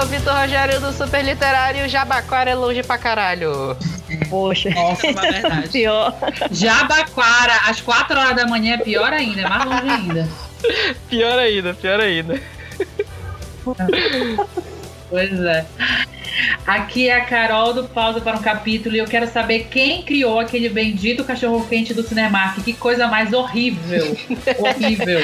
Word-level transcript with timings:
é 0.00 0.02
o 0.02 0.06
Vitor 0.06 0.34
Rogério 0.34 0.80
do 0.80 0.92
Super 0.92 1.22
Literário. 1.22 1.86
Jabaquara 1.88 2.50
é 2.50 2.54
longe 2.54 2.82
pra 2.82 2.96
caralho. 2.96 3.76
Poxa. 4.30 4.70
Nossa, 4.70 5.06
é 5.06 5.12
verdade. 5.12 5.68
Pior. 5.72 6.14
Jabaquara, 6.50 7.54
às 7.66 7.80
4 7.82 8.18
horas 8.18 8.36
da 8.36 8.46
manhã 8.46 8.74
é 8.74 8.78
pior 8.78 9.12
ainda, 9.12 9.42
é 9.42 9.48
mais 9.48 9.64
longe 9.64 9.88
ainda. 9.88 10.28
Pior 11.08 11.38
ainda, 11.38 11.74
pior 11.74 12.00
ainda. 12.00 12.40
Pois 15.10 15.32
é. 15.40 15.66
Aqui 16.66 17.08
é 17.08 17.16
a 17.16 17.24
Carol 17.24 17.74
do 17.74 17.84
Pausa 17.84 18.20
para 18.20 18.36
um 18.36 18.40
Capítulo 18.40 18.94
e 18.94 18.98
eu 18.98 19.04
quero 19.04 19.26
saber 19.26 19.66
quem 19.70 20.02
criou 20.02 20.38
aquele 20.38 20.68
bendito 20.68 21.24
cachorro-quente 21.24 21.92
do 21.92 22.02
Cinemark. 22.04 22.62
Que 22.62 22.72
coisa 22.72 23.08
mais 23.08 23.32
horrível. 23.32 24.16
horrível. 24.58 25.20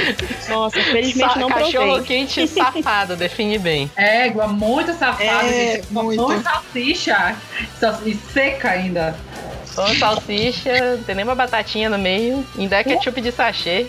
Nossa, 0.49 0.83
felizmente 0.83 1.35
Sa- 1.35 1.39
não 1.39 1.49
Cachorro 1.49 1.71
provei. 1.95 2.03
quente 2.05 2.47
safado, 2.49 3.15
define 3.17 3.59
bem. 3.59 3.91
Égua, 3.97 4.49
muito 4.49 4.93
safado, 4.95 5.47
É, 5.47 5.77
gente. 5.77 5.93
Muito. 5.93 6.43
salsicha. 6.43 7.37
Sal- 7.79 8.01
E 8.05 8.15
seca 8.15 8.71
ainda. 8.71 9.17
Só 9.65 9.87
salsicha, 9.95 10.97
não 10.97 11.03
tem 11.05 11.15
nem 11.15 11.25
uma 11.25 11.35
batatinha 11.37 11.89
no 11.89 11.99
meio. 11.99 12.45
Ainda 12.59 12.77
é 12.77 12.85
ketchup 12.85 13.21
de 13.21 13.31
sachê. 13.31 13.87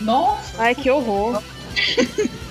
Nossa. 0.00 0.62
Ai, 0.62 0.74
que 0.74 0.88
horror. 0.90 1.42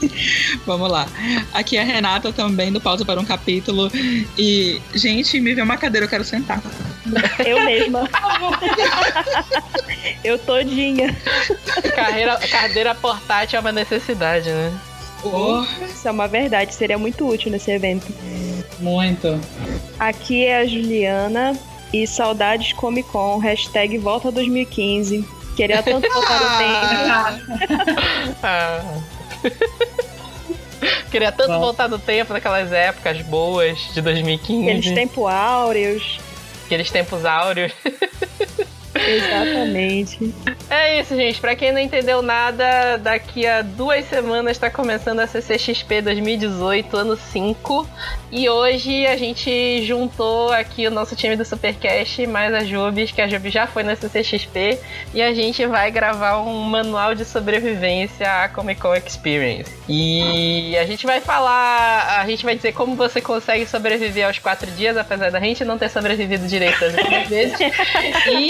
Vamos 0.66 0.90
lá. 0.90 1.06
Aqui 1.52 1.76
é 1.76 1.82
a 1.82 1.84
Renata 1.84 2.32
também, 2.32 2.72
do 2.72 2.80
Pausa 2.80 3.04
para 3.04 3.20
um 3.20 3.24
Capítulo. 3.24 3.90
E, 4.38 4.80
gente, 4.94 5.40
me 5.40 5.54
vê 5.54 5.62
uma 5.62 5.76
cadeira, 5.76 6.06
eu 6.06 6.10
quero 6.10 6.24
sentar. 6.24 6.62
Eu 7.44 7.64
mesma. 7.64 8.08
Eu 10.22 10.38
todinha. 10.38 11.16
Carreira, 11.94 12.36
cadeira 12.50 12.94
portátil 12.94 13.56
é 13.56 13.60
uma 13.60 13.72
necessidade, 13.72 14.48
né? 14.50 14.72
Oh, 15.22 15.62
Isso 15.84 16.08
é 16.08 16.10
uma 16.10 16.26
verdade, 16.26 16.74
seria 16.74 16.96
muito 16.98 17.28
útil 17.28 17.50
nesse 17.50 17.70
evento. 17.70 18.06
Muito. 18.78 19.38
Aqui 19.98 20.46
é 20.46 20.60
a 20.60 20.66
Juliana 20.66 21.58
e 21.92 22.06
saudades 22.06 22.72
Comic 22.72 23.08
Con, 23.10 23.38
hashtag 23.38 23.98
volta 23.98 24.30
2015. 24.30 25.26
Queria 25.56 25.82
tanto 25.82 26.08
voltar 26.10 26.40
no 26.40 27.66
tempo. 27.76 28.36
Ah. 28.42 28.82
Queria 31.10 31.32
tanto 31.32 31.52
Bom. 31.52 31.60
voltar 31.60 31.88
no 31.88 31.98
tempo 31.98 32.32
naquelas 32.32 32.72
épocas 32.72 33.20
boas 33.22 33.92
de 33.92 34.00
2015. 34.00 34.70
Aqueles 34.70 34.92
tempos 34.92 35.30
áureos. 35.30 36.20
Aqueles 36.66 36.90
tempos 36.90 37.24
áureos. 37.24 37.72
Exatamente. 39.06 40.34
É 40.68 41.00
isso, 41.00 41.16
gente. 41.16 41.40
Pra 41.40 41.56
quem 41.56 41.72
não 41.72 41.80
entendeu 41.80 42.22
nada, 42.22 42.96
daqui 42.96 43.46
a 43.46 43.62
duas 43.62 44.04
semanas 44.06 44.58
tá 44.58 44.70
começando 44.70 45.20
a 45.20 45.26
CCXP 45.26 46.02
2018, 46.02 46.96
ano 46.96 47.16
5. 47.16 47.88
E 48.32 48.48
hoje 48.48 49.06
a 49.06 49.16
gente 49.16 49.84
juntou 49.84 50.52
aqui 50.52 50.86
o 50.86 50.90
nosso 50.90 51.16
time 51.16 51.34
do 51.34 51.44
Supercast, 51.44 52.26
mais 52.26 52.54
a 52.54 52.62
Jubes, 52.62 53.10
que 53.10 53.20
a 53.20 53.26
Jubes 53.26 53.52
já 53.52 53.66
foi 53.66 53.82
na 53.82 53.96
CCXP. 53.96 54.78
E 55.12 55.20
a 55.20 55.34
gente 55.34 55.66
vai 55.66 55.90
gravar 55.90 56.40
um 56.42 56.62
manual 56.62 57.14
de 57.14 57.24
sobrevivência 57.24 58.44
à 58.44 58.48
Comic 58.48 58.80
Con 58.80 58.94
Experience. 58.94 59.70
E 59.88 60.76
a 60.76 60.86
gente 60.86 61.04
vai 61.04 61.20
falar, 61.20 62.20
a 62.20 62.26
gente 62.26 62.44
vai 62.44 62.54
dizer 62.54 62.72
como 62.72 62.94
você 62.94 63.20
consegue 63.20 63.66
sobreviver 63.66 64.26
aos 64.26 64.38
quatro 64.38 64.70
dias, 64.72 64.96
apesar 64.96 65.30
da 65.32 65.40
gente 65.40 65.64
não 65.64 65.76
ter 65.76 65.88
sobrevivido 65.88 66.46
direito 66.46 66.84
últimas 66.84 67.28
vezes. 67.28 67.58
E 68.30 68.48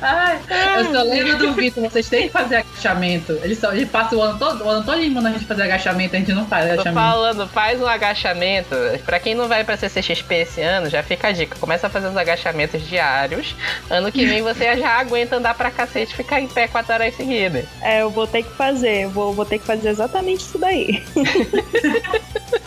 Ai, 0.00 0.40
eu 0.78 0.92
só 0.92 1.02
lembro 1.02 1.38
do 1.38 1.52
Vitor, 1.54 1.82
vocês 1.84 2.08
têm 2.08 2.24
que 2.24 2.32
fazer 2.32 2.56
agachamento. 2.56 3.32
Ele, 3.42 3.54
só, 3.54 3.72
ele 3.72 3.86
passa 3.86 4.16
o 4.16 4.22
ano 4.22 4.38
todo, 4.38 4.64
o 4.64 4.68
ano 4.68 4.84
todo 4.84 4.98
mandando 5.10 5.28
a 5.28 5.38
gente 5.38 5.46
fazer 5.46 5.62
agachamento, 5.62 6.16
a 6.16 6.18
gente 6.18 6.32
não 6.32 6.46
faz 6.46 6.66
Tô 6.66 6.72
agachamento. 6.72 7.00
falando, 7.00 7.48
faz 7.48 7.80
um 7.80 7.86
agachamento. 7.86 8.74
Pra 9.04 9.18
quem 9.20 9.34
não 9.34 9.48
vai 9.48 9.64
pra 9.64 9.76
CCXP 9.76 10.34
esse 10.34 10.60
ano, 10.60 10.88
já 10.90 11.02
fica 11.02 11.28
a 11.28 11.32
dica. 11.32 11.56
Começa 11.58 11.86
a 11.86 11.90
fazer 11.90 12.08
os 12.08 12.16
agachamentos 12.16 12.82
diários. 12.86 13.54
Ano 13.90 14.10
que 14.12 14.26
vem 14.26 14.42
você 14.42 14.76
já 14.76 14.98
aguenta 14.98 15.36
andar 15.36 15.54
pra 15.54 15.70
cacete 15.70 16.12
e 16.12 16.16
ficar 16.16 16.40
em 16.40 16.48
pé 16.48 16.68
4 16.68 16.92
horas 16.92 17.14
seguidas. 17.14 17.64
É, 17.82 18.02
eu 18.02 18.10
vou 18.10 18.26
ter 18.26 18.42
que 18.42 18.50
fazer. 18.54 19.04
eu 19.04 19.10
Vou, 19.10 19.32
vou 19.32 19.44
ter 19.44 19.58
que 19.58 19.66
fazer 19.66 19.88
exatamente 19.88 20.40
isso 20.40 20.58
daí. 20.58 21.02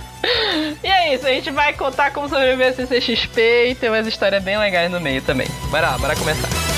E 0.83 0.87
é 0.87 1.15
isso, 1.15 1.25
a 1.25 1.29
gente 1.29 1.49
vai 1.51 1.73
contar 1.73 2.11
como 2.11 2.29
sobreviver 2.29 2.69
a 2.69 2.73
CCXP 2.73 3.69
e 3.69 3.75
tem 3.75 3.89
umas 3.89 4.07
histórias 4.07 4.43
bem 4.43 4.57
legais 4.57 4.91
no 4.91 4.99
meio 4.99 5.21
também. 5.21 5.47
Bora 5.69 5.91
lá, 5.91 5.97
bora 5.97 6.15
começar. 6.15 6.70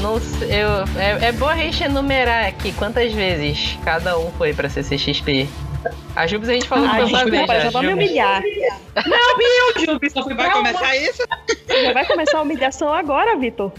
Não 0.00 0.20
sei, 0.20 0.48
eu, 0.48 0.68
é, 1.00 1.28
é 1.28 1.32
bom 1.32 1.48
a 1.48 1.56
gente 1.56 1.82
enumerar 1.82 2.46
aqui 2.46 2.72
quantas 2.72 3.12
vezes 3.12 3.76
cada 3.84 4.18
um 4.18 4.30
foi 4.32 4.52
pra 4.52 4.68
CCXP. 4.68 5.48
A 6.16 6.26
Jubes 6.26 6.48
a 6.48 6.52
gente 6.54 6.66
falou 6.66 6.88
que 6.88 6.94
Ai, 6.96 7.08
foi 7.08 7.10
uma 7.10 7.30
vez 7.30 7.46
já. 7.46 7.60
já 7.60 7.70
vai 7.70 7.82
me 7.82 7.90
Jubes. 7.92 8.06
humilhar. 8.06 8.42
Meu 9.06 9.98
Deus, 9.98 10.12
só 10.12 10.22
fui 10.24 10.34
vai 10.34 10.50
começar 10.50 10.96
isso? 10.96 11.22
Já 11.68 11.92
vai 11.92 12.04
começar 12.06 12.38
a 12.38 12.42
humilhação 12.42 12.92
agora, 12.92 13.36
Vitor. 13.36 13.72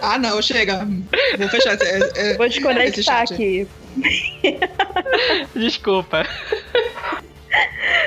Ah, 0.00 0.18
não, 0.18 0.40
chega. 0.40 0.86
Vou 1.38 1.48
fechar 1.48 1.74
esse, 1.74 2.18
é, 2.18 2.36
Vou 2.36 2.48
desconectar 2.48 3.22
aqui. 3.22 3.68
Desculpa. 5.54 6.26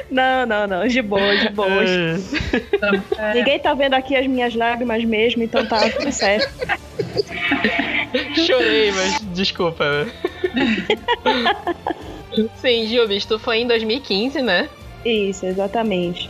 Não, 0.09 0.46
não, 0.46 0.68
não. 0.68 0.88
De 0.88 1.02
boa, 1.02 1.38
de 1.38 1.50
boa. 1.50 1.84
É, 3.18 3.34
Ninguém 3.34 3.59
tá 3.59 3.74
vendo 3.74 3.94
aqui 3.94 4.16
as 4.16 4.28
minhas 4.28 4.53
lágrimas 4.56 5.03
mesmo, 5.03 5.44
então 5.44 5.66
tá 5.66 5.90
tudo 5.90 6.12
certo. 6.12 6.50
Chorei, 8.46 8.91
mas 8.91 9.19
desculpa. 9.34 10.07
Sim, 12.56 12.88
Jubes, 12.88 13.25
tu 13.25 13.40
foi 13.40 13.59
em 13.59 13.68
2015, 13.68 14.41
né? 14.41 14.69
Isso, 15.06 15.46
exatamente. 15.46 16.30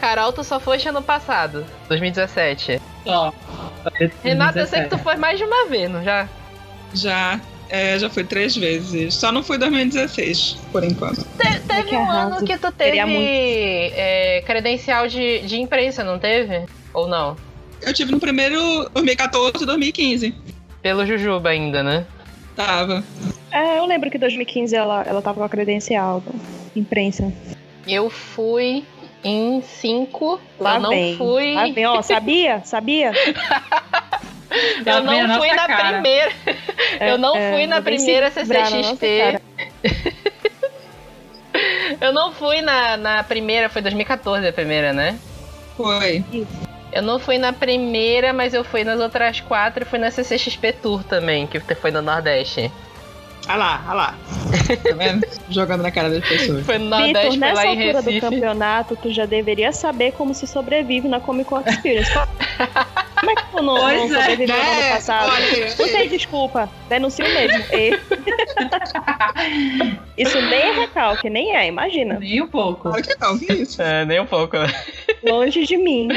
Carol, 0.00 0.32
tu 0.32 0.44
só 0.44 0.60
foste 0.60 0.88
ano 0.88 1.02
passado, 1.02 1.64
2017. 1.88 2.80
só. 3.04 3.32
Renata, 4.22 4.60
eu 4.60 4.66
sei 4.66 4.82
que 4.82 4.90
tu 4.90 4.98
foi 4.98 5.16
mais 5.16 5.38
de 5.38 5.44
uma 5.44 5.66
vez, 5.66 5.90
não 5.90 6.02
já? 6.02 6.28
Já, 6.92 7.40
é, 7.68 7.98
já 7.98 8.08
fui 8.10 8.24
três 8.24 8.56
vezes. 8.56 9.14
Só 9.14 9.32
não 9.32 9.42
fui 9.42 9.56
em 9.56 9.60
2016, 9.60 10.58
por 10.72 10.84
enquanto. 10.84 11.24
Te- 11.36 11.60
teve 11.60 11.82
que 11.84 11.96
um 11.96 12.02
arraso. 12.02 12.36
ano 12.36 12.46
que 12.46 12.58
tu 12.58 12.70
teve 12.72 12.98
é, 13.94 14.42
credencial 14.46 15.06
de, 15.08 15.40
de 15.40 15.60
imprensa, 15.60 16.02
não 16.04 16.18
teve? 16.18 16.66
Ou 16.92 17.06
não? 17.08 17.36
Eu 17.82 17.92
tive 17.92 18.12
no 18.12 18.20
primeiro 18.20 18.88
2014 18.94 19.62
e 19.62 19.66
2015. 19.66 20.34
Pelo 20.80 21.06
Jujuba 21.06 21.50
ainda, 21.50 21.82
né? 21.82 22.06
Tava. 22.56 23.02
É, 23.50 23.78
eu 23.78 23.86
lembro 23.86 24.10
que 24.10 24.16
em 24.16 24.20
2015 24.20 24.74
ela, 24.74 25.02
ela 25.06 25.20
tava 25.20 25.38
com 25.38 25.44
a 25.44 25.48
credencial 25.48 26.22
imprensa. 26.74 27.32
Eu 27.86 28.08
fui 28.08 28.84
em 29.22 29.62
5. 29.62 30.40
Lá 30.60 30.76
eu 30.76 30.80
não 30.80 30.90
vem. 30.90 31.16
fui. 31.16 31.54
Lá 31.54 31.66
vem, 31.68 31.86
ó, 31.86 32.02
sabia? 32.02 32.62
Sabia? 32.64 33.12
Eu 34.86 34.96
a 34.98 35.00
não 35.00 35.38
fui 35.38 35.48
na 35.48 35.66
cara. 35.66 35.92
primeira. 36.00 36.32
Eu 37.00 37.18
não 37.18 37.36
É, 37.36 37.52
fui 37.52 37.66
na 37.66 37.82
primeira 37.82 38.30
CCXP. 38.30 39.40
Eu 42.00 42.12
não 42.12 42.32
fui 42.32 42.60
na, 42.60 42.96
na 42.96 43.22
primeira, 43.22 43.68
foi 43.68 43.80
2014 43.80 44.46
a 44.46 44.52
primeira, 44.52 44.92
né? 44.92 45.16
Foi. 45.76 46.24
Eu 46.92 47.02
não 47.02 47.18
fui 47.18 47.38
na 47.38 47.52
primeira, 47.52 48.32
mas 48.32 48.54
eu 48.54 48.64
fui 48.64 48.84
nas 48.84 49.00
outras 49.00 49.40
quatro 49.40 49.84
e 49.84 49.86
fui 49.86 49.98
na 49.98 50.10
CCXP 50.10 50.72
Tour 50.74 51.04
também, 51.04 51.46
que 51.46 51.60
foi 51.74 51.90
no 51.90 52.02
Nordeste. 52.02 52.70
Ah 53.46 53.56
lá, 53.56 53.84
ah 53.86 53.92
lá. 53.94 54.14
Tá 54.82 54.94
vendo? 54.96 55.26
Jogando 55.50 55.82
na 55.82 55.90
cara 55.90 56.08
das 56.08 56.26
pessoas. 56.26 56.64
Foi 56.64 56.78
no 56.78 56.84
Vitor, 56.84 57.00
Nordeste, 57.00 57.28
foi 57.28 57.36
nessa 57.36 57.54
lá 57.54 57.66
em 57.66 57.86
altura 57.86 58.02
do 58.02 58.10
Recife. 58.10 58.20
campeonato, 58.20 58.96
tu 58.96 59.12
já 59.12 59.26
deveria 59.26 59.72
saber 59.72 60.12
como 60.12 60.32
se 60.32 60.46
sobrevive 60.46 61.08
na 61.08 61.20
Comic 61.20 61.48
Con 61.48 61.62
Experience. 61.66 62.10
Como 63.24 63.30
é 63.30 63.34
que 63.42 63.50
tu 63.50 63.62
não, 63.62 63.76
Pois 63.80 64.10
não 64.10 64.18
é, 64.18 64.20
sobreviveu 64.20 64.56
no 64.56 64.62
ano 64.62 64.80
É, 64.80 64.90
passado? 64.92 65.32
olha, 65.32 65.66
Não 65.78 65.88
tem 65.88 66.08
desculpa. 66.08 66.68
Denuncio 66.88 67.24
mesmo. 67.24 67.64
E- 67.72 67.98
Isso 70.22 70.40
nem 70.42 70.60
é 70.60 70.72
recalque, 70.72 71.28
nem 71.30 71.56
é, 71.56 71.66
imagina. 71.66 72.18
Nem 72.18 72.42
um 72.42 72.46
pouco. 72.46 72.82
Claro 72.90 73.02
que 73.02 73.16
não, 73.20 73.38
que 73.38 73.52
isso? 73.52 73.80
É, 73.82 74.04
nem 74.04 74.20
um 74.20 74.26
pouco, 74.26 74.56
né? 74.58 74.66
Longe 75.24 75.64
de 75.64 75.76
mim. 75.76 76.08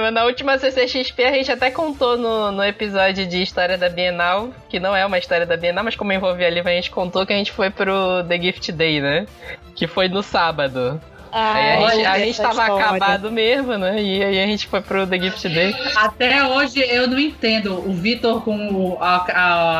Mas 0.00 0.12
na 0.14 0.24
última 0.24 0.56
CCXP 0.58 1.24
a 1.24 1.32
gente 1.32 1.52
até 1.52 1.70
contou 1.70 2.16
no, 2.16 2.52
no 2.52 2.64
episódio 2.64 3.26
de 3.26 3.42
História 3.42 3.76
da 3.76 3.88
Bienal, 3.88 4.50
que 4.68 4.80
não 4.80 4.94
é 4.96 5.04
uma 5.04 5.18
história 5.18 5.44
da 5.44 5.56
Bienal, 5.56 5.84
mas 5.84 5.96
como 5.96 6.12
envolvia 6.12 6.46
a 6.46 6.50
Liva, 6.50 6.70
a 6.70 6.72
gente 6.72 6.90
contou 6.90 7.26
que 7.26 7.32
a 7.32 7.36
gente 7.36 7.52
foi 7.52 7.68
pro 7.70 8.24
The 8.26 8.40
Gift 8.40 8.72
Day, 8.72 9.00
né? 9.00 9.26
Que 9.74 9.86
foi 9.86 10.08
no 10.08 10.22
sábado. 10.22 11.00
Aí 11.38 11.84
a 11.84 11.90
gente, 11.90 12.06
a 12.06 12.18
gente 12.18 12.36
tava 12.40 12.62
história. 12.62 12.84
acabado 12.86 13.30
mesmo, 13.30 13.76
né? 13.78 14.02
E 14.02 14.24
aí 14.24 14.42
a 14.42 14.46
gente 14.46 14.66
foi 14.68 14.80
pro 14.80 15.06
The 15.06 15.18
Gift 15.18 15.48
Day. 15.48 15.74
Até 15.96 16.44
hoje 16.46 16.80
eu 16.80 17.06
não 17.06 17.18
entendo. 17.18 17.74
O 17.88 17.92
Vitor 17.92 18.42
com 18.42 18.56
o, 18.56 18.98
a- 19.00 19.26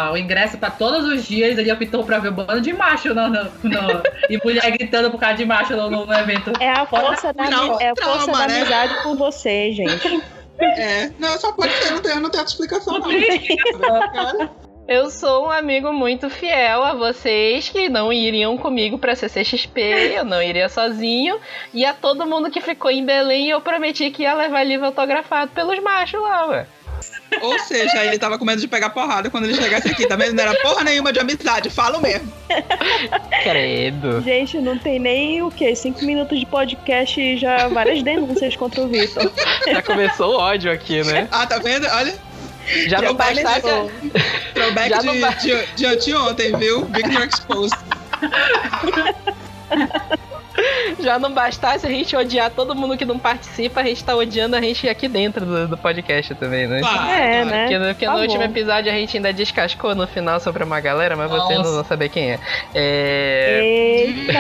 a- 0.09 0.13
o 0.13 0.17
ingresso 0.17 0.59
pra 0.59 0.71
todos 0.71 1.05
os 1.07 1.25
dias, 1.27 1.57
ele 1.59 1.73
optou 1.73 2.05
pra 2.05 2.19
ver 2.19 2.29
o 2.29 2.33
bando 2.33 2.61
de 2.61 2.73
macho 2.73 3.15
no, 3.15 3.29
no- 3.29 3.45
no- 3.63 4.03
e 4.29 4.39
mulher 4.45 4.71
gritando 4.73 5.11
por 5.11 5.19
causa 5.19 5.37
de 5.37 5.45
macho 5.45 5.75
no, 5.77 5.89
no- 5.91 6.13
evento. 6.15 6.53
É 6.61 6.71
a 6.71 6.87
força 6.87 7.33
da, 7.33 7.51
Não, 7.51 7.81
é 7.81 7.91
a 7.91 7.95
força 7.97 8.25
trauma, 8.27 8.39
da 8.39 8.49
né? 8.49 8.61
amizade 8.61 8.95
por 9.03 9.17
você, 9.17 9.73
gente. 9.73 10.23
É, 10.59 11.11
não, 11.19 11.39
só 11.39 11.53
pode 11.53 11.73
ser, 11.75 11.91
não 11.91 12.01
tem, 12.01 12.15
não 12.19 12.31
tem 12.31 12.41
outra 12.41 12.43
explicação, 12.45 12.99
não. 12.99 13.09
Cara, 14.13 14.51
Eu 14.89 15.11
sou 15.11 15.47
um 15.47 15.51
amigo 15.51 15.93
muito 15.93 16.31
fiel 16.31 16.85
a 16.85 16.95
vocês 16.95 17.69
que 17.69 17.89
não 17.89 18.13
iriam 18.13 18.57
comigo 18.57 18.97
pra 18.97 19.17
CCXP, 19.17 19.81
eu 20.17 20.25
não 20.25 20.41
iria 20.41 20.69
sozinho. 20.69 21.41
E 21.75 21.85
a 21.85 21.93
todo 21.93 22.25
mundo 22.25 22.51
que 22.53 22.61
ficou 22.61 22.89
em 22.89 23.05
Belém, 23.05 23.51
eu 23.51 23.61
prometi 23.61 24.13
que 24.13 24.23
ia 24.23 24.35
levar 24.35 24.63
livro 24.63 24.87
autografado 24.87 25.51
pelos 25.51 25.83
machos 25.83 26.21
lá, 26.21 26.47
ué. 26.47 26.67
Ou 27.43 27.59
seja, 27.59 28.05
ele 28.05 28.19
tava 28.19 28.39
com 28.39 28.45
medo 28.45 28.61
de 28.61 28.69
pegar 28.69 28.91
porrada 28.91 29.29
quando 29.29 29.45
ele 29.45 29.55
chegasse 29.55 29.89
aqui, 29.89 30.07
tá 30.07 30.15
vendo? 30.15 30.35
Não 30.35 30.45
era 30.45 30.55
porra 30.61 30.85
nenhuma 30.85 31.13
de 31.13 31.19
amizade, 31.19 31.69
falo 31.69 32.01
mesmo. 32.01 32.33
Credo. 33.43 34.23
Gente, 34.23 34.59
não 34.59 34.79
tem 34.79 35.01
nem 35.01 35.43
o 35.43 35.51
quê? 35.51 35.75
Cinco 35.75 36.05
minutos 36.05 36.39
de 36.39 36.47
podcast 36.47 37.21
e 37.21 37.37
já 37.37 37.67
várias 37.69 38.03
denúncias 38.03 38.55
contra 38.55 38.83
o 38.83 38.89
Vitor. 38.89 39.31
Já 39.67 39.83
começou 39.83 40.35
o 40.35 40.39
ódio 40.39 40.71
aqui, 40.71 41.03
né? 41.03 41.29
Ah, 41.31 41.45
tá 41.45 41.59
vendo? 41.59 41.87
Olha, 41.89 42.15
Já 42.89 43.01
não 43.01 43.15
bastasse. 43.15 43.61
throwback 44.55 44.89
Já 44.91 45.03
não 45.03 45.13
de, 45.15 45.21
ba- 45.21 45.29
de, 45.31 45.67
de 45.77 45.87
anteontem, 45.87 46.57
viu? 46.57 46.85
Victor 46.87 47.23
Exposed. 47.27 47.79
Já 50.99 51.19
não 51.19 51.31
bastasse 51.33 51.87
a 51.87 51.91
gente 51.91 52.17
odiar 52.17 52.51
todo 52.51 52.75
mundo 52.75 52.97
que 52.97 53.05
não 53.05 53.19
participa, 53.19 53.81
a 53.81 53.85
gente 53.85 54.03
tá 54.03 54.17
odiando 54.17 54.57
a 54.57 54.61
gente 54.61 54.89
aqui 54.89 55.07
dentro 55.07 55.45
do, 55.45 55.69
do 55.69 55.77
podcast 55.77 56.35
também, 56.37 56.67
né? 56.67 56.81
Claro, 56.81 57.11
É, 57.11 57.43
claro. 57.43 57.47
né? 57.51 57.61
Porque, 57.65 57.79
no- 57.79 57.85
porque 57.89 58.07
Tá 58.07 58.13
no 58.15 58.21
último 58.23 58.39
bom. 58.39 58.45
episódio 58.47 58.91
a 58.91 58.95
gente 58.95 59.17
ainda 59.19 59.33
descascou 59.35 59.95
no 59.95 60.07
final 60.07 60.41
sobre 60.41 60.65
uma 60.65 60.81
galera, 60.81 61.15
mas 61.15 61.31
vocês 61.31 61.59
não 61.59 61.65
Nossa. 61.65 61.73
vão 61.73 61.85
saber 61.85 62.09
quem 62.09 62.33
é. 62.33 62.39
É. 62.75 63.61
Eita, 63.63 64.33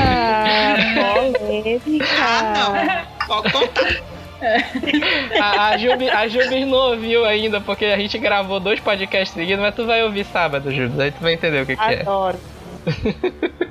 polêmica. 1.38 2.06
Ah, 2.19 2.52
não. 2.56 3.26
Pode 3.26 3.52
contar. 3.52 4.15
A, 5.40 5.68
a, 5.68 5.78
Jubi, 5.78 6.08
a 6.08 6.26
não 6.66 6.90
ouviu 6.90 7.24
ainda, 7.24 7.60
porque 7.60 7.84
a 7.86 7.98
gente 7.98 8.18
gravou 8.18 8.60
dois 8.60 8.80
podcasts 8.80 9.34
seguidos, 9.34 9.60
mas 9.60 9.74
tu 9.74 9.86
vai 9.86 10.02
ouvir 10.02 10.24
sábado, 10.24 10.72
Jubis, 10.72 10.98
aí 10.98 11.10
tu 11.10 11.20
vai 11.20 11.32
entender 11.32 11.62
o 11.62 11.66
que, 11.66 11.76
que 11.76 11.82
é. 11.82 12.00
Adoro. 12.00 12.38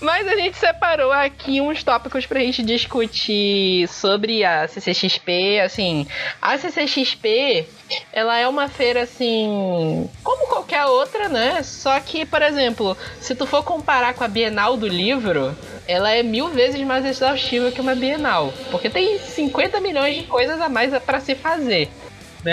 Mas 0.00 0.28
a 0.28 0.36
gente 0.36 0.56
separou 0.56 1.10
aqui 1.10 1.60
uns 1.60 1.82
tópicos 1.82 2.24
pra 2.24 2.40
gente 2.40 2.62
discutir 2.62 3.88
sobre 3.88 4.44
a 4.44 4.68
CCXP. 4.68 5.60
Assim, 5.60 6.06
a 6.40 6.56
CCXP, 6.56 7.66
ela 8.12 8.38
é 8.38 8.46
uma 8.46 8.68
feira 8.68 9.02
assim, 9.02 10.08
como 10.22 10.46
qualquer 10.46 10.84
outra, 10.86 11.28
né? 11.28 11.62
Só 11.64 11.98
que, 11.98 12.24
por 12.24 12.42
exemplo, 12.42 12.96
se 13.20 13.34
tu 13.34 13.44
for 13.44 13.64
comparar 13.64 14.14
com 14.14 14.22
a 14.22 14.28
Bienal 14.28 14.76
do 14.76 14.86
livro, 14.86 15.56
ela 15.86 16.12
é 16.12 16.22
mil 16.22 16.48
vezes 16.48 16.80
mais 16.82 17.04
exaustiva 17.04 17.72
que 17.72 17.80
uma 17.80 17.96
Bienal. 17.96 18.52
Porque 18.70 18.88
tem 18.88 19.18
50 19.18 19.80
milhões 19.80 20.16
de 20.16 20.22
coisas 20.24 20.60
a 20.60 20.68
mais 20.68 20.96
pra 21.02 21.18
se 21.18 21.34
fazer. 21.34 21.88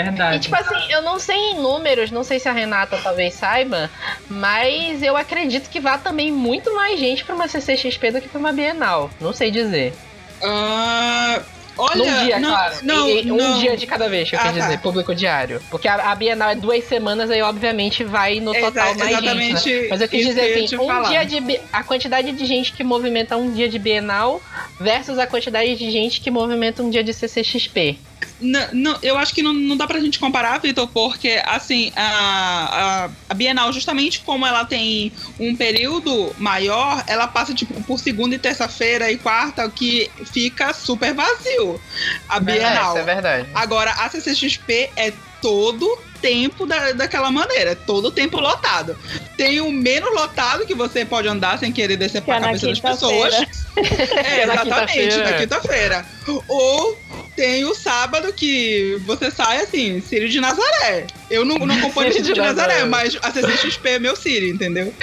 E 0.00 0.02
Verdade. 0.02 0.38
tipo 0.40 0.56
assim, 0.56 0.92
eu 0.92 1.02
não 1.02 1.18
sei 1.18 1.36
em 1.36 1.54
números, 1.60 2.10
não 2.10 2.22
sei 2.24 2.38
se 2.38 2.48
a 2.48 2.52
Renata 2.52 2.98
talvez 3.02 3.34
saiba, 3.34 3.90
mas 4.28 5.02
eu 5.02 5.16
acredito 5.16 5.68
que 5.70 5.80
vá 5.80 5.96
também 5.98 6.30
muito 6.32 6.74
mais 6.74 6.98
gente 6.98 7.24
pra 7.24 7.34
uma 7.34 7.48
CCXP 7.48 8.10
do 8.12 8.20
que 8.20 8.28
pra 8.28 8.38
uma 8.38 8.52
Bienal. 8.52 9.10
Não 9.20 9.32
sei 9.32 9.50
dizer. 9.50 9.94
Ah, 10.42 11.40
olha, 11.78 11.96
Num 11.96 12.24
dia, 12.24 12.38
não, 12.38 12.50
claro. 12.50 12.74
Não, 12.82 13.08
E- 13.08 13.22
e 13.26 13.32
um 13.32 13.36
não. 13.36 13.58
dia 13.58 13.76
de 13.76 13.86
cada 13.86 14.08
vez, 14.08 14.28
que 14.28 14.36
eu 14.36 14.40
Ah, 14.40 14.44
quis 14.44 14.54
dizer, 14.54 14.74
tá. 14.76 14.78
público 14.82 15.14
diário. 15.14 15.60
Porque 15.70 15.88
a, 15.88 16.10
a 16.10 16.14
Bienal 16.14 16.50
é 16.50 16.54
duas 16.54 16.84
semanas, 16.84 17.30
aí 17.30 17.40
obviamente 17.42 18.04
vai 18.04 18.38
no 18.40 18.54
Exa- 18.54 18.66
total 18.66 18.94
mais 18.96 19.10
exatamente 19.10 19.62
gente. 19.64 19.82
Né? 19.82 19.86
Mas 19.90 20.00
eu 20.00 20.08
quis 20.08 20.26
dizer 20.26 20.40
que 20.42 20.46
eu 20.52 20.58
ia 20.58 20.64
assim, 20.64 20.76
um 20.76 20.86
falar. 20.86 21.08
dia 21.08 21.24
de. 21.24 21.60
A 21.72 21.82
quantidade 21.82 22.32
de 22.32 22.44
gente 22.46 22.72
que 22.72 22.84
movimenta 22.84 23.36
um 23.36 23.52
dia 23.52 23.68
de 23.68 23.78
Bienal 23.78 24.40
versus 24.78 25.18
a 25.18 25.26
quantidade 25.26 25.74
de 25.76 25.90
gente 25.90 26.20
que 26.20 26.30
movimenta 26.30 26.82
um 26.82 26.90
dia 26.90 27.02
de 27.02 27.12
CCXP. 27.12 27.98
Não, 28.40 28.68
não, 28.72 28.98
eu 29.02 29.16
acho 29.16 29.34
que 29.34 29.42
não, 29.42 29.52
não 29.52 29.76
dá 29.76 29.86
pra 29.86 30.00
gente 30.00 30.18
comparar, 30.18 30.58
Vitor, 30.58 30.86
porque, 30.88 31.42
assim, 31.46 31.92
a, 31.96 33.04
a, 33.04 33.10
a 33.30 33.34
Bienal, 33.34 33.72
justamente 33.72 34.20
como 34.20 34.46
ela 34.46 34.64
tem 34.64 35.12
um 35.40 35.56
período 35.56 36.34
maior, 36.38 37.02
ela 37.06 37.26
passa, 37.26 37.54
tipo, 37.54 37.82
por 37.84 37.98
segunda 37.98 38.34
e 38.34 38.38
terça-feira 38.38 39.10
e 39.10 39.16
quarta, 39.16 39.68
que 39.70 40.10
fica 40.32 40.72
super 40.74 41.14
vazio. 41.14 41.80
A 42.28 42.38
Bienal. 42.40 42.88
É, 42.96 43.00
isso 43.00 43.10
é 43.10 43.14
verdade. 43.14 43.48
Agora, 43.54 43.90
a 43.92 44.08
CCXP 44.08 44.90
é 44.96 45.12
todo 45.40 45.98
tempo 46.20 46.66
da, 46.66 46.92
daquela 46.92 47.30
maneira, 47.30 47.70
é 47.70 47.74
todo 47.74 48.10
tempo 48.10 48.40
lotado. 48.40 48.96
Tem 49.36 49.60
o 49.60 49.70
menos 49.70 50.12
lotado 50.14 50.66
que 50.66 50.74
você 50.74 51.04
pode 51.04 51.28
andar 51.28 51.58
sem 51.58 51.72
querer 51.72 51.96
descer 51.96 52.22
Que 52.22 52.30
é 52.30 52.34
pra 52.34 52.40
na 52.40 52.46
cabeça 52.46 52.66
das 52.66 52.80
pessoas. 52.80 53.34
É, 53.76 54.46
Na 54.46 54.54
exatamente, 54.54 55.16
na 55.18 55.32
quinta-feira. 55.34 56.06
Ou 56.48 56.98
tem 57.36 57.66
o 57.66 57.74
sábado 57.74 58.32
que 58.32 58.98
você 59.04 59.30
sai 59.30 59.58
assim, 59.58 60.00
Sírio 60.00 60.28
de 60.30 60.40
Nazaré. 60.40 61.06
Eu 61.30 61.44
não, 61.44 61.58
não 61.58 61.76
acompanho 61.76 62.08
o 62.08 62.12
Sírio 62.12 62.26
Sírio 62.26 62.34
de 62.34 62.40
de 62.40 62.40
Nazaré, 62.40 62.84
Nazaré. 62.84 62.88
mas 62.88 63.18
a 63.22 63.30
CCXP 63.30 63.88
é 63.90 63.98
meu 63.98 64.16
Sírio, 64.16 64.48
entendeu? 64.48 64.94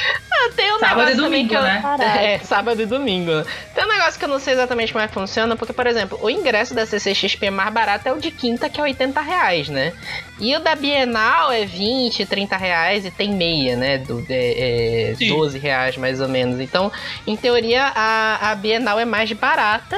Tem 0.55 0.73
um 0.73 0.79
Sábado 0.79 1.11
e 1.11 1.15
domingo, 1.15 1.53
eu... 1.53 1.61
né? 1.61 1.83
É, 2.19 2.39
sábado 2.39 2.81
e 2.81 2.85
domingo. 2.85 3.31
Tem 3.75 3.83
um 3.83 3.87
negócio 3.87 4.17
que 4.17 4.25
eu 4.25 4.29
não 4.29 4.39
sei 4.39 4.53
exatamente 4.53 4.91
como 4.91 5.03
é 5.03 5.07
que 5.07 5.13
funciona, 5.13 5.55
porque, 5.55 5.71
por 5.71 5.85
exemplo, 5.85 6.17
o 6.21 6.29
ingresso 6.29 6.73
da 6.73 6.85
CCXP 6.85 7.49
mais 7.51 7.71
barato 7.71 8.09
é 8.09 8.11
o 8.11 8.19
de 8.19 8.31
quinta, 8.31 8.69
que 8.69 8.79
é 8.79 8.83
80 8.83 9.21
reais, 9.21 9.69
né? 9.69 9.93
E 10.39 10.55
o 10.55 10.59
da 10.59 10.75
Bienal 10.75 11.51
é 11.51 11.63
20, 11.65 12.25
30 12.25 12.57
reais 12.57 13.05
e 13.05 13.11
tem 13.11 13.31
meia, 13.31 13.75
né? 13.77 13.97
Do, 13.99 14.25
é, 14.29 15.11
é, 15.11 15.15
Sim. 15.15 15.29
12 15.29 15.57
reais 15.59 15.95
mais 15.97 16.19
ou 16.19 16.27
menos. 16.27 16.59
Então, 16.59 16.91
em 17.25 17.35
teoria, 17.35 17.91
a, 17.95 18.51
a 18.51 18.55
Bienal 18.55 18.99
é 18.99 19.05
mais 19.05 19.31
barata. 19.31 19.95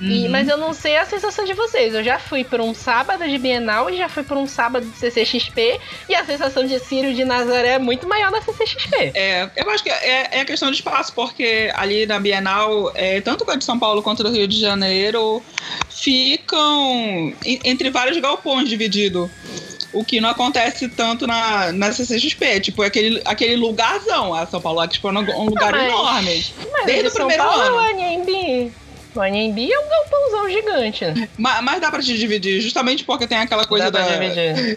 E- 0.00 0.24
Uhum. 0.24 0.30
mas 0.30 0.48
eu 0.48 0.56
não 0.58 0.74
sei 0.74 0.96
a 0.96 1.06
sensação 1.06 1.44
de 1.44 1.54
vocês. 1.54 1.94
Eu 1.94 2.02
já 2.02 2.18
fui 2.18 2.42
por 2.42 2.60
um 2.60 2.74
sábado 2.74 3.26
de 3.26 3.38
Bienal 3.38 3.88
e 3.88 3.96
já 3.96 4.08
fui 4.08 4.24
por 4.24 4.36
um 4.36 4.44
sábado 4.46 4.84
de 4.84 4.96
CCXP. 4.96 5.78
E 6.08 6.14
a 6.14 6.24
sensação 6.24 6.66
de 6.66 6.76
Círio 6.80 7.14
de 7.14 7.24
Nazaré 7.24 7.74
é 7.74 7.78
muito 7.78 8.06
maior 8.08 8.32
na 8.32 8.42
CCXP. 8.42 9.12
É, 9.14 9.48
eu 9.56 9.70
acho 9.70 9.84
que 9.84 9.88
é, 9.88 10.40
é 10.40 10.44
questão 10.44 10.70
de 10.72 10.76
espaço, 10.78 11.12
porque 11.14 11.70
ali 11.76 12.04
na 12.04 12.18
Bienal, 12.18 12.90
é, 12.96 13.20
tanto 13.20 13.48
a 13.48 13.54
de 13.54 13.64
São 13.64 13.78
Paulo 13.78 14.02
quanto 14.02 14.24
do 14.24 14.30
Rio 14.30 14.48
de 14.48 14.58
Janeiro, 14.60 15.40
ficam 15.88 17.32
en- 17.44 17.60
entre 17.64 17.88
vários 17.88 18.18
galpões 18.18 18.68
dividido. 18.68 19.30
O 19.98 20.04
que 20.04 20.20
não 20.20 20.28
acontece 20.30 20.88
tanto 20.88 21.26
na, 21.26 21.72
na 21.72 21.92
CCXP. 21.92 22.60
Tipo, 22.60 22.82
é 22.84 22.86
aquele, 22.86 23.22
aquele 23.24 23.56
lugarzão. 23.56 24.34
A 24.34 24.46
São 24.46 24.60
Paulo 24.60 24.82
Expo 24.82 25.08
é 25.08 25.12
um 25.12 25.18
um 25.42 25.44
lugar 25.46 25.72
mas- 25.72 25.88
enorme. 25.88 26.44
Mas 26.72 26.86
Desde 26.86 27.06
o 27.06 27.10
São 27.10 27.26
primeiro 27.26 27.42
Paulo 27.42 27.62
ano. 27.62 27.76
é 27.76 27.78
o 27.78 27.94
Anhembi. 27.94 28.72
O 29.14 29.20
Anhembi 29.20 29.72
é 29.72 29.78
um 29.78 29.88
galpãozão 29.88 30.50
gigante. 30.50 31.28
Mas, 31.38 31.62
mas 31.64 31.80
dá 31.80 31.90
pra 31.90 32.02
te 32.02 32.18
dividir, 32.18 32.60
justamente 32.60 33.02
porque 33.02 33.26
tem 33.26 33.38
aquela 33.38 33.64
coisa 33.64 33.90
da, 33.90 34.02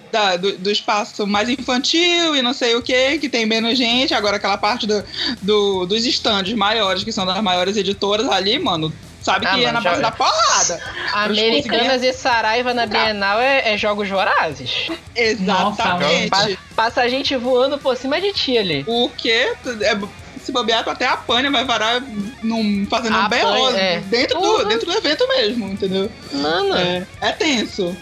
da- 0.10 0.38
do, 0.38 0.58
do 0.58 0.72
espaço 0.72 1.28
mais 1.28 1.50
infantil 1.50 2.34
e 2.38 2.42
não 2.42 2.54
sei 2.54 2.74
o 2.76 2.82
que, 2.82 3.18
que 3.18 3.28
tem 3.28 3.46
menos 3.46 3.78
gente. 3.78 4.14
Agora 4.14 4.38
aquela 4.38 4.58
parte 4.58 4.88
do, 4.88 5.04
do- 5.42 5.86
dos 5.86 6.06
estandes 6.06 6.54
maiores, 6.54 7.04
que 7.04 7.12
são 7.12 7.26
das 7.26 7.42
maiores 7.42 7.76
editoras 7.76 8.30
ali, 8.30 8.58
mano, 8.58 8.94
sabe 9.22 9.46
Ah, 9.48 9.54
que 9.56 9.66
é 9.66 9.72
na 9.72 9.82
base 9.82 9.96
já- 9.98 10.10
da 10.10 10.12
porrada. 10.12 10.80
Americanas 11.14 12.02
e 12.04 12.14
Saraiva 12.14 12.74
na 12.74 12.86
Bienal 12.86 13.40
é, 13.40 13.74
é 13.74 13.78
jogos 13.78 14.08
vorazes. 14.10 14.88
Exatamente. 15.16 16.30
Pa- 16.30 16.48
Passa 16.76 17.02
a 17.02 17.08
gente 17.10 17.36
voando 17.36 17.78
por 17.78 17.96
cima 17.98 18.20
de 18.22 18.32
ti 18.34 18.58
ali. 18.58 18.84
O 18.88 19.10
quê? 19.18 19.54
É, 19.82 19.98
se 20.42 20.52
bobear, 20.52 20.84
tu 20.84 20.90
até 20.90 21.06
apanha, 21.08 21.52
vai 21.52 21.66
varar 21.66 22.02
num, 22.42 22.88
fazendo 22.90 23.18
um 23.18 23.28
berro 23.28 23.76
é. 23.76 24.00
dentro, 24.00 24.40
do, 24.40 24.66
dentro 24.66 24.86
do 24.86 24.98
evento 24.98 25.28
mesmo, 25.28 25.68
entendeu? 25.68 26.10
Mano, 26.32 26.76
É, 26.78 27.06
é 27.22 27.32
tenso. 27.34 27.96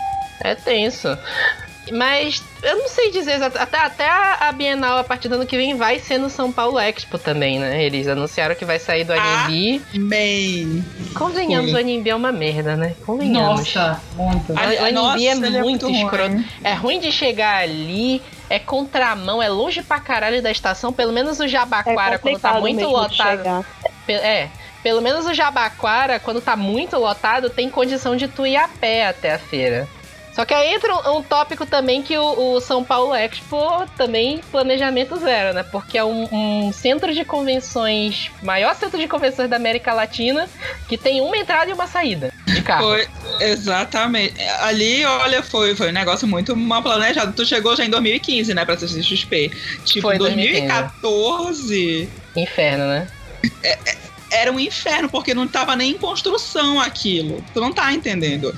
é 0.43 0.53
tenso. 0.55 1.17
Mas 1.91 2.43
eu 2.63 2.77
não 2.77 2.87
sei 2.87 3.11
dizer. 3.11 3.41
Até, 3.43 3.77
até 3.79 4.09
a 4.09 4.51
Bienal, 4.51 4.97
a 4.97 5.03
partir 5.03 5.27
do 5.29 5.35
ano 5.35 5.45
que 5.45 5.55
vem, 5.57 5.75
vai 5.75 5.99
ser 5.99 6.17
no 6.17 6.29
São 6.29 6.51
Paulo 6.51 6.79
Expo 6.79 7.17
também, 7.17 7.59
né? 7.59 7.83
Eles 7.83 8.07
anunciaram 8.07 8.55
que 8.55 8.65
vai 8.65 8.79
sair 8.79 9.03
do 9.03 9.13
Ah. 9.13 9.45
Anhembi. 9.47 9.81
Bem. 10.07 10.85
Convenhamos, 11.15 11.71
Foi. 11.71 11.79
o 11.81 11.83
Anhembi 11.83 12.09
é 12.09 12.15
uma 12.15 12.31
merda, 12.31 12.75
né? 12.75 12.93
Convenhamos. 13.05 13.59
Nossa, 13.59 14.01
muito. 14.15 14.53
A- 14.57 14.61
Ai, 14.61 14.77
a 14.77 14.91
nossa, 14.91 15.15
Anhembi 15.17 15.45
é 15.45 15.47
ele 15.47 15.57
é 15.57 15.61
muito 15.61 15.89
muito 15.89 16.03
escroto. 16.05 16.31
ruim. 16.33 16.45
É 16.63 16.73
ruim 16.73 16.99
de 16.99 17.11
chegar 17.11 17.61
ali, 17.63 18.21
é 18.49 18.59
contramão, 18.59 19.41
é 19.41 19.49
longe 19.49 19.81
pra 19.81 19.99
caralho 19.99 20.41
da 20.41 20.51
estação. 20.51 20.91
Pelo 20.93 21.13
menos 21.13 21.39
o 21.39 21.43
É 21.43 21.47
Jabaquara, 21.47 22.19
quando 22.19 22.39
tá 22.39 22.59
muito 22.59 22.85
lotado. 22.87 23.65
É, 24.07 24.47
pelo 24.83 25.01
menos 25.01 25.25
o 25.25 25.33
Jabaquara, 25.33 26.19
quando 26.19 26.39
tá 26.41 26.55
muito 26.55 26.97
lotado, 26.97 27.49
tem 27.49 27.69
condição 27.69 28.15
de 28.15 28.27
tu 28.27 28.45
ir 28.45 28.55
a 28.55 28.67
pé 28.67 29.07
até 29.07 29.33
a 29.33 29.39
feira. 29.39 29.87
Só 30.37 30.45
que 30.45 30.53
aí 30.53 30.71
entra 30.71 30.93
um, 30.93 31.17
um 31.17 31.23
tópico 31.23 31.65
também 31.65 32.03
que 32.03 32.15
o, 32.15 32.53
o, 32.53 32.61
São 32.61 32.83
Paulo 32.83 33.11
Expo 33.15 33.87
também 33.97 34.39
planejamento 34.51 35.17
zero, 35.17 35.51
né? 35.51 35.63
Porque 35.63 35.97
é 35.97 36.03
um, 36.03 36.27
um, 36.31 36.71
centro 36.71 37.11
de 37.11 37.25
convenções, 37.25 38.29
maior 38.43 38.75
centro 38.75 38.99
de 38.99 39.07
convenções 39.07 39.49
da 39.49 39.55
América 39.55 39.93
Latina, 39.93 40.47
que 40.87 40.95
tem 40.95 41.21
uma 41.21 41.35
entrada 41.35 41.71
e 41.71 41.73
uma 41.73 41.87
saída 41.87 42.31
de 42.45 42.61
carro. 42.61 42.85
Foi, 42.85 43.07
exatamente. 43.39 44.39
Ali, 44.59 45.03
olha, 45.05 45.41
foi, 45.41 45.75
foi 45.75 45.89
um 45.89 45.93
negócio 45.93 46.27
muito 46.27 46.55
mal 46.55 46.83
planejado. 46.83 47.33
Tu 47.33 47.43
chegou 47.43 47.75
já 47.75 47.83
em 47.83 47.89
2015, 47.89 48.53
né, 48.53 48.63
pra 48.63 48.77
CCXP. 48.77 49.51
Tipo, 49.85 50.09
foi 50.09 50.19
2014. 50.19 52.07
Inferno, 52.35 52.85
né? 52.85 53.07
É, 53.63 53.71
é, 53.71 53.97
era 54.31 54.51
um 54.51 54.59
inferno, 54.59 55.09
porque 55.09 55.33
não 55.33 55.45
estava 55.45 55.75
nem 55.75 55.91
em 55.91 55.97
construção 55.97 56.79
aquilo. 56.79 57.43
Tu 57.53 57.59
não 57.59 57.71
tá 57.71 57.93
entendendo. 57.93 58.53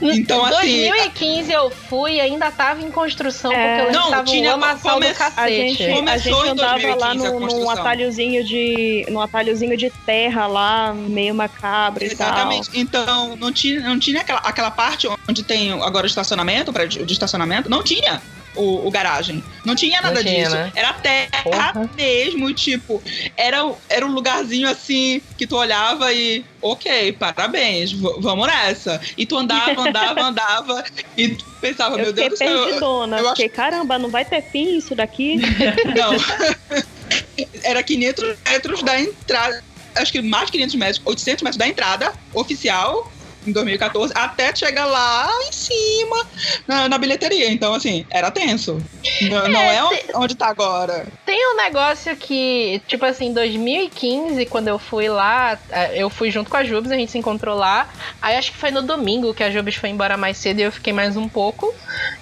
Então, 0.00 0.44
assim. 0.44 0.86
Em 0.86 0.88
2015 0.88 1.52
eu 1.52 1.70
fui 1.70 2.14
e 2.14 2.20
ainda 2.20 2.50
tava 2.50 2.82
em 2.82 2.90
construção, 2.90 3.52
é, 3.52 3.56
porque 3.56 3.82
eles 3.82 3.96
não, 3.96 4.04
estavam 4.04 4.24
tinha, 4.24 4.50
lamaçal 4.52 4.94
come, 4.94 5.08
do 5.08 5.14
cacete. 5.14 5.40
A 5.40 5.48
gente, 5.48 6.10
a 6.10 6.16
gente 6.18 6.48
andava 6.48 6.94
lá 6.94 7.14
no, 7.14 7.40
num 7.40 7.70
atalhozinho 7.70 8.44
de. 8.44 9.06
num 9.08 9.20
atalhozinho 9.20 9.76
de 9.76 9.90
terra 10.04 10.46
lá, 10.46 10.92
meio 10.92 11.34
macabro 11.34 12.04
Exatamente. 12.04 12.70
Então, 12.74 13.36
não 13.36 13.52
tinha, 13.52 13.80
não 13.80 13.98
tinha 13.98 14.20
aquela, 14.20 14.40
aquela 14.40 14.70
parte 14.70 15.08
onde 15.28 15.42
tem 15.42 15.72
agora 15.72 16.04
o 16.04 16.06
estacionamento, 16.06 16.72
para 16.72 16.86
de 16.86 17.12
estacionamento, 17.12 17.70
não 17.70 17.82
tinha 17.82 18.20
o, 18.54 18.86
o 18.86 18.90
garagem. 18.90 19.42
Não 19.64 19.74
tinha 19.74 20.00
nada 20.00 20.14
Não 20.14 20.22
tinha, 20.22 20.44
disso. 20.44 20.54
Né? 20.54 20.72
Era 20.74 20.92
terra 20.94 21.42
Porra. 21.42 21.90
mesmo, 21.96 22.52
tipo, 22.52 23.02
era, 23.36 23.72
era 23.88 24.06
um 24.06 24.12
lugarzinho 24.12 24.68
assim 24.68 25.20
que 25.36 25.46
tu 25.46 25.56
olhava 25.56 26.12
e, 26.12 26.44
ok, 26.60 27.12
parabéns, 27.12 27.92
vamos 27.92 28.46
nessa. 28.46 29.00
E 29.16 29.24
tu 29.24 29.36
andava, 29.36 29.80
andava, 29.88 30.22
andava 30.22 30.84
e 31.16 31.28
tu 31.30 31.44
pensava, 31.60 31.96
eu 31.96 32.04
meu 32.04 32.12
Deus 32.12 32.30
do 32.30 32.36
céu. 32.36 32.64
Perdidona, 32.64 33.18
eu, 33.18 33.24
eu 33.24 33.30
fiquei, 33.30 33.46
acho... 33.46 33.54
caramba, 33.54 33.98
não 33.98 34.10
vai 34.10 34.24
ter 34.24 34.42
fim 34.42 34.76
isso 34.76 34.94
daqui? 34.94 35.36
Não. 35.96 36.82
era 37.62 37.82
500 37.82 38.36
metros 38.44 38.82
da 38.82 39.00
entrada 39.00 39.62
acho 39.94 40.12
que 40.12 40.22
mais 40.22 40.46
de 40.46 40.52
500 40.52 40.74
metros, 40.76 41.02
800 41.04 41.42
metros 41.42 41.58
da 41.58 41.68
entrada 41.68 42.12
oficial 42.32 43.12
em 43.46 43.52
2014, 43.52 44.12
até 44.16 44.54
chegar 44.54 44.86
lá 44.86 45.28
em 45.48 45.52
cima 45.52 46.26
na, 46.66 46.88
na 46.88 46.98
bilheteria. 46.98 47.50
Então, 47.50 47.74
assim, 47.74 48.06
era 48.10 48.30
tenso. 48.30 48.80
Não 49.22 49.44
é, 49.44 49.48
não 49.48 49.60
é 49.60 49.84
onde, 49.84 50.02
onde 50.14 50.34
tá 50.34 50.48
agora. 50.48 51.06
Tem 51.24 51.52
um 51.52 51.56
negócio 51.56 52.14
que, 52.16 52.80
tipo 52.86 53.04
assim, 53.04 53.26
em 53.26 53.32
2015, 53.32 54.46
quando 54.46 54.68
eu 54.68 54.78
fui 54.78 55.08
lá, 55.08 55.58
é, 55.70 56.02
eu 56.02 56.08
fui 56.08 56.30
junto 56.30 56.50
com 56.50 56.56
a 56.56 56.64
Jubes, 56.64 56.90
a 56.90 56.96
gente 56.96 57.12
se 57.12 57.18
encontrou 57.18 57.56
lá. 57.56 57.88
Aí 58.20 58.36
acho 58.36 58.52
que 58.52 58.58
foi 58.58 58.70
no 58.70 58.82
domingo 58.82 59.34
que 59.34 59.42
a 59.42 59.50
Jubes 59.50 59.74
foi 59.74 59.90
embora 59.90 60.16
mais 60.16 60.36
cedo 60.36 60.60
e 60.60 60.62
eu 60.62 60.72
fiquei 60.72 60.92
mais 60.92 61.16
um 61.16 61.28
pouco. 61.28 61.72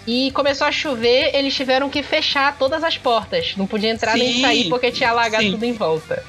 E 0.07 0.31
começou 0.33 0.67
a 0.67 0.73
chover, 0.73 1.35
eles 1.35 1.55
tiveram 1.55 1.89
que 1.89 2.03
fechar 2.03 2.57
todas 2.59 2.83
as 2.83 2.97
portas. 2.97 3.55
Não 3.57 3.67
podia 3.67 3.91
entrar 3.91 4.13
sim, 4.13 4.19
nem 4.19 4.41
sair 4.41 4.69
porque 4.69 4.91
tinha 4.91 5.11
alagado 5.11 5.45
sim. 5.45 5.53
tudo 5.53 5.65
em 5.65 5.73
volta. 5.73 6.23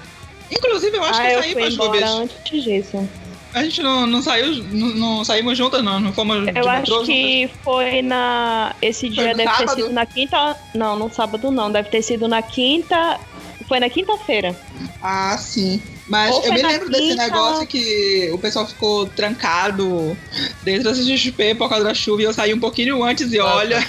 Inclusive, 0.51 0.97
eu 0.97 1.03
acho 1.03 1.21
ah, 1.21 1.25
que 1.25 1.31
eu 1.31 1.41
saí 1.41 1.53
fui 1.53 1.67
embora 1.67 2.09
antes 2.09 2.63
disso. 2.63 3.09
A 3.53 3.63
gente 3.63 3.81
não, 3.81 4.07
não 4.07 4.21
saiu, 4.21 4.63
não, 4.71 4.87
não, 4.89 5.25
saímos 5.25 5.57
juntas, 5.57 5.83
não. 5.83 5.99
Não 5.99 6.13
fomos 6.13 6.47
Eu 6.55 6.69
acho 6.69 7.03
que 7.05 7.41
juntas. 7.41 7.57
foi 7.63 8.01
na. 8.01 8.73
Esse 8.81 9.09
dia 9.09 9.23
foi 9.23 9.33
deve 9.35 9.49
sábado? 9.49 9.75
ter 9.75 9.81
sido 9.81 9.93
na 9.93 10.05
quinta. 10.05 10.57
Não, 10.73 10.95
no 10.95 11.13
sábado 11.13 11.51
não. 11.51 11.71
Deve 11.71 11.89
ter 11.89 12.01
sido 12.01 12.27
na 12.27 12.41
quinta. 12.41 13.19
Foi 13.67 13.79
na 13.79 13.89
quinta-feira. 13.89 14.55
Ah, 15.01 15.37
sim. 15.37 15.81
Mas 16.07 16.35
Ou 16.35 16.43
eu 16.43 16.53
me 16.53 16.61
lembro 16.61 16.87
quinta... 16.87 16.99
desse 16.99 17.15
negócio 17.15 17.65
que 17.67 18.29
o 18.33 18.37
pessoal 18.37 18.67
ficou 18.67 19.05
trancado 19.05 20.17
dentro 20.61 20.83
da 20.83 20.91
CXP 20.91 21.55
por 21.55 21.69
causa 21.69 21.85
da 21.85 21.93
chuva 21.93 22.21
e 22.21 22.25
eu 22.25 22.33
saí 22.33 22.53
um 22.53 22.59
pouquinho 22.59 23.01
antes 23.01 23.31
e 23.31 23.37
Nossa, 23.37 23.55
olha, 23.55 23.79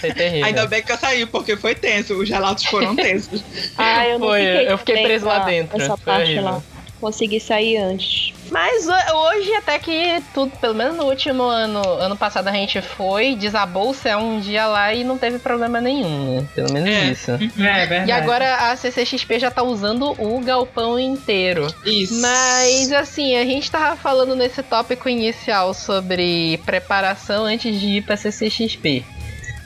ainda 0.45 0.67
bem 0.67 0.85
que 0.85 0.93
eu 0.93 0.99
saí, 0.99 1.27
porque 1.27 1.57
foi 1.57 1.75
tenso, 1.75 2.15
os 2.15 2.29
relatos 2.29 2.65
foram 2.67 2.95
tensos. 2.97 3.43
ah, 3.77 4.07
eu 4.07 4.21
não 4.21 4.29
foi, 4.29 4.41
fiquei 4.41 4.73
eu 4.73 4.79
fiquei 4.79 5.03
preso 5.03 5.27
lá 5.27 5.41
dentro. 5.41 5.81
Essa 5.81 5.97
parte 5.99 6.25
horrível. 6.25 6.45
lá 6.45 6.63
consegui 7.03 7.41
sair 7.41 7.79
antes. 7.79 8.33
Mas 8.49 8.87
hoje, 8.87 9.53
até 9.55 9.79
que 9.79 10.23
tudo, 10.33 10.53
pelo 10.59 10.75
menos 10.75 10.97
no 10.97 11.05
último 11.05 11.43
ano, 11.43 11.81
ano 11.99 12.17
passado 12.17 12.47
a 12.47 12.53
gente 12.53 12.81
foi, 12.81 13.35
desabou 13.35 13.91
o 13.91 13.95
céu 13.95 14.19
um 14.19 14.39
dia 14.39 14.67
lá 14.67 14.95
e 14.95 15.03
não 15.03 15.19
teve 15.19 15.39
problema 15.41 15.81
nenhum, 15.81 16.37
né? 16.37 16.47
Pelo 16.55 16.73
menos 16.73 16.89
é. 16.89 17.05
isso. 17.07 17.31
É, 17.33 17.87
verdade. 17.87 18.09
E 18.09 18.13
agora 18.13 18.71
a 18.71 18.77
CCXP 18.77 19.41
já 19.41 19.51
tá 19.51 19.63
usando 19.63 20.13
o 20.13 20.41
galpão 20.41 20.99
inteiro. 20.99 21.67
Isso. 21.85 22.21
Mas, 22.21 22.93
assim, 22.93 23.37
a 23.37 23.45
gente 23.45 23.71
tava 23.71 23.97
falando 23.97 24.37
nesse 24.37 24.63
tópico 24.63 25.09
inicial 25.09 25.75
sobre 25.75 26.61
preparação 26.65 27.47
antes 27.47 27.81
de 27.81 27.87
ir 27.87 28.03
pra 28.03 28.17
CCXP. 28.17 29.05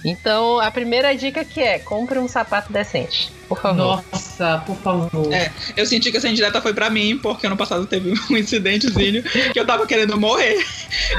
Então, 0.04 0.60
a 0.60 0.70
primeira 0.70 1.14
dica 1.16 1.44
que 1.44 1.60
é, 1.60 1.80
compre 1.80 2.18
um 2.18 2.28
sapato 2.28 2.72
decente. 2.72 3.35
Por 3.48 3.60
favor. 3.60 4.02
Nossa, 4.12 4.62
por 4.66 4.76
favor. 4.78 5.32
É, 5.32 5.52
eu 5.76 5.86
senti 5.86 6.10
que 6.10 6.16
essa 6.16 6.28
indireta 6.28 6.60
foi 6.60 6.74
pra 6.74 6.90
mim, 6.90 7.18
porque 7.18 7.46
ano 7.46 7.56
passado 7.56 7.86
teve 7.86 8.12
um 8.30 8.36
incidentezinho 8.36 9.22
que 9.52 9.58
eu 9.58 9.64
tava 9.64 9.86
querendo 9.86 10.18
morrer. 10.18 10.64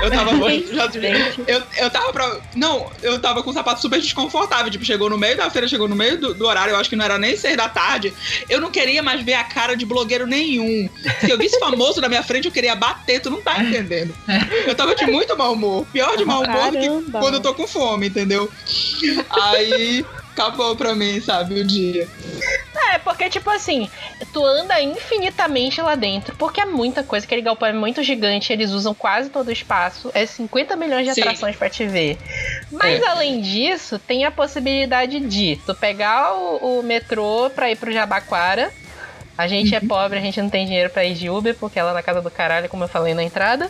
Eu 0.01 0.11
tava. 0.11 0.31
eu, 1.47 1.63
eu 1.77 1.89
tava 1.89 2.11
pra. 2.11 2.39
Não, 2.55 2.91
eu 3.01 3.19
tava 3.19 3.41
com 3.41 3.49
um 3.49 3.53
sapato 3.53 3.81
super 3.81 3.99
desconfortável. 3.99 4.71
Tipo, 4.71 4.83
chegou 4.83 5.09
no 5.09 5.17
meio 5.17 5.37
da 5.37 5.49
feira, 5.49 5.67
chegou 5.67 5.87
no 5.87 5.95
meio 5.95 6.19
do, 6.19 6.33
do, 6.33 6.45
horário, 6.45 6.71
eu 6.71 6.77
acho 6.77 6.89
que 6.89 6.95
não 6.95 7.05
era 7.05 7.17
nem 7.17 7.35
seis 7.37 7.55
da 7.55 7.69
tarde. 7.69 8.13
Eu 8.49 8.59
não 8.59 8.69
queria 8.69 9.01
mais 9.01 9.23
ver 9.23 9.35
a 9.35 9.43
cara 9.43 9.75
de 9.75 9.85
blogueiro 9.85 10.27
nenhum. 10.27 10.89
Se 11.21 11.29
eu 11.29 11.37
visse 11.37 11.59
famoso 11.59 12.01
na 12.01 12.09
minha 12.09 12.23
frente, 12.23 12.45
eu 12.45 12.51
queria 12.51 12.75
bater, 12.75 13.21
tu 13.21 13.29
não 13.29 13.41
tá 13.41 13.63
entendendo. 13.63 14.13
Eu 14.65 14.75
tava 14.75 14.95
de 14.95 15.05
muito 15.05 15.37
mau 15.37 15.53
humor. 15.53 15.85
Pior 15.93 16.17
de 16.17 16.25
mau 16.25 16.43
humor 16.43 16.71
do 16.71 16.77
que 16.77 17.11
quando 17.11 17.35
eu 17.35 17.41
tô 17.41 17.53
com 17.53 17.67
fome, 17.67 18.07
entendeu? 18.07 18.49
Aí 19.29 20.05
acabou 20.37 20.75
pra 20.75 20.93
mim, 20.93 21.19
sabe, 21.19 21.59
o 21.59 21.65
dia. 21.65 22.07
É, 22.93 22.99
porque, 22.99 23.29
tipo 23.29 23.49
assim, 23.49 23.89
tu 24.31 24.45
anda 24.45 24.79
infinitamente 24.79 25.81
lá 25.81 25.95
dentro, 25.95 26.35
porque 26.35 26.61
é 26.61 26.65
muita 26.65 27.03
coisa, 27.03 27.25
aquele 27.25 27.41
galpão 27.41 27.67
é 27.67 27.73
muito 27.73 28.03
gigante, 28.03 28.53
eles 28.53 28.71
usam 28.71 28.93
quase 28.93 29.29
todo 29.29 29.47
o 29.47 29.51
espaço, 29.51 30.11
é 30.13 30.25
50 30.25 30.75
milhões 30.75 31.07
de 31.07 31.13
Sim. 31.13 31.21
atrações 31.21 31.55
para 31.55 31.69
te 31.69 31.85
ver. 31.85 32.17
Mas 32.71 33.01
é. 33.01 33.07
além 33.07 33.41
disso, 33.41 33.97
tem 33.97 34.25
a 34.25 34.31
possibilidade 34.31 35.19
de 35.19 35.59
tu 35.65 35.73
pegar 35.73 36.33
o, 36.35 36.79
o 36.79 36.83
metrô 36.83 37.49
pra 37.49 37.71
ir 37.71 37.75
pro 37.75 37.91
Jabaquara, 37.91 38.71
a 39.37 39.47
gente 39.47 39.75
é 39.75 39.77
uhum. 39.77 39.85
é 39.85 39.87
pobre, 39.87 40.17
a 40.17 40.21
gente 40.21 40.41
não 40.41 40.49
tem 40.49 40.65
dinheiro 40.65 40.89
para 40.89 41.05
ir 41.05 41.13
de 41.13 41.29
Uber, 41.29 41.55
porque 41.55 41.79
é 41.79 41.83
lá 41.83 41.93
na 41.93 42.01
casa 42.01 42.21
do 42.21 42.31
caralho, 42.31 42.67
como 42.67 42.83
eu 42.83 42.87
falei 42.87 43.13
na 43.13 43.23
entrada. 43.23 43.69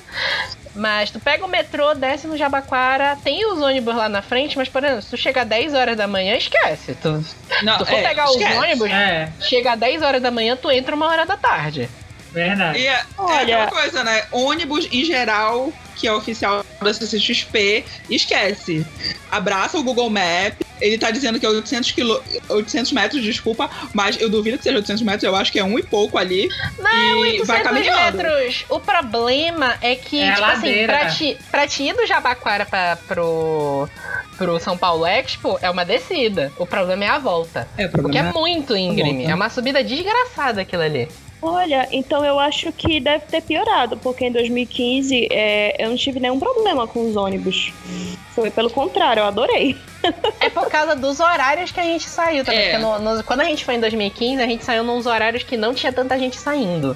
Mas 0.74 1.12
tu 1.12 1.20
pega 1.20 1.44
o 1.44 1.50
metrô, 1.50 1.94
desce 1.94 2.28
no 2.28 2.38
Jabaquara, 2.38 3.18
tem 3.24 3.46
os 3.52 3.60
ônibus 3.60 3.96
lá 3.96 4.08
na 4.08 4.22
frente, 4.22 4.58
mas, 4.58 4.70
por 4.70 4.84
exemplo, 4.84 5.02
se 5.02 5.10
tu 5.10 5.18
chegar 5.18 5.44
10 5.44 5.74
horas 5.74 5.98
da 5.98 6.08
manhã, 6.08 6.36
esquece. 6.36 6.96
Tu, 7.02 7.24
não, 7.64 7.78
tu 7.80 7.86
for 7.86 7.98
é, 7.98 8.04
pegar 8.04 8.26
esquece. 8.26 8.54
os 8.54 8.58
ônibus, 8.58 8.90
é. 8.90 9.30
chega 9.42 9.76
10 9.76 10.02
horas 10.04 10.22
da 10.22 10.32
manhã, 10.32 10.56
tu 10.56 10.72
entra 10.72 10.96
uma 10.96 11.08
hora 11.08 11.26
da 11.26 11.36
tarde. 11.36 11.90
Verdade. 12.38 12.80
E 12.80 12.88
é, 12.88 13.04
Olha... 13.18 13.34
é 13.34 13.42
aquela 13.42 13.68
coisa, 13.68 14.04
né? 14.04 14.26
Ônibus, 14.32 14.88
em 14.92 15.04
geral, 15.04 15.74
que 15.96 16.08
é 16.08 16.14
oficial 16.14 16.64
da 16.80 16.94
CCXP, 16.94 17.84
esquece. 18.10 18.86
Abraça 19.32 19.78
o 19.78 19.84
Google 19.84 20.10
Maps. 20.10 20.66
Ele 20.80 20.96
tá 21.00 21.10
dizendo 21.10 21.40
que 21.40 21.46
é 21.46 21.50
800, 21.50 21.92
quilô, 21.92 22.22
800 22.48 22.92
metros, 22.92 23.24
desculpa, 23.24 23.68
mas 23.96 24.22
eu 24.22 24.30
duvido 24.30 24.60
que 24.60 24.64
seja 24.64 24.78
800 24.78 25.02
metros, 25.02 25.24
eu 25.24 25.36
acho 25.36 25.52
que 25.52 25.58
é 25.58 25.64
um 25.64 25.80
e 25.80 25.82
pouco 25.82 26.20
ali. 26.20 26.48
Não, 26.78 27.26
e 27.26 27.40
800 27.42 27.48
vai 27.48 27.64
caminhando. 27.64 28.18
metros. 28.18 28.66
O 28.70 28.80
problema 28.80 29.76
é 29.82 29.96
que, 29.96 30.22
é 30.22 30.34
tipo 30.34 30.46
assim, 30.46 30.86
pra 30.86 31.08
te, 31.08 31.38
pra 31.50 31.68
te 31.68 31.82
ir 31.82 31.96
do 31.96 32.06
Jabaquara 32.06 32.64
pra, 32.64 32.96
pro, 33.08 33.90
pro 34.38 34.60
São 34.60 34.78
Paulo 34.78 35.04
Expo, 35.04 35.58
é 35.64 35.70
uma 35.70 35.84
descida. 35.84 36.54
O 36.60 36.66
problema 36.68 37.06
é 37.06 37.10
a 37.10 37.18
volta. 37.18 37.68
É, 37.76 37.88
porque 37.88 38.20
é, 38.20 38.22
é 38.22 38.32
muito 38.32 38.78
íngreme. 38.78 39.26
É 39.26 39.34
uma 39.34 39.50
subida 39.50 39.84
desgraçada 39.84 40.62
aquilo 40.62 40.84
ali. 40.84 41.10
Olha, 41.42 41.88
então 41.92 42.26
eu 42.26 42.40
acho 42.40 42.72
que 42.72 43.00
deve 43.00 43.26
ter 43.26 43.42
piorado, 43.42 43.96
porque 43.98 44.26
em 44.26 44.32
2015 44.32 45.28
é, 45.32 45.76
eu 45.84 45.90
não 45.90 45.96
tive 45.96 46.20
nenhum 46.20 46.40
problema 46.40 46.88
com 46.88 47.08
os 47.08 47.16
ônibus. 47.16 47.72
Foi 48.34 48.50
pelo 48.50 48.70
contrário, 48.70 49.22
eu 49.22 49.26
adorei. 49.26 49.76
É 50.40 50.50
por 50.50 50.70
causa 50.70 50.96
dos 50.96 51.20
horários 51.20 51.72
que 51.72 51.80
a 51.80 51.84
gente 51.84 52.08
saiu 52.08 52.46
também. 52.46 52.70
É. 52.70 52.78
No, 52.78 53.00
no, 53.00 53.24
quando 53.24 53.42
a 53.42 53.44
gente 53.44 53.66
foi 53.66 53.76
em 53.76 53.80
2015, 53.80 54.42
a 54.42 54.46
gente 54.46 54.64
saiu 54.64 54.84
nos 54.84 55.06
horários 55.06 55.44
que 55.44 55.58
não 55.58 55.74
tinha 55.74 55.92
tanta 55.92 56.18
gente 56.18 56.38
saindo. 56.38 56.96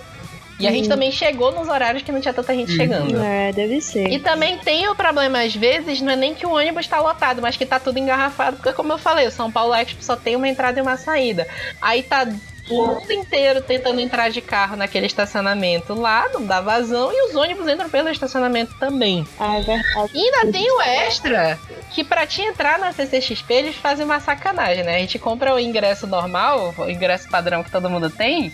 E 0.62 0.68
a 0.68 0.72
gente 0.72 0.84
uhum. 0.84 0.90
também 0.90 1.12
chegou 1.12 1.52
nos 1.52 1.68
horários 1.68 2.04
que 2.04 2.12
não 2.12 2.22
tinha 2.22 2.34
tanta 2.34 2.54
gente 2.54 2.72
uhum. 2.72 2.78
chegando. 2.78 3.22
É, 3.22 3.52
deve 3.52 3.82
ser. 3.82 4.08
E 4.08 4.20
também 4.20 4.60
tem 4.60 4.88
o 4.88 4.96
problema, 4.96 5.42
às 5.42 5.56
vezes, 5.56 6.00
não 6.02 6.12
é 6.12 6.16
nem 6.16 6.36
que 6.36 6.46
o 6.46 6.52
ônibus 6.52 6.86
está 6.86 7.02
lotado, 7.02 7.42
mas 7.42 7.58
que 7.58 7.66
tá 7.66 7.80
tudo 7.80 7.98
engarrafado, 7.98 8.58
porque 8.58 8.72
como 8.72 8.94
eu 8.94 8.98
falei, 8.98 9.28
o 9.28 9.32
São 9.32 9.52
Paulo 9.52 9.74
Expo 9.74 10.04
só 10.04 10.16
tem 10.16 10.36
uma 10.36 10.48
entrada 10.48 10.80
e 10.80 10.82
uma 10.82 10.98
saída. 10.98 11.48
Aí 11.82 12.04
tá 12.04 12.28
o 12.72 12.88
mundo 12.88 13.12
inteiro 13.12 13.62
tentando 13.62 14.00
entrar 14.00 14.30
de 14.30 14.42
carro 14.42 14.75
naquele 14.75 15.06
estacionamento 15.06 15.94
lá, 15.94 16.30
não 16.34 16.46
dá 16.46 16.62
vazão, 16.62 17.12
e 17.12 17.30
os 17.30 17.36
ônibus 17.36 17.68
entram 17.68 17.90
pelo 17.90 18.10
estacionamento 18.10 18.74
também. 18.80 19.25
Ah, 19.40 19.58
é 19.58 19.62
verdade. 19.62 20.12
E 20.13 20.20
ainda 20.20 20.51
tem 20.51 20.72
o 20.72 20.82
extra, 20.82 21.60
que 21.92 22.04
para 22.04 22.25
te 22.25 22.42
entrar 22.42 22.80
na 22.80 22.92
CCXP 22.92 23.54
eles 23.54 23.75
fazem 23.75 24.06
uma 24.06 24.20
sacanagem, 24.20 24.84
né? 24.84 24.96
A 24.96 25.00
gente 25.00 25.20
compra 25.20 25.54
o 25.54 25.60
ingresso 25.60 26.08
normal, 26.08 26.74
o 26.78 26.90
ingresso 26.90 27.30
padrão 27.30 27.63
que 27.63 27.72
todo 27.72 27.90
mundo 27.90 28.10
tem, 28.10 28.54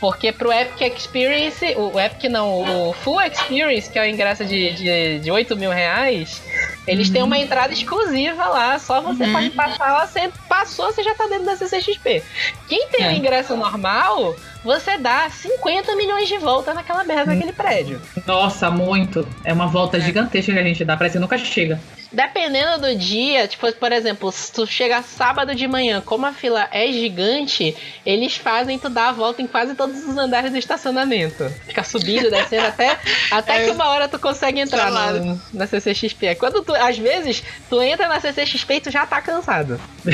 porque 0.00 0.32
pro 0.32 0.52
Epic 0.52 0.96
Experience, 0.96 1.64
o 1.76 1.98
Epic 1.98 2.24
não, 2.30 2.88
o 2.88 2.92
Full 2.92 3.20
Experience, 3.22 3.90
que 3.90 3.98
é 3.98 4.02
o 4.02 4.06
ingresso 4.06 4.44
de, 4.44 4.72
de, 4.72 5.18
de 5.20 5.30
8 5.30 5.56
mil 5.56 5.70
reais, 5.70 6.40
Eles 6.88 7.10
têm 7.10 7.22
uma 7.22 7.38
entrada 7.38 7.72
exclusiva 7.72 8.46
lá, 8.46 8.78
só 8.78 9.00
você 9.00 9.24
Uhum. 9.24 9.32
pode 9.32 9.50
passar 9.50 9.92
lá, 9.92 10.06
você 10.06 10.30
passou, 10.48 10.86
você 10.86 11.02
já 11.02 11.14
tá 11.14 11.26
dentro 11.26 11.44
da 11.46 11.56
CCXP. 11.56 12.22
Quem 12.68 12.88
tem 12.88 13.06
o 13.06 13.10
É. 13.10 13.14
ingresso 13.14 13.56
normal, 13.56 14.34
você 14.64 14.96
dá 14.98 15.28
50 15.30 15.94
milhões 15.96 16.28
de 16.28 16.38
volta 16.38 16.72
naquela 16.74 17.04
merda 17.04 17.26
daquele 17.34 17.52
prédio. 17.52 18.00
Nossa, 18.26 18.70
muito. 18.70 19.26
É 19.44 19.52
uma 19.52 19.66
volta 19.66 20.00
gigantesca 20.00 20.52
que 20.52 20.58
a 20.58 20.62
gente 20.62 20.84
dá, 20.84 20.96
parece 20.96 21.14
que 21.14 21.20
nunca 21.20 21.36
chega. 21.38 21.80
Dependendo 22.10 22.78
do 22.88 22.94
dia, 22.96 23.46
tipo, 23.46 23.70
por 23.74 23.92
exemplo, 23.92 24.32
se 24.32 24.50
tu 24.50 24.66
chega 24.66 25.02
sábado 25.02 25.54
de 25.54 25.68
manhã, 25.68 26.00
como 26.00 26.24
a 26.24 26.32
fila 26.32 26.66
é 26.72 26.90
gigante, 26.90 27.76
eles 28.04 28.34
fazem 28.36 28.78
tu 28.78 28.88
dar 28.88 29.10
a 29.10 29.12
volta 29.12 29.42
em 29.42 29.46
quase 29.46 29.74
todos 29.74 30.04
os 30.04 30.16
andares 30.16 30.50
do 30.50 30.56
estacionamento. 30.56 31.48
Fica 31.66 31.84
subindo, 31.84 32.30
descendo, 32.30 32.66
até, 32.66 32.98
até 33.30 33.62
É. 33.62 33.64
que 33.66 33.70
uma 33.72 33.88
hora 33.88 34.08
tu 34.08 34.18
consegue 34.18 34.58
entrar 34.58 34.90
Claro. 34.90 35.22
no- 35.24 35.42
na 35.52 35.66
CCXP. 35.66 36.34
Quando 36.36 36.62
tu, 36.62 36.74
às 36.74 36.96
vezes, 36.96 37.42
tu 37.68 37.82
entra 37.82 38.08
na 38.08 38.18
CCXP 38.20 38.74
e 38.76 38.80
tu 38.80 38.90
já 38.90 39.04
tá 39.06 39.20
cansado. 39.20 39.78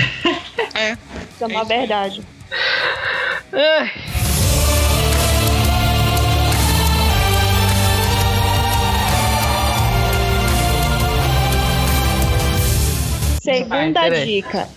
É. 0.74 0.92
Isso 0.92 1.44
é 1.44 1.46
uma 1.46 1.64
verdade. 1.64 2.20
Ai. 3.52 3.92
Segunda 13.44 14.00
Vai, 14.00 14.10
peraí. 14.10 14.26
dica. 14.26 14.68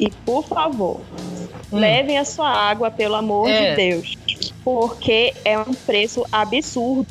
E 0.00 0.10
por 0.10 0.44
favor, 0.44 1.00
Hum. 1.72 1.78
levem 1.78 2.18
a 2.18 2.24
sua 2.24 2.48
água, 2.50 2.90
pelo 2.90 3.14
amor 3.14 3.48
É. 3.48 3.70
de 3.70 3.76
Deus. 3.76 4.16
Porque 4.64 5.34
é 5.44 5.58
um 5.58 5.74
preço 5.74 6.24
absurdo. 6.32 7.06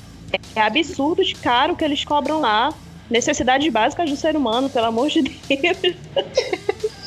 É 0.55 0.61
absurdo 0.61 1.23
de 1.23 1.35
caro 1.35 1.75
que 1.75 1.83
eles 1.85 2.03
cobram 2.03 2.39
lá. 2.41 2.73
Necessidades 3.09 3.71
básicas 3.71 4.09
do 4.09 4.15
ser 4.15 4.35
humano, 4.35 4.69
pelo 4.69 4.87
amor 4.87 5.09
de 5.09 5.21
Deus. 5.21 5.95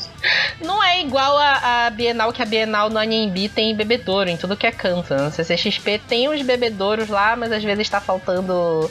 Não 0.65 0.83
é 0.83 1.01
igual 1.01 1.37
a, 1.37 1.87
a 1.87 1.91
Bienal, 1.91 2.33
que 2.33 2.43
a 2.43 2.45
Bienal 2.45 2.91
no 2.91 2.99
Anhembi 2.99 3.49
tem 3.49 3.75
bebedouro 3.75 4.29
em 4.29 4.37
tudo 4.37 4.57
que 4.57 4.67
é 4.67 4.73
canto. 4.73 5.15
No 5.15 5.31
CCXP 5.31 6.01
tem 6.09 6.29
uns 6.29 6.43
bebedouros 6.43 7.09
lá, 7.09 7.37
mas 7.37 7.53
às 7.53 7.63
vezes 7.63 7.89
tá 7.89 8.01
faltando 8.01 8.91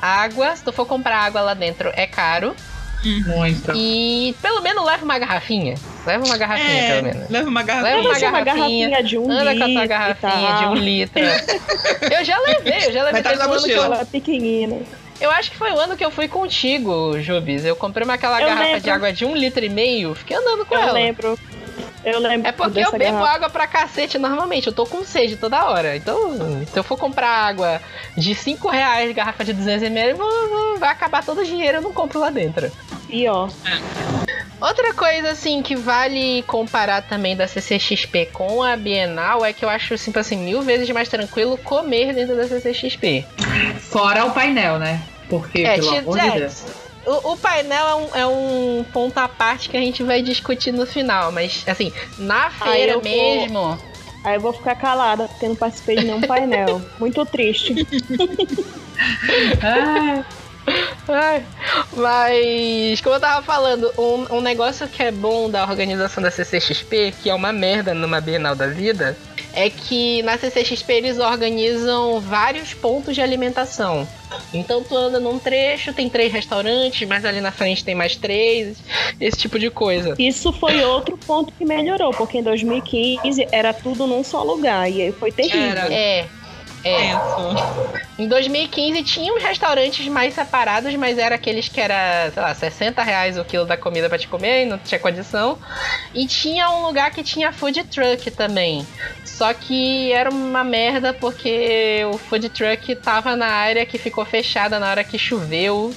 água. 0.00 0.54
Se 0.56 0.62
tu 0.64 0.72
for 0.72 0.86
comprar 0.86 1.18
água 1.18 1.40
lá 1.40 1.54
dentro, 1.54 1.90
é 1.94 2.06
caro. 2.06 2.54
Muito. 3.26 3.72
E 3.74 4.34
pelo 4.40 4.60
menos 4.62 4.84
leva 4.84 5.04
uma 5.04 5.18
garrafinha. 5.18 5.74
Leva 6.06 6.24
uma 6.24 6.36
garrafinha, 6.36 6.68
É, 6.82 6.88
pelo 7.00 7.02
menos. 7.14 7.30
leva 7.30 7.48
uma 7.48 7.62
garrafa. 7.62 7.84
Leva 7.88 8.00
uma 8.00 8.14
ser 8.14 8.26
uma 8.28 8.40
garrafinha, 8.40 8.88
garrafinha 8.90 9.02
de 9.02 9.18
um 9.18 9.30
Anda 9.30 9.52
litro. 9.52 9.58
com 9.58 9.64
a 9.64 9.74
tua 9.74 9.86
garrafinha 9.86 10.52
de 10.58 10.64
um 10.66 10.74
litro. 10.74 11.22
eu 12.18 12.24
já 12.24 12.38
levei, 12.38 12.76
eu 12.88 12.92
já 12.92 13.02
levei. 13.04 13.12
Vai 13.12 13.20
estar 13.20 13.30
Teve 13.30 13.36
na 13.36 13.44
eu, 13.44 13.48
mochila. 13.50 14.00
É 14.00 14.04
pequenina. 14.04 14.76
eu 15.20 15.30
acho 15.30 15.50
que 15.50 15.56
foi 15.56 15.70
o 15.72 15.78
ano 15.78 15.96
que 15.96 16.04
eu 16.04 16.10
fui 16.10 16.28
contigo, 16.28 17.18
Jubis. 17.20 17.64
Eu 17.64 17.76
comprei 17.76 18.04
uma 18.04 18.14
aquela 18.14 18.40
Eu 18.40 18.46
garrafa 18.48 18.64
lembro. 18.64 18.80
de 18.82 18.90
água 18.90 19.12
de 19.12 19.24
um 19.24 19.34
litro 19.34 19.64
e 19.64 19.68
meio, 19.68 20.14
fiquei 20.14 20.36
andando 20.36 20.64
com 20.66 20.74
Eu 20.74 20.80
ela. 20.80 20.92
lembro. 20.92 21.38
Eu 22.04 22.18
lembro 22.20 22.46
É 22.46 22.52
porque 22.52 22.80
eu 22.80 22.92
bebo 22.92 23.12
garrafa. 23.12 23.32
água 23.32 23.48
pra 23.48 23.66
cacete 23.66 24.18
normalmente, 24.18 24.66
eu 24.66 24.74
tô 24.74 24.84
com 24.84 25.02
sede 25.04 25.36
toda 25.36 25.64
hora. 25.64 25.96
Então, 25.96 26.36
se 26.70 26.78
eu 26.78 26.84
for 26.84 26.98
comprar 26.98 27.30
água 27.30 27.80
de 28.14 28.34
5 28.34 28.68
reais, 28.68 29.10
garrafa 29.14 29.42
de 29.42 29.54
200ml, 29.54 30.14
vou, 30.14 30.48
vou- 30.50 30.78
vai 30.78 30.90
acabar 30.90 31.24
todo 31.24 31.40
o 31.40 31.44
dinheiro, 31.46 31.78
eu 31.78 31.82
não 31.82 31.94
compro 31.94 32.20
lá 32.20 32.28
dentro. 32.28 32.70
Pior. 33.14 33.48
Outra 34.60 34.92
coisa, 34.92 35.30
assim, 35.30 35.62
que 35.62 35.76
vale 35.76 36.42
comparar 36.48 37.00
também 37.02 37.36
da 37.36 37.46
CCXP 37.46 38.26
com 38.32 38.60
a 38.60 38.76
Bienal 38.76 39.44
é 39.44 39.52
que 39.52 39.64
eu 39.64 39.68
acho, 39.68 39.94
assim, 39.94 40.12
assim 40.16 40.36
mil 40.36 40.62
vezes 40.62 40.90
mais 40.90 41.08
tranquilo 41.08 41.56
comer 41.56 42.12
dentro 42.12 42.34
da 42.34 42.48
CCXP. 42.48 43.24
Fora 43.78 44.24
o 44.24 44.32
painel, 44.32 44.80
né? 44.80 45.00
Porque, 45.28 45.60
É, 45.62 45.76
pelo 45.76 45.90
amor 45.96 46.18
de 46.18 46.26
é, 46.26 46.30
Deus. 46.40 46.64
O, 47.06 47.32
o 47.34 47.36
painel 47.36 47.86
é 47.86 47.94
um, 47.94 48.16
é 48.16 48.26
um 48.26 48.84
ponto 48.92 49.16
à 49.18 49.28
parte 49.28 49.68
que 49.68 49.76
a 49.76 49.80
gente 49.80 50.02
vai 50.02 50.20
discutir 50.20 50.72
no 50.72 50.84
final, 50.84 51.30
mas, 51.30 51.62
assim, 51.68 51.92
na 52.18 52.50
feira 52.50 52.94
eu 52.94 53.00
vou- 53.00 53.02
mesmo... 53.02 53.78
Aí 54.24 54.36
eu 54.36 54.40
vou 54.40 54.54
ficar 54.54 54.74
calada, 54.74 55.28
porque 55.28 55.46
não 55.46 55.54
participei 55.54 55.96
de 55.96 56.06
nenhum 56.06 56.20
painel. 56.22 56.82
Muito 56.98 57.24
triste. 57.26 57.74
Ah, 59.62 60.24
mas, 61.96 63.00
como 63.00 63.16
eu 63.16 63.20
tava 63.20 63.42
falando, 63.42 63.92
um, 63.98 64.36
um 64.36 64.40
negócio 64.40 64.88
que 64.88 65.02
é 65.02 65.10
bom 65.10 65.50
da 65.50 65.64
organização 65.64 66.22
da 66.22 66.30
CCXP, 66.30 67.14
que 67.22 67.30
é 67.30 67.34
uma 67.34 67.52
merda 67.52 67.94
numa 67.94 68.20
Bienal 68.20 68.54
da 68.54 68.66
Vida, 68.66 69.16
é 69.54 69.70
que 69.70 70.22
na 70.22 70.36
CCXP 70.36 70.92
eles 70.92 71.18
organizam 71.18 72.20
vários 72.20 72.74
pontos 72.74 73.14
de 73.14 73.20
alimentação. 73.20 74.06
Então 74.52 74.82
tu 74.82 74.96
anda 74.96 75.20
num 75.20 75.38
trecho, 75.38 75.92
tem 75.92 76.08
três 76.08 76.32
restaurantes, 76.32 77.06
mas 77.06 77.24
ali 77.24 77.40
na 77.40 77.52
frente 77.52 77.84
tem 77.84 77.94
mais 77.94 78.16
três, 78.16 78.78
esse 79.20 79.38
tipo 79.38 79.58
de 79.58 79.70
coisa. 79.70 80.14
Isso 80.18 80.52
foi 80.52 80.82
outro 80.84 81.16
ponto 81.16 81.52
que 81.52 81.64
melhorou, 81.64 82.10
porque 82.12 82.38
em 82.38 82.42
2015 82.42 83.46
era 83.52 83.72
tudo 83.72 84.06
num 84.06 84.24
só 84.24 84.42
lugar. 84.42 84.90
E 84.90 85.02
aí 85.02 85.12
foi 85.12 85.30
terrível. 85.30 85.60
Era. 85.60 85.94
É. 85.94 86.26
É. 86.84 87.12
Em 88.18 88.28
2015 88.28 89.02
tinha 89.02 89.32
uns 89.32 89.42
restaurantes 89.42 90.06
mais 90.06 90.34
separados, 90.34 90.94
mas 90.96 91.18
era 91.18 91.34
aqueles 91.34 91.66
que 91.68 91.80
era, 91.80 92.30
sei 92.32 92.42
lá, 92.42 92.54
60 92.54 93.02
reais 93.02 93.38
o 93.38 93.44
quilo 93.44 93.64
da 93.64 93.76
comida 93.76 94.08
pra 94.08 94.18
te 94.18 94.28
comer 94.28 94.64
e 94.64 94.66
não 94.66 94.78
tinha 94.78 94.98
condição. 94.98 95.58
E 96.14 96.26
tinha 96.26 96.70
um 96.70 96.86
lugar 96.86 97.10
que 97.10 97.22
tinha 97.24 97.50
food 97.52 97.82
truck 97.84 98.30
também. 98.30 98.86
Só 99.24 99.52
que 99.52 100.12
era 100.12 100.30
uma 100.30 100.62
merda 100.62 101.12
porque 101.12 102.02
o 102.12 102.18
food 102.18 102.48
truck 102.50 102.94
tava 102.96 103.34
na 103.34 103.46
área 103.46 103.84
que 103.84 103.98
ficou 103.98 104.24
fechada 104.24 104.78
na 104.78 104.88
hora 104.90 105.02
que 105.02 105.18
choveu. 105.18 105.92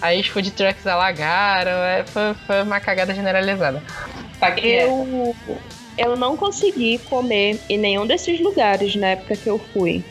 Aí 0.00 0.20
os 0.20 0.26
food 0.26 0.50
trucks 0.50 0.86
alagaram. 0.86 1.70
é, 1.70 2.04
foi, 2.04 2.34
foi 2.46 2.62
uma 2.62 2.80
cagada 2.80 3.14
generalizada. 3.14 3.82
tá 4.38 4.48
aqui. 4.48 4.72
é. 4.72 4.84
Eu, 4.84 5.34
eu 6.02 6.16
não 6.16 6.36
consegui 6.36 6.98
comer 6.98 7.60
em 7.68 7.78
nenhum 7.78 8.06
desses 8.06 8.40
lugares 8.40 8.96
na 8.96 9.08
época 9.08 9.36
que 9.36 9.48
eu 9.48 9.58
fui. 9.58 10.02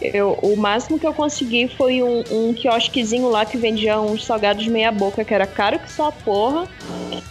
Eu, 0.00 0.38
o 0.42 0.56
máximo 0.56 0.98
que 0.98 1.06
eu 1.06 1.12
consegui 1.12 1.68
foi 1.68 2.02
um, 2.02 2.24
um 2.30 2.54
quiosquezinho 2.54 3.28
lá 3.28 3.44
que 3.44 3.58
vendia 3.58 4.00
uns 4.00 4.24
salgados 4.24 4.66
meia 4.66 4.90
boca, 4.90 5.24
que 5.24 5.34
era 5.34 5.46
caro 5.46 5.78
que 5.78 5.90
só 5.90 6.10
porra, 6.10 6.66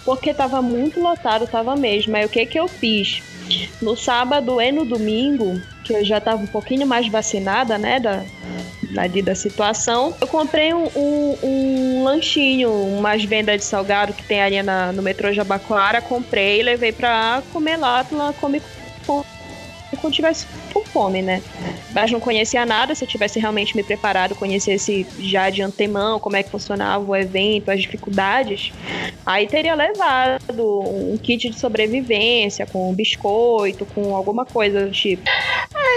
porque 0.06 0.34
tava 0.34 0.62
muito 0.62 1.00
lotado, 1.00 1.48
tava 1.48 1.76
mesmo. 1.76 2.16
Aí 2.16 2.26
o 2.26 2.30
que 2.30 2.46
que 2.46 2.60
eu 2.60 2.68
fiz? 2.68 3.24
No 3.82 3.96
sábado 3.96 4.62
e 4.62 4.72
no 4.72 4.86
domingo, 4.86 5.60
que 5.90 5.94
eu 5.96 6.06
já 6.06 6.22
tava 6.22 6.44
um 6.44 6.48
pouquinho 6.48 6.86
mais 6.86 7.08
vacinada, 7.08 7.76
né, 7.80 8.00
da, 8.00 8.24
da, 8.92 9.08
da 9.08 9.34
situação, 9.34 10.16
eu 10.22 10.28
comprei 10.28 10.72
um, 10.72 10.86
um, 10.96 11.38
um 11.42 12.04
lanchinho, 12.04 12.72
umas 12.72 13.24
vendas 13.24 13.58
de 13.58 13.64
salgado 13.64 14.14
que 14.14 14.22
tem 14.24 14.40
ali 14.40 14.62
na, 14.62 14.92
no 14.92 15.02
metrô 15.02 15.34
Jabaquara, 15.34 16.00
comprei 16.00 16.60
e 16.60 16.64
levei 16.64 16.92
pra 16.92 17.42
comer 17.52 17.78
lá, 17.78 18.06
lá 18.12 18.34
comer 18.34 18.62
com 19.08 19.26
quando 19.98 20.14
tivesse 20.14 20.46
com 20.74 20.84
fome, 20.86 21.22
né? 21.22 21.42
Mas 21.92 22.12
não 22.12 22.20
conhecia 22.20 22.66
nada, 22.66 22.94
se 22.94 23.04
eu 23.04 23.08
tivesse 23.08 23.40
realmente 23.40 23.76
me 23.76 23.84
preparado, 23.84 24.36
conhecesse 24.36 25.06
já 25.20 25.50
de 25.50 25.62
antemão 25.62 26.20
como 26.20 26.36
é 26.36 26.44
que 26.44 26.50
funcionava 26.50 27.04
o 27.04 27.16
evento, 27.16 27.70
as 27.70 27.82
dificuldades, 27.82 28.72
aí 29.26 29.48
teria 29.48 29.74
levado 29.76 30.42
um 30.60 31.18
kit 31.18 31.50
de 31.50 31.60
sobrevivência, 31.60 32.66
com 32.66 32.94
biscoito, 32.94 33.86
com 33.88 34.16
alguma 34.16 34.46
coisa 34.46 34.86
do 34.86 34.92
tipo. 34.92 35.24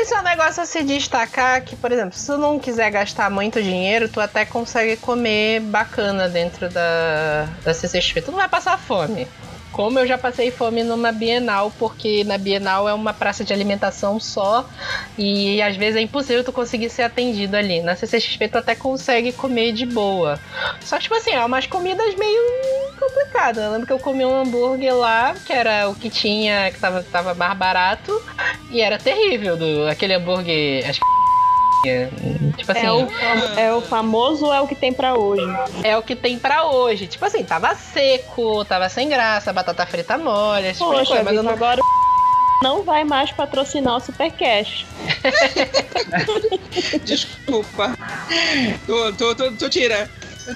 Esse 0.02 0.14
é 0.14 0.18
um 0.18 0.24
negócio 0.24 0.60
a 0.60 0.66
se 0.66 0.82
destacar 0.82 1.62
que, 1.62 1.76
por 1.76 1.92
exemplo, 1.92 2.18
se 2.18 2.26
tu 2.26 2.36
não 2.36 2.58
quiser 2.58 2.90
gastar 2.90 3.30
muito 3.30 3.62
dinheiro, 3.62 4.08
tu 4.08 4.18
até 4.20 4.44
consegue 4.44 4.96
comer 4.96 5.60
bacana 5.60 6.28
dentro 6.28 6.68
da, 6.68 7.46
da 7.64 7.72
CCXP. 7.72 8.22
Tu 8.22 8.32
não 8.32 8.38
vai 8.38 8.48
passar 8.48 8.76
fome. 8.76 9.28
Como 9.70 10.00
eu 10.00 10.06
já 10.06 10.18
passei 10.18 10.50
fome 10.50 10.82
numa 10.82 11.12
Bienal, 11.12 11.72
porque 11.78 12.24
na 12.24 12.36
Bienal 12.36 12.88
é 12.88 12.92
uma 12.92 13.14
praça 13.14 13.44
de 13.44 13.52
alimentação 13.52 14.18
só 14.18 14.68
e 15.16 15.62
às 15.62 15.76
vezes 15.76 15.94
é 15.94 16.00
impossível 16.00 16.42
tu 16.42 16.52
conseguir 16.52 16.90
ser 16.90 17.02
atendido 17.02 17.56
ali. 17.56 17.80
Na 17.80 17.94
CCXP 17.94 18.48
tu 18.48 18.58
até 18.58 18.74
consegue 18.74 19.30
comer 19.30 19.72
de 19.72 19.86
boa. 19.86 20.36
Só 20.80 20.96
que, 20.96 21.04
tipo 21.04 21.14
assim, 21.14 21.30
é 21.30 21.44
umas 21.44 21.68
comidas 21.68 22.12
meio 22.16 22.42
complicadas. 23.08 23.64
Eu 23.64 23.70
lembro 23.72 23.86
que 23.86 23.92
eu 23.92 23.98
comi 23.98 24.24
um 24.24 24.34
hambúrguer 24.40 24.94
lá, 24.94 25.34
que 25.44 25.52
era 25.52 25.88
o 25.88 25.94
que 25.94 26.08
tinha, 26.10 26.70
que 26.70 26.78
tava, 26.78 27.02
tava 27.02 27.34
mais 27.34 27.56
barato, 27.56 28.12
e 28.70 28.80
era 28.80 28.98
terrível, 28.98 29.56
do, 29.56 29.86
aquele 29.88 30.14
hambúrguer. 30.14 30.88
Acho 30.88 31.00
que. 31.00 32.08
Tipo 32.58 32.70
assim, 32.72 32.86
É 32.86 32.92
o, 32.92 33.08
fam- 33.08 33.58
é 33.58 33.72
o 33.74 33.80
famoso 33.80 34.52
é 34.52 34.60
o 34.60 34.68
que 34.68 34.74
tem 34.76 34.92
pra 34.92 35.14
hoje. 35.16 35.42
é 35.82 35.96
o 35.96 36.02
que 36.02 36.14
tem 36.14 36.38
pra 36.38 36.66
hoje. 36.66 37.06
Tipo 37.08 37.24
assim, 37.24 37.42
tava 37.42 37.74
seco, 37.74 38.64
tava 38.64 38.88
sem 38.88 39.08
graça, 39.08 39.52
batata 39.52 39.84
frita 39.86 40.16
mole, 40.16 40.68
esse 40.68 40.78
tipo 40.78 40.90
de 40.92 40.98
Poxa, 40.98 41.08
coisa. 41.10 41.24
Mas 41.24 41.34
eu 41.34 41.42
não, 41.42 41.50
agora 41.52 41.80
o 41.80 41.84
não 42.62 42.84
vai 42.84 43.02
mais 43.02 43.32
patrocinar 43.32 43.96
o 43.96 44.00
Supercast. 44.00 44.86
Desculpa. 47.04 47.96
Tu, 48.86 49.12
tu, 49.14 49.34
tu, 49.34 49.56
tu 49.56 49.68
tira. 49.68 50.08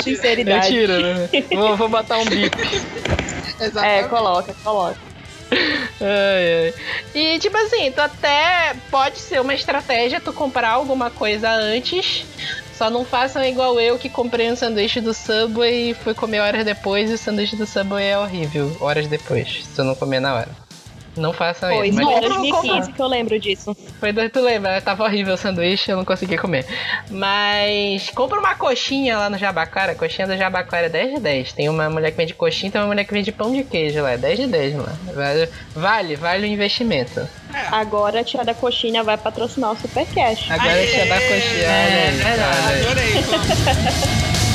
Sinceridade. 0.03 0.73
Mentira, 0.73 0.99
né? 1.01 1.29
vou, 1.53 1.77
vou 1.77 1.89
botar 1.89 2.19
um 2.19 2.25
bip. 2.25 2.57
Exatamente. 3.61 4.05
É, 4.05 4.09
coloca, 4.09 4.55
coloca. 4.63 4.99
Ai, 6.01 6.65
ai. 6.65 6.75
E 7.15 7.39
tipo 7.39 7.57
assim, 7.57 7.91
tu 7.93 8.01
até 8.01 8.75
pode 8.91 9.19
ser 9.19 9.41
uma 9.41 9.55
estratégia 9.55 10.21
tu 10.21 10.33
comprar 10.33 10.71
alguma 10.71 11.11
coisa 11.11 11.51
antes. 11.51 12.27
Só 12.75 12.91
não 12.91 13.07
façam 13.07 13.43
igual 13.43 13.81
eu 13.81 13.99
que 13.99 14.11
comprei 14.11 14.51
um 14.53 14.57
sanduíche 14.57 15.01
do 15.01 15.15
Subway 15.15 15.91
e 15.91 15.95
fui 15.95 16.13
comer 16.13 16.41
horas 16.41 16.63
depois 16.63 17.11
e 17.11 17.15
o 17.15 17.19
sanduíche 17.19 17.57
do 17.57 17.67
Subway 17.67 18.05
é 18.05 18.19
horrível 18.19 18.77
horas 18.81 19.07
depois, 19.07 19.65
se 19.65 19.81
eu 19.81 19.85
não 19.85 19.95
comer 19.95 20.21
na 20.21 20.35
hora. 20.35 20.66
Não 21.17 21.33
façam 21.33 21.85
isso. 21.85 21.99
foi 22.01 22.21
2015 22.21 22.93
que 22.93 23.01
eu 23.03 23.07
lembro 23.07 23.39
disso. 23.39 23.77
foi, 23.99 24.13
do- 24.13 24.29
tu 24.31 24.41
lembra? 24.41 24.81
Tava 24.81 25.05
horrível 25.05 25.35
o 25.35 25.37
sanduíche, 25.37 25.91
eu 25.91 25.97
não 25.97 26.05
consegui 26.05 26.37
comer. 26.37 26.67
Mas 27.11 28.11
compra 28.11 28.39
uma 28.39 28.55
coxinha 28.55 29.17
lá 29.19 29.31
no 29.31 29.39
Jabaquara. 29.39 29.93
A 29.93 29.95
coxinha 29.95 30.27
do 30.27 30.37
Jabaquara 30.37 30.87
é 30.87 30.89
10 30.89 31.15
de 31.15 31.21
10. 31.21 31.53
Tem 31.53 31.69
uma 31.69 31.89
mulher 31.89 32.11
que 32.11 32.17
vende 32.17 32.35
coxinha, 32.35 32.71
tem 32.71 32.81
uma 32.81 32.87
mulher 32.89 33.05
que 33.05 33.13
vende 33.13 33.33
pão 33.33 33.53
de 33.53 33.65
queijo 33.65 34.03
lá. 34.03 34.13
É 34.13 34.17
10 34.19 34.39
de 34.39 34.47
10 34.47 34.77
lá. 34.77 34.93
Vale, 35.15 35.49
vale, 35.75 36.17
vale 36.17 36.47
o 36.47 36.51
investimento. 36.51 37.27
Agora 37.71 38.21
a 38.21 38.25
tia 38.25 38.45
da 38.45 38.53
coxinha 38.55 39.03
vai 39.03 39.17
patrocinar 39.17 39.73
o 39.73 39.77
Supercast. 39.77 40.53
Agora 40.53 40.71
Aê! 40.73 40.87
deixa 40.87 40.99
eu 41.03 41.09
dar 41.09 41.21
coxinha. 41.21 41.69
Olha 41.69 42.03
aí, 42.05 42.17
verdade. 42.17 42.59
olha 42.61 43.03
aí. 43.03 43.19
Adorei. 43.19 43.23
Vamos. 43.23 44.37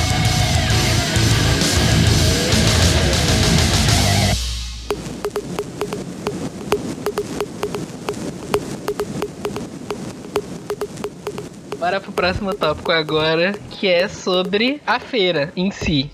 Bora 11.82 12.00
pro 12.00 12.12
próximo 12.12 12.54
tópico 12.54 12.92
agora, 12.92 13.54
que 13.72 13.88
é 13.88 14.08
sobre 14.08 14.80
a 14.86 15.00
feira 15.00 15.52
em 15.56 15.72
si. 15.72 16.12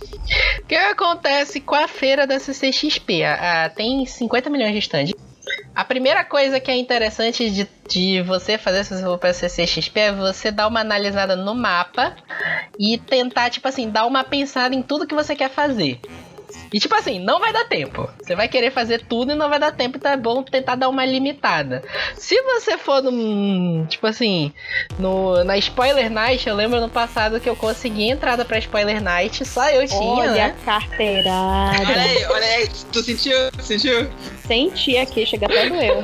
O 0.63 0.65
que 0.65 0.75
acontece 0.75 1.59
com 1.59 1.75
a 1.75 1.89
feira 1.89 2.25
da 2.25 2.39
CCXP? 2.39 3.23
A- 3.25 3.65
a- 3.65 3.69
tem 3.69 4.05
50 4.05 4.49
milhões 4.49 4.71
de 4.71 4.79
stands. 4.79 5.13
A 5.75 5.83
primeira 5.83 6.23
coisa 6.23 6.57
que 6.61 6.71
é 6.71 6.77
interessante 6.77 7.49
de, 7.51 7.67
de 7.89 8.21
você 8.21 8.57
fazer 8.57 8.85
se 8.85 8.95
você 8.95 9.03
for 9.03 9.17
pra 9.17 9.33
CCXP 9.33 9.99
é 9.99 10.11
você 10.13 10.51
dar 10.51 10.67
uma 10.67 10.79
analisada 10.79 11.35
no 11.35 11.53
mapa 11.53 12.15
e 12.79 12.97
tentar, 12.97 13.49
tipo 13.49 13.67
assim, 13.67 13.89
dar 13.89 14.05
uma 14.05 14.23
pensada 14.23 14.73
em 14.73 14.81
tudo 14.81 15.05
que 15.05 15.13
você 15.15 15.35
quer 15.35 15.49
fazer. 15.49 15.99
E 16.73 16.79
tipo 16.79 16.93
assim, 16.95 17.19
não 17.19 17.39
vai 17.39 17.53
dar 17.53 17.65
tempo. 17.65 18.09
Você 18.21 18.35
vai 18.35 18.47
querer 18.47 18.71
fazer 18.71 19.03
tudo 19.05 19.31
e 19.31 19.35
não 19.35 19.49
vai 19.49 19.59
dar 19.59 19.71
tempo, 19.71 19.97
então 19.97 20.11
é 20.11 20.17
bom 20.17 20.43
tentar 20.43 20.75
dar 20.75 20.89
uma 20.89 21.05
limitada. 21.05 21.83
Se 22.15 22.39
você 22.41 22.77
for 22.77 23.01
num. 23.01 23.85
Tipo 23.87 24.07
assim, 24.07 24.51
no, 24.99 25.43
na 25.43 25.57
Spoiler 25.57 26.09
Night, 26.09 26.47
eu 26.47 26.55
lembro 26.55 26.79
no 26.81 26.89
passado 26.89 27.39
que 27.39 27.49
eu 27.49 27.55
consegui 27.55 28.09
entrada 28.09 28.43
pra 28.43 28.59
Spoiler 28.59 29.01
Night, 29.01 29.45
só 29.45 29.69
eu 29.69 29.87
tinha, 29.87 30.01
Olha 30.01 30.31
né? 30.31 30.55
a 30.61 30.65
carteirada. 30.65 31.77
Olha 31.79 32.01
aí, 32.01 32.25
olha 32.25 32.45
aí. 32.45 32.69
Tu 32.91 33.03
sentiu? 33.03 33.37
Sentiu? 33.59 34.09
Senti 34.45 34.97
aqui, 34.97 35.25
chega 35.25 35.45
até 35.45 35.69
doeu. 35.69 36.03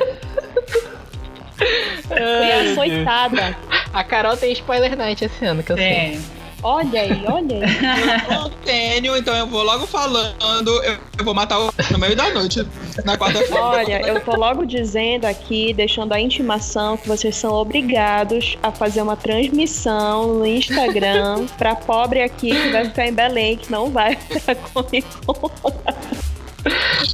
Fui 2.07 2.51
açoitada. 2.71 3.57
A 3.93 4.03
Carol 4.03 4.35
tem 4.35 4.51
Spoiler 4.53 4.97
Night 4.97 5.23
esse 5.23 5.45
ano, 5.45 5.63
que 5.63 5.71
eu 5.71 5.77
sei. 5.77 6.19
Olha 6.63 7.01
aí, 7.01 7.23
olha 7.27 7.57
aí. 7.57 8.25
Eu 8.29 8.41
não 8.41 8.49
tenho, 8.49 9.17
então 9.17 9.35
eu 9.35 9.45
vou 9.47 9.63
logo 9.63 9.85
falando. 9.85 10.69
Eu, 10.83 10.97
eu 11.19 11.25
vou 11.25 11.33
matar 11.33 11.59
o 11.59 11.73
no 11.91 11.99
meio 11.99 12.15
da 12.15 12.29
noite. 12.31 12.65
Na 13.03 13.17
quarta-feira. 13.17 13.61
Olha, 13.61 14.07
eu 14.07 14.21
tô 14.21 14.35
logo 14.35 14.65
dizendo 14.65 15.25
aqui, 15.25 15.73
deixando 15.73 16.13
a 16.13 16.19
intimação 16.19 16.95
que 16.95 17.07
vocês 17.07 17.35
são 17.35 17.53
obrigados 17.53 18.57
a 18.63 18.71
fazer 18.71 19.01
uma 19.01 19.15
transmissão 19.15 20.35
no 20.35 20.45
Instagram 20.45 21.45
pra 21.57 21.75
pobre 21.75 22.21
aqui 22.21 22.49
que 22.49 22.69
vai 22.69 22.85
ficar 22.85 23.07
em 23.07 23.13
Belém, 23.13 23.57
que 23.57 23.71
não 23.71 23.89
vai 23.89 24.17
pra 24.45 24.55
Comic. 24.55 25.05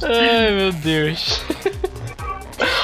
Ai, 0.02 0.52
meu 0.52 0.72
Deus. 0.72 1.40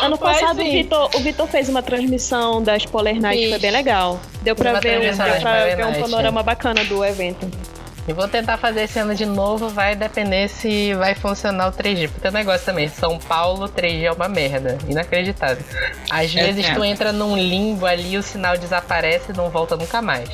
Ano 0.02 0.18
passado 0.18 0.60
o. 0.60 0.64
Vitor, 0.64 1.10
o 1.14 1.20
Vitor 1.20 1.46
fez 1.46 1.68
uma 1.68 1.82
transmissão 1.82 2.62
da 2.62 2.76
Spoiler 2.76 3.20
Night, 3.20 3.40
Fiz. 3.40 3.50
foi 3.50 3.58
bem 3.58 3.70
legal. 3.70 4.20
Deu 4.42 4.54
pra 4.54 4.70
Uma 4.72 4.80
ver, 4.80 4.98
um, 4.98 5.00
deu 5.02 5.16
pra 5.16 5.64
ver 5.64 5.76
um 5.84 5.90
Night, 5.90 6.00
panorama 6.00 6.42
bacana 6.42 6.84
do 6.84 7.04
evento. 7.04 7.50
E 8.08 8.12
vou 8.12 8.28
tentar 8.28 8.56
fazer 8.56 8.82
esse 8.82 9.00
ano 9.00 9.16
de 9.16 9.26
novo, 9.26 9.68
vai 9.68 9.96
depender 9.96 10.46
se 10.48 10.94
vai 10.94 11.12
funcionar 11.16 11.68
o 11.68 11.72
3G. 11.72 12.06
Porque 12.06 12.20
tem 12.20 12.30
um 12.30 12.34
negócio 12.34 12.64
também, 12.64 12.88
São 12.88 13.18
Paulo 13.18 13.68
3G 13.68 14.04
é 14.04 14.12
uma 14.12 14.28
merda, 14.28 14.78
inacreditável. 14.88 15.64
Às 16.08 16.36
É 16.36 16.44
vezes 16.44 16.68
tu 16.70 16.84
entra 16.84 17.10
num 17.10 17.36
limbo 17.36 17.84
ali, 17.84 18.16
o 18.16 18.22
sinal 18.22 18.56
desaparece 18.56 19.32
e 19.32 19.36
não 19.36 19.50
volta 19.50 19.76
nunca 19.76 20.00
mais. 20.00 20.28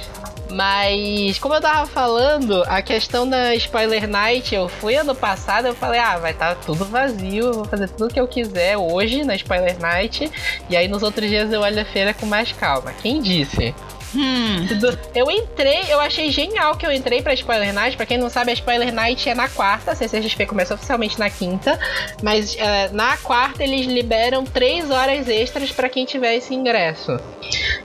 Mas, 0.52 1.38
como 1.38 1.54
eu 1.54 1.60
tava 1.60 1.86
falando, 1.86 2.62
a 2.66 2.82
questão 2.82 3.28
da 3.28 3.54
Spoiler 3.54 4.06
Night, 4.06 4.54
eu 4.54 4.68
fui 4.68 4.94
ano 4.94 5.14
passado, 5.14 5.66
eu 5.66 5.74
falei, 5.74 5.98
ah, 5.98 6.18
vai 6.18 6.32
estar 6.32 6.54
tudo 6.56 6.84
vazio, 6.84 7.46
eu 7.46 7.52
vou 7.54 7.64
fazer 7.64 7.88
tudo 7.88 8.12
que 8.12 8.20
eu 8.20 8.28
quiser 8.28 8.76
hoje 8.76 9.24
na 9.24 9.34
Spoiler 9.34 9.78
Night. 9.80 10.30
E 10.68 10.76
aí 10.76 10.88
nos 10.88 11.02
outros 11.02 11.28
dias 11.28 11.50
eu 11.50 11.62
olho 11.62 11.80
a 11.80 11.84
feira 11.84 12.12
com 12.12 12.26
mais 12.26 12.52
calma. 12.52 12.92
Quem 13.02 13.22
disse? 13.22 13.74
Hum. 14.14 14.66
Eu 15.14 15.30
entrei, 15.30 15.84
eu 15.88 16.00
achei 16.00 16.30
genial 16.30 16.76
que 16.76 16.86
eu 16.86 16.92
entrei 16.92 17.22
pra 17.22 17.34
Spoiler 17.34 17.72
Night. 17.72 17.96
Pra 17.96 18.06
quem 18.06 18.18
não 18.18 18.28
sabe, 18.28 18.50
a 18.50 18.54
Spoiler 18.54 18.92
Night 18.92 19.28
é 19.28 19.34
na 19.34 19.48
quarta, 19.48 19.92
a 19.92 19.94
CCXP 19.94 20.46
começa 20.46 20.74
oficialmente 20.74 21.18
na 21.18 21.30
quinta. 21.30 21.78
Mas 22.22 22.56
eh, 22.58 22.90
na 22.92 23.16
quarta 23.16 23.62
eles 23.62 23.86
liberam 23.86 24.44
três 24.44 24.90
horas 24.90 25.28
extras 25.28 25.70
pra 25.72 25.88
quem 25.88 26.04
tiver 26.04 26.36
esse 26.36 26.54
ingresso. 26.54 27.18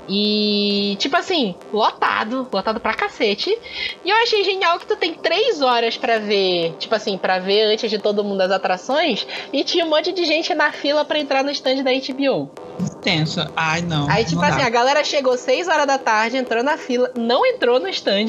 E, 0.10 0.96
tipo 1.00 1.18
assim, 1.18 1.56
lotado, 1.74 2.48
lotado 2.52 2.80
pra 2.80 2.94
cacete. 2.94 3.58
E 4.04 4.10
eu 4.10 4.16
achei 4.18 4.44
genial 4.44 4.80
que 4.80 4.86
tu 4.86 4.96
tem 4.96 5.14
três 5.14 5.62
horas 5.62 5.98
pra 5.98 6.18
ver, 6.20 6.76
tipo 6.80 6.96
assim, 6.96 7.18
pra 7.18 7.40
ver 7.40 7.74
antes 7.74 7.90
de 7.90 7.98
todo 7.98 8.24
mundo 8.24 8.42
as 8.42 8.52
atrações. 8.52 9.28
E 9.52 9.64
tinha 9.64 9.86
um 9.86 9.90
monte 9.90 10.12
de 10.14 10.26
gente 10.26 10.54
na 10.54 10.72
fila 10.72 11.04
pra 11.04 11.20
entrar 11.20 11.44
no 11.44 11.52
stand 11.52 11.84
da 11.84 11.92
HBO. 11.92 12.50
Tenso. 13.02 13.46
Ai, 13.56 13.82
não. 13.82 14.10
Aí, 14.10 14.24
tipo 14.24 14.42
não 14.42 14.48
assim, 14.48 14.60
dá. 14.60 14.68
a 14.68 14.70
galera 14.70 15.04
chegou 15.04 15.38
6 15.38 15.68
horas 15.68 15.88
da 15.88 15.98
tarde, 15.98 16.17
entrou 16.34 16.64
na 16.64 16.78
fila, 16.78 17.12
não 17.16 17.46
entrou 17.46 17.80
no 17.80 17.88
stand, 17.90 18.28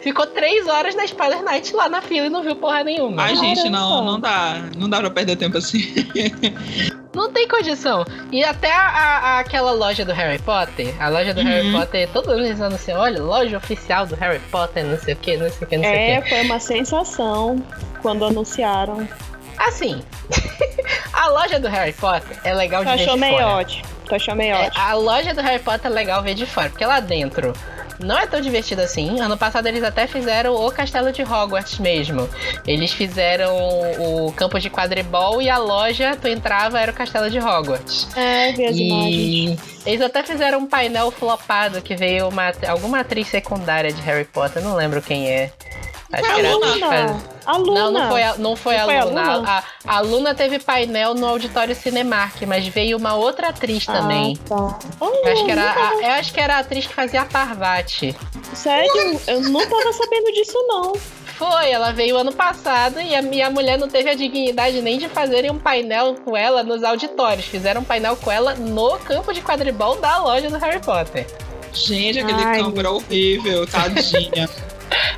ficou 0.00 0.26
3 0.26 0.66
horas 0.68 0.94
na 0.94 1.04
Spoiler 1.04 1.42
Night 1.42 1.74
lá 1.74 1.88
na 1.88 2.00
fila 2.00 2.26
e 2.26 2.30
não 2.30 2.42
viu 2.42 2.56
porra 2.56 2.82
nenhuma. 2.84 3.22
Ai, 3.24 3.36
gente, 3.36 3.68
não, 3.68 4.04
não 4.04 4.20
dá. 4.20 4.62
Não 4.76 4.88
dá 4.88 5.00
pra 5.00 5.10
perder 5.10 5.36
tempo 5.36 5.58
assim. 5.58 5.80
Não 7.14 7.32
tem 7.32 7.48
condição. 7.48 8.04
E 8.30 8.44
até 8.44 8.70
a, 8.70 8.82
a- 8.88 9.38
aquela 9.38 9.72
loja 9.72 10.04
do 10.04 10.12
Harry 10.12 10.38
Potter, 10.38 10.94
a 11.02 11.08
loja 11.08 11.32
do 11.32 11.40
Uhum. 11.40 11.46
Harry 11.46 11.72
Potter, 11.72 12.08
todo 12.12 12.30
ano 12.30 12.44
eles 12.44 12.60
anunciam, 12.60 13.00
olha, 13.00 13.22
loja 13.22 13.56
oficial 13.56 14.06
do 14.06 14.14
Harry 14.16 14.38
Potter, 14.50 14.84
não 14.84 14.98
sei 14.98 15.14
o 15.14 15.16
que, 15.16 15.34
não 15.38 15.48
sei 15.48 15.62
o 15.62 15.66
que, 15.66 15.76
não 15.78 15.84
sei 15.84 15.92
o 15.92 15.96
É, 15.96 16.20
que. 16.20 16.28
foi 16.28 16.42
uma 16.42 16.60
sensação 16.60 17.56
quando 18.02 18.22
anunciaram. 18.22 19.08
Assim, 19.56 20.02
a 21.14 21.28
loja 21.30 21.58
do 21.58 21.68
Harry 21.68 21.94
Potter 21.94 22.38
é 22.44 22.52
legal 22.52 22.84
de 22.84 22.90
ver 22.94 23.02
achou 23.04 23.14
de 23.14 23.20
meio 23.20 23.38
fora. 23.38 23.64
Ótimo. 24.06 24.08
Tu 24.08 24.14
achou 24.14 24.34
meio 24.34 24.54
É, 24.54 24.66
ótimo. 24.66 24.84
a 24.84 24.94
loja 24.94 25.34
do 25.34 25.40
Harry 25.42 25.62
Potter 25.62 25.90
é 25.90 25.94
legal 25.94 26.22
ver 26.22 26.34
de 26.34 26.46
fora, 26.46 26.68
porque 26.70 26.84
lá 26.84 27.00
dentro 27.00 27.52
não 27.98 28.18
é 28.18 28.26
tão 28.26 28.40
divertido 28.40 28.82
assim. 28.82 29.20
Ano 29.20 29.36
passado 29.38 29.66
eles 29.66 29.82
até 29.82 30.06
fizeram 30.06 30.54
o 30.54 30.70
castelo 30.70 31.10
de 31.12 31.22
Hogwarts 31.22 31.78
mesmo. 31.78 32.28
Eles 32.66 32.92
fizeram 32.92 33.56
o 33.98 34.32
campo 34.32 34.58
de 34.60 34.68
quadribol 34.68 35.40
e 35.40 35.48
a 35.48 35.56
loja, 35.58 36.16
tu 36.20 36.28
entrava, 36.28 36.78
era 36.78 36.92
o 36.92 36.94
castelo 36.94 37.30
de 37.30 37.38
Hogwarts. 37.38 38.06
É, 38.14 38.52
vi 38.52 38.64
as 38.66 38.76
imagens. 38.76 39.60
Eles 39.86 40.00
até 40.02 40.22
fizeram 40.22 40.58
um 40.58 40.66
painel 40.66 41.10
flopado 41.10 41.80
que 41.80 41.94
veio 41.96 42.28
uma, 42.28 42.52
alguma 42.68 43.00
atriz 43.00 43.28
secundária 43.28 43.92
de 43.92 44.02
Harry 44.02 44.24
Potter, 44.24 44.62
não 44.62 44.74
lembro 44.74 45.00
quem 45.00 45.28
é. 45.30 45.50
Acho 46.12 46.24
Foi 46.24 46.34
que 46.34 46.40
era 46.40 46.48
a 46.48 46.52
a 46.52 46.54
Luna. 46.54 46.66
atriz 46.66 46.82
que 46.82 46.88
faz- 46.88 47.10
Luna. 47.10 47.22
A 47.46 47.56
Luna. 47.56 47.80
não, 47.80 47.90
não 47.92 48.08
foi 48.08 48.22
a, 48.22 48.34
não 48.36 48.56
foi 48.56 48.74
Não 48.76 48.82
a 48.82 48.84
foi 48.84 48.96
a 48.96 49.04
Luna. 49.04 49.36
Luna? 49.36 49.48
A, 49.50 49.58
a, 49.58 49.96
a 49.96 50.00
Luna 50.00 50.34
teve 50.34 50.58
painel 50.58 51.14
no 51.14 51.26
Auditório 51.26 51.74
Cinemark, 51.74 52.42
mas 52.46 52.66
veio 52.68 52.96
uma 52.96 53.14
outra 53.14 53.48
atriz 53.48 53.84
também. 53.86 54.38
Ah, 54.44 54.48
tá. 54.48 54.78
Eu 55.24 55.32
acho, 55.32 55.44
que 55.44 55.50
era, 55.50 55.74
eu 56.02 56.10
acho 56.12 56.32
que 56.34 56.40
era 56.40 56.56
a 56.56 56.58
atriz 56.60 56.86
que 56.86 56.94
fazia 56.94 57.22
a 57.22 57.24
Parvati. 57.24 58.16
Sério? 58.54 59.20
Eu 59.26 59.40
não 59.42 59.60
tava 59.68 59.92
sabendo 59.92 60.32
disso, 60.32 60.56
não. 60.68 60.92
Foi, 61.36 61.70
ela 61.70 61.92
veio 61.92 62.16
ano 62.16 62.32
passado 62.32 62.98
e 62.98 63.14
a 63.14 63.20
minha 63.20 63.50
mulher 63.50 63.76
não 63.78 63.88
teve 63.88 64.08
a 64.08 64.14
dignidade 64.14 64.80
nem 64.80 64.96
de 64.98 65.06
fazerem 65.06 65.50
um 65.50 65.58
painel 65.58 66.14
com 66.24 66.34
ela 66.34 66.62
nos 66.62 66.82
auditórios. 66.82 67.44
Fizeram 67.44 67.82
um 67.82 67.84
painel 67.84 68.16
com 68.16 68.32
ela 68.32 68.54
no 68.54 68.96
campo 69.00 69.34
de 69.34 69.42
quadribol 69.42 69.96
da 69.96 70.16
loja 70.18 70.48
do 70.48 70.56
Harry 70.56 70.80
Potter. 70.80 71.26
Gente, 71.74 72.20
aquele 72.20 72.42
Ai, 72.42 72.58
campo 72.60 72.78
era 72.80 72.90
horrível, 72.90 73.66
tadinha. 73.66 74.48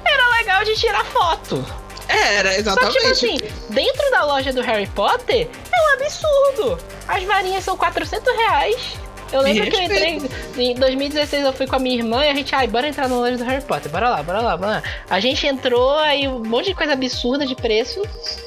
Era 0.05 0.29
legal 0.39 0.65
de 0.65 0.75
tirar 0.77 1.05
foto. 1.07 1.65
Era, 2.09 2.49
Só 2.49 2.55
que, 2.55 2.61
exatamente. 2.61 2.95
tipo 2.95 3.07
assim, 3.11 3.37
dentro 3.69 4.11
da 4.11 4.25
loja 4.25 4.53
do 4.53 4.63
Harry 4.63 4.87
Potter 4.89 5.49
é 5.71 5.91
um 5.91 5.95
absurdo. 5.95 6.79
As 7.07 7.23
varinhas 7.25 7.65
são 7.65 7.77
400 7.77 8.35
reais. 8.35 8.99
Eu 9.33 9.43
Me 9.43 9.53
lembro 9.53 9.71
que 9.71 9.77
eu 9.77 9.83
entrei 9.83 10.19
em 10.57 10.75
2016, 10.75 11.45
eu 11.45 11.53
fui 11.53 11.67
com 11.67 11.77
a 11.77 11.79
minha 11.79 11.97
irmã 11.97 12.25
e 12.25 12.29
a 12.29 12.35
gente, 12.35 12.55
ai, 12.55 12.67
bora 12.67 12.89
entrar 12.89 13.09
na 13.09 13.17
loja 13.17 13.37
do 13.37 13.45
Harry 13.45 13.63
Potter, 13.63 13.91
bora 13.91 14.09
lá, 14.09 14.23
bora 14.23 14.41
lá, 14.41 14.57
bora 14.57 14.71
lá. 14.73 14.83
A 15.09 15.21
gente 15.21 15.47
entrou, 15.47 15.99
aí 15.99 16.27
um 16.27 16.43
monte 16.43 16.67
de 16.67 16.75
coisa 16.75 16.95
absurda 16.95 17.45
de 17.45 17.55
preço. 17.55 18.01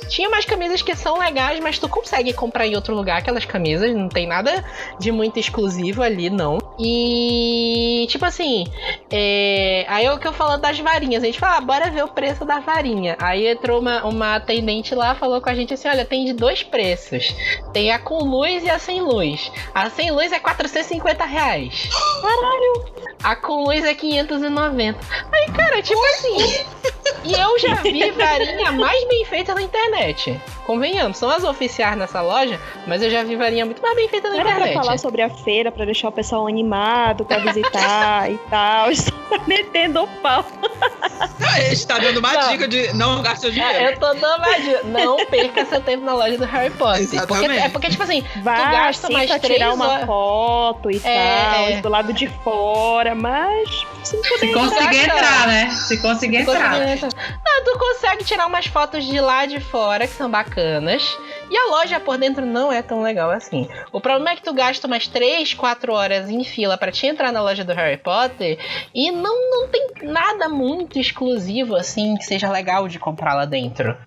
Tinha 0.09 0.27
umas 0.27 0.43
camisas 0.43 0.81
que 0.81 0.95
são 0.95 1.19
legais, 1.19 1.59
mas 1.59 1.77
tu 1.77 1.87
consegue 1.87 2.33
comprar 2.33 2.67
em 2.67 2.75
outro 2.75 2.95
lugar 2.95 3.19
aquelas 3.19 3.45
camisas, 3.45 3.93
não 3.95 4.09
tem 4.09 4.27
nada 4.27 4.65
de 4.99 5.11
muito 5.11 5.39
exclusivo 5.39 6.01
ali, 6.01 6.29
não. 6.29 6.57
E, 6.79 8.07
tipo 8.09 8.25
assim, 8.25 8.65
é, 9.09 9.85
aí 9.87 10.05
é 10.05 10.11
o 10.11 10.19
que 10.19 10.27
eu 10.27 10.33
falo 10.33 10.57
das 10.57 10.79
varinhas. 10.79 11.23
A 11.23 11.27
gente 11.27 11.39
fala, 11.39 11.57
ah, 11.57 11.61
bora 11.61 11.89
ver 11.89 12.03
o 12.03 12.09
preço 12.09 12.43
da 12.43 12.59
varinha. 12.59 13.15
Aí 13.19 13.47
entrou 13.47 13.79
uma, 13.79 14.03
uma 14.05 14.35
atendente 14.35 14.95
lá, 14.95 15.15
falou 15.15 15.39
com 15.39 15.49
a 15.49 15.55
gente 15.55 15.73
assim: 15.73 15.87
olha, 15.87 16.03
tem 16.03 16.25
de 16.25 16.33
dois 16.33 16.63
preços. 16.63 17.33
Tem 17.71 17.91
a 17.91 17.99
com 17.99 18.23
luz 18.23 18.63
e 18.63 18.69
a 18.69 18.79
sem 18.79 19.01
luz. 19.01 19.51
A 19.73 19.89
sem 19.89 20.11
luz 20.11 20.31
é 20.31 20.39
400 20.39 20.70
ser 20.71 20.83
50 20.83 21.25
reais. 21.25 21.89
Caralho! 22.21 22.85
A 23.23 23.35
com 23.35 23.65
luz 23.65 23.83
é 23.83 23.93
590. 23.93 24.99
Aí, 25.31 25.51
cara, 25.55 25.81
tipo 25.81 26.03
assim. 26.05 26.65
E 27.23 27.33
eu 27.33 27.59
já 27.59 27.75
vi 27.75 28.09
varinha 28.11 28.71
mais 28.71 29.07
bem 29.07 29.23
feita 29.25 29.53
na 29.53 29.61
internet. 29.61 30.41
Convenhamos, 30.71 31.17
são 31.17 31.29
as 31.29 31.43
oficiais 31.43 31.97
nessa 31.97 32.21
loja, 32.21 32.57
mas 32.87 33.01
eu 33.01 33.09
já 33.09 33.23
vi 33.23 33.35
varinha 33.35 33.65
muito 33.65 33.81
mais 33.81 33.93
bem 33.93 34.07
feita 34.07 34.29
na 34.29 34.35
Era 34.39 34.49
internet. 34.51 34.71
pra 34.73 34.81
falar 34.83 34.97
sobre 34.97 35.21
a 35.21 35.29
feira, 35.29 35.69
pra 35.69 35.83
deixar 35.83 36.07
o 36.07 36.11
pessoal 36.13 36.47
animado 36.47 37.25
pra 37.25 37.39
visitar 37.39 38.29
e 38.31 38.37
tal. 38.49 38.87
Tá 39.31 39.37
metendo 39.47 40.03
o 40.03 40.07
pau. 40.21 40.43
Ah, 41.41 41.53
a 41.55 41.59
gente 41.61 41.87
tá 41.87 41.97
dando 41.97 42.17
uma 42.17 42.33
Não. 42.33 42.49
dica 42.51 42.67
de 42.67 42.93
não 42.93 43.21
gastar 43.21 43.37
seu 43.43 43.51
dinheiro. 43.51 43.73
É, 43.77 43.93
eu 43.93 43.97
tô 43.97 44.13
dando 44.13 44.39
uma 44.43 44.59
dica. 44.59 44.81
Não 44.83 45.25
perca 45.25 45.65
seu 45.67 45.79
tempo 45.79 46.03
na 46.03 46.13
loja 46.13 46.37
do 46.37 46.43
Harry 46.43 46.69
Potter. 46.71 47.07
Porque, 47.07 47.15
Exatamente. 47.15 47.63
é 47.63 47.69
porque, 47.69 47.89
tipo 47.91 48.03
assim, 48.03 48.25
Vai 48.43 48.57
gasta 48.71 49.07
assim 49.07 49.13
mais 49.13 49.29
pra 49.29 49.39
três 49.39 49.57
tirar 49.57 49.73
uma 49.73 49.87
horas. 49.87 50.05
foto 50.05 50.91
e 50.91 50.97
É, 50.97 50.99
tal, 51.53 51.65
é. 51.69 51.81
do 51.81 51.87
lado 51.87 52.11
de 52.11 52.27
fora, 52.43 53.15
mas 53.15 53.69
se 54.03 54.17
não 54.17 54.21
puder 54.23 54.39
Se 54.39 54.53
conseguir 54.53 54.83
Gasta. 55.07 55.15
entrar, 55.15 55.47
né? 55.47 55.69
Se 55.69 56.01
conseguir 56.01 56.37
entrar. 56.39 56.71
Não, 56.77 57.63
tu 57.63 57.79
consegue 57.79 58.25
tirar 58.25 58.47
umas 58.47 58.65
fotos 58.65 59.05
de 59.05 59.17
lá 59.21 59.45
de 59.45 59.61
fora 59.61 60.05
que 60.05 60.13
são 60.13 60.29
bacanas. 60.29 60.51
E 61.49 61.57
a 61.57 61.71
loja 61.71 61.99
por 61.99 62.17
dentro 62.17 62.45
não 62.45 62.71
é 62.71 62.81
tão 62.81 63.01
legal 63.01 63.29
assim. 63.31 63.67
O 63.91 63.99
problema 63.99 64.31
é 64.31 64.35
que 64.35 64.43
tu 64.43 64.53
gasta 64.53 64.87
umas 64.87 65.07
3, 65.07 65.53
4 65.53 65.93
horas 65.93 66.29
em 66.29 66.43
fila 66.43 66.77
pra 66.77 66.91
te 66.91 67.05
entrar 67.07 67.31
na 67.31 67.41
loja 67.41 67.63
do 67.63 67.73
Harry 67.73 67.97
Potter 67.97 68.57
e 68.93 69.11
não, 69.11 69.49
não 69.49 69.67
tem 69.67 69.91
nada 70.03 70.47
muito 70.47 70.99
exclusivo 70.99 71.75
assim 71.75 72.15
que 72.15 72.23
seja 72.23 72.51
legal 72.51 72.87
de 72.87 72.99
comprar 72.99 73.33
lá 73.33 73.45
dentro. 73.45 73.97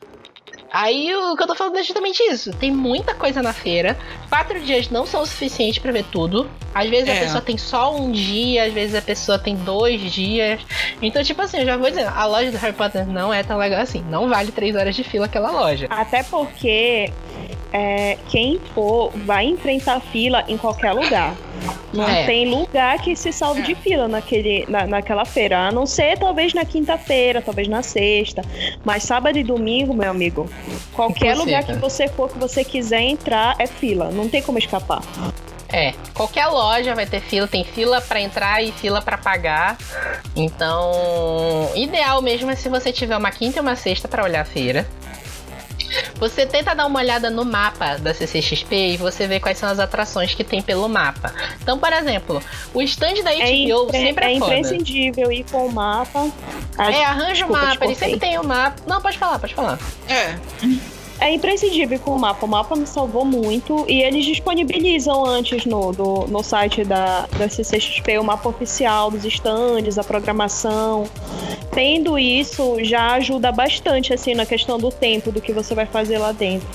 Aí 0.76 1.14
o 1.14 1.36
que 1.36 1.42
eu 1.44 1.46
tô 1.46 1.54
falando 1.54 1.76
é 1.78 1.84
justamente 1.84 2.20
isso. 2.24 2.50
Tem 2.54 2.68
muita 2.72 3.14
coisa 3.14 3.40
na 3.40 3.52
feira. 3.52 3.96
Quatro 4.28 4.58
dias 4.60 4.90
não 4.90 5.06
são 5.06 5.22
o 5.22 5.26
suficiente 5.26 5.80
pra 5.80 5.92
ver 5.92 6.04
tudo. 6.10 6.50
Às 6.74 6.90
vezes 6.90 7.08
a 7.08 7.12
É. 7.12 7.20
pessoa 7.20 7.40
tem 7.40 7.56
só 7.56 7.94
um 7.94 8.10
dia, 8.10 8.64
às 8.64 8.72
vezes 8.72 8.96
a 8.96 9.00
pessoa 9.00 9.38
tem 9.38 9.54
dois 9.54 10.00
dias. 10.12 10.60
Então, 11.00 11.22
tipo 11.22 11.40
assim, 11.40 11.58
eu 11.58 11.66
já 11.66 11.76
vou 11.76 11.88
dizer, 11.88 12.08
a 12.08 12.26
loja 12.26 12.50
do 12.50 12.58
Harry 12.58 12.72
Potter 12.74 13.06
não 13.06 13.32
é 13.32 13.44
tão 13.44 13.56
legal 13.56 13.80
assim. 13.80 14.04
Não 14.10 14.28
vale 14.28 14.50
três 14.50 14.74
horas 14.74 14.96
de 14.96 15.04
fila 15.04 15.26
aquela 15.26 15.52
loja. 15.52 15.86
Até 15.90 16.24
porque 16.24 17.12
é, 17.76 18.16
quem 18.28 18.60
for 18.72 19.10
vai 19.26 19.44
enfrentar 19.46 19.98
fila 20.00 20.44
em 20.46 20.56
qualquer 20.56 20.92
lugar. 20.92 21.34
Não 21.92 22.08
É. 22.08 22.24
tem 22.24 22.48
lugar 22.48 22.98
que 23.00 23.16
se 23.16 23.32
salve 23.32 23.62
de 23.62 23.74
fila 23.74 24.06
naquele, 24.06 24.64
na, 24.68 24.86
naquela 24.86 25.24
feira. 25.24 25.58
A 25.68 25.72
não 25.72 25.84
ser 25.84 26.16
talvez 26.18 26.54
na 26.54 26.64
quinta-feira, 26.64 27.42
talvez 27.42 27.66
na 27.66 27.82
sexta. 27.82 28.42
Mas 28.84 29.02
sábado 29.02 29.36
e 29.38 29.42
domingo, 29.42 29.92
meu 29.92 30.10
amigo, 30.10 30.48
qualquer 30.92 31.34
Impossível. 31.34 31.44
lugar 31.44 31.64
que 31.64 31.72
você 31.74 32.06
for, 32.08 32.30
que 32.30 32.38
você 32.38 32.62
quiser 32.64 33.00
entrar, 33.02 33.56
é 33.58 33.66
fila. 33.66 34.08
Não 34.10 34.28
tem 34.28 34.40
como 34.40 34.56
escapar. 34.58 35.02
É, 35.72 35.92
qualquer 36.14 36.46
loja 36.46 36.94
vai 36.94 37.06
ter 37.06 37.20
fila, 37.20 37.48
tem 37.48 37.64
fila 37.64 38.00
pra 38.00 38.20
entrar 38.20 38.62
e 38.62 38.70
fila 38.70 39.02
pra 39.02 39.18
pagar. 39.18 39.76
Então, 40.36 41.70
ideal 41.74 42.22
mesmo 42.22 42.50
é 42.50 42.56
se 42.56 42.68
você 42.68 42.92
tiver 42.92 43.16
uma 43.16 43.30
quinta 43.32 43.58
e 43.58 43.60
uma 43.60 43.74
sexta 43.74 44.06
pra 44.06 44.22
olhar 44.22 44.42
a 44.42 44.44
feira. 44.44 44.86
Você 46.16 46.46
tenta 46.46 46.74
dar 46.74 46.86
uma 46.86 46.98
olhada 47.00 47.30
no 47.30 47.44
mapa 47.44 47.96
da 47.96 48.12
CCXP 48.14 48.74
e 48.92 48.96
você 48.96 49.26
vê 49.26 49.40
quais 49.40 49.58
são 49.58 49.68
as 49.68 49.78
atrações 49.78 50.34
que 50.34 50.42
tem 50.44 50.62
pelo 50.62 50.88
mapa. 50.88 51.32
Então, 51.62 51.78
por 51.78 51.92
exemplo, 51.92 52.42
o 52.72 52.82
stand 52.82 53.22
da 53.22 53.32
É, 53.32 53.38
HBO 53.38 53.84
impre- 53.84 53.98
sempre 53.98 54.24
é, 54.26 54.34
é 54.36 54.38
foda. 54.38 54.56
imprescindível 54.56 55.32
ir 55.32 55.44
com 55.50 55.66
o 55.66 55.72
mapa. 55.72 56.28
Ah, 56.78 56.90
É, 56.90 57.04
arranja 57.04 57.46
o 57.46 57.50
mapa, 57.52 57.84
ele 57.84 57.94
sempre 57.94 58.18
tem 58.18 58.38
o 58.38 58.44
mapa. 58.44 58.82
Não, 58.86 59.00
pode 59.00 59.18
falar, 59.18 59.38
pode 59.38 59.54
falar. 59.54 59.78
É. 60.08 60.36
É 61.20 61.32
imprescindível 61.32 61.98
com 62.00 62.10
o 62.12 62.18
mapa. 62.18 62.44
O 62.44 62.48
mapa 62.48 62.74
me 62.76 62.86
salvou 62.86 63.24
muito 63.24 63.84
e 63.88 64.02
eles 64.02 64.24
disponibilizam 64.24 65.24
antes 65.24 65.64
no, 65.64 65.92
do- 65.92 66.26
no 66.28 66.42
site 66.42 66.84
da, 66.84 67.26
da 67.38 67.48
CCXP 67.48 68.18
o 68.18 68.24
mapa 68.24 68.48
oficial 68.48 69.10
dos 69.10 69.24
estandes, 69.24 69.96
a 69.96 70.04
programação. 70.04 71.08
Tendo 71.72 72.18
isso, 72.18 72.76
já 72.84 73.12
ajuda 73.14 73.50
bastante 73.52 74.12
assim 74.12 74.34
na 74.34 74.44
questão 74.44 74.78
do 74.78 74.90
tempo 74.90 75.30
do 75.32 75.40
que 75.40 75.52
você 75.52 75.74
vai 75.74 75.86
fazer 75.86 76.18
lá 76.18 76.32
dentro. 76.32 76.68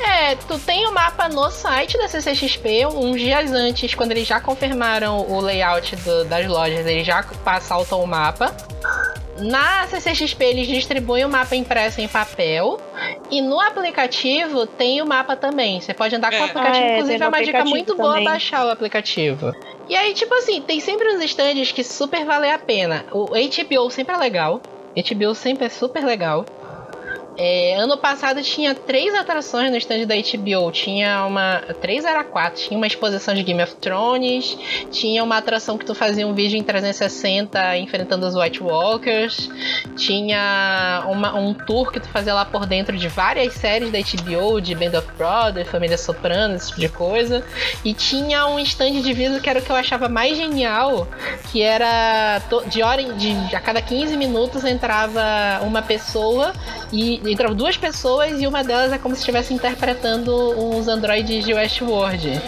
É, 0.00 0.34
tu 0.34 0.58
tem 0.58 0.86
o 0.86 0.92
mapa 0.92 1.28
no 1.28 1.48
site 1.50 1.96
da 1.98 2.08
CCXP, 2.08 2.86
uns 2.86 3.20
dias 3.20 3.52
antes, 3.52 3.94
quando 3.94 4.10
eles 4.12 4.26
já 4.26 4.40
confirmaram 4.40 5.20
o 5.30 5.40
layout 5.40 5.94
do- 5.96 6.24
das 6.24 6.46
lojas, 6.48 6.84
eles 6.86 7.06
já 7.06 7.22
pa- 7.44 7.60
saltam 7.60 8.02
o 8.02 8.06
mapa. 8.06 8.54
Na 9.38 9.86
CCXP 9.86 10.44
eles 10.44 10.66
distribuem 10.66 11.24
o 11.24 11.28
mapa 11.28 11.54
impresso 11.54 12.00
em 12.00 12.08
papel 12.08 12.80
e 13.30 13.40
no 13.40 13.60
aplicativo 13.60 14.66
tem 14.66 15.00
o 15.02 15.06
mapa 15.06 15.36
também. 15.36 15.80
Você 15.80 15.92
pode 15.94 16.14
andar 16.14 16.30
com 16.30 16.36
o 16.36 16.40
É. 16.40 16.44
aplicativo, 16.44 16.84
Ah, 16.84 16.86
é, 16.86 16.94
inclusive 16.96 17.24
é 17.24 17.28
uma 17.28 17.42
dica 17.42 17.64
muito 17.64 17.96
boa 17.96 18.08
também. 18.12 18.24
baixar 18.24 18.66
o 18.66 18.70
aplicativo. 18.70 19.50
E 19.88 19.96
aí, 19.96 20.12
tipo 20.14 20.34
assim, 20.34 20.60
tem 20.62 20.80
sempre 20.80 21.08
uns 21.14 21.22
stands 21.24 21.72
que 21.72 21.82
super 21.82 22.24
valem 22.24 22.52
a 22.52 22.58
pena. 22.58 23.06
O 23.12 23.34
HBO 23.34 23.90
sempre 23.90 24.14
é 24.14 24.18
legal. 24.18 24.62
HBO 24.96 25.34
sempre 25.34 25.66
é 25.66 25.68
super 25.68 26.04
legal. 26.04 26.46
É, 27.40 27.76
ano 27.76 27.96
passado 27.96 28.42
tinha 28.42 28.74
três 28.74 29.14
atrações 29.14 29.70
no 29.70 29.76
stand 29.76 30.06
da 30.06 30.16
HBO. 30.16 30.72
Tinha 30.72 31.24
uma. 31.24 31.62
Três 31.80 32.04
era 32.04 32.24
quatro. 32.24 32.60
Tinha 32.60 32.76
uma 32.76 32.86
exposição 32.88 33.32
de 33.32 33.44
Game 33.44 33.62
of 33.62 33.76
Thrones. 33.76 34.58
Tinha 34.90 35.22
uma 35.22 35.36
atração 35.36 35.78
que 35.78 35.84
tu 35.84 35.94
fazia 35.94 36.26
um 36.26 36.34
vídeo 36.34 36.58
em 36.58 36.64
360 36.64 37.78
enfrentando 37.78 38.26
os 38.26 38.34
White 38.34 38.60
Walkers. 38.60 39.48
Tinha 39.96 41.04
uma- 41.06 41.38
um 41.38 41.54
tour 41.54 41.92
que 41.92 42.00
tu 42.00 42.08
fazia 42.08 42.34
lá 42.34 42.44
por 42.44 42.66
dentro 42.66 42.96
de 42.96 43.06
várias 43.06 43.52
séries 43.54 43.92
da 43.92 43.98
HBO, 43.98 44.60
de 44.60 44.74
Band 44.74 44.98
of 44.98 45.06
Brothers, 45.16 45.68
Família 45.68 45.96
Soprano, 45.96 46.56
esse 46.56 46.68
tipo 46.70 46.80
de 46.80 46.88
coisa. 46.88 47.44
E 47.84 47.94
tinha 47.94 48.46
um 48.48 48.58
stand 48.58 49.00
de 49.00 49.12
vidro 49.12 49.40
que 49.40 49.48
era 49.48 49.60
o 49.60 49.62
que 49.62 49.70
eu 49.70 49.76
achava 49.76 50.08
mais 50.08 50.36
genial, 50.36 51.06
que 51.52 51.62
era 51.62 52.42
de 52.66 52.82
hora 52.82 53.00
em- 53.00 53.12
de 53.16 53.54
a 53.54 53.60
cada 53.60 53.80
15 53.80 54.16
minutos 54.16 54.64
entrava 54.64 55.22
uma 55.62 55.82
pessoa 55.82 56.52
e 56.92 57.27
entravam 57.32 57.56
duas 57.56 57.76
pessoas 57.76 58.40
e 58.40 58.46
uma 58.46 58.62
delas 58.64 58.92
é 58.92 58.98
como 58.98 59.14
se 59.14 59.20
estivesse 59.20 59.52
interpretando 59.54 60.34
uns 60.58 60.88
androides 60.88 61.44
de 61.44 61.54
Westworld. 61.54 62.40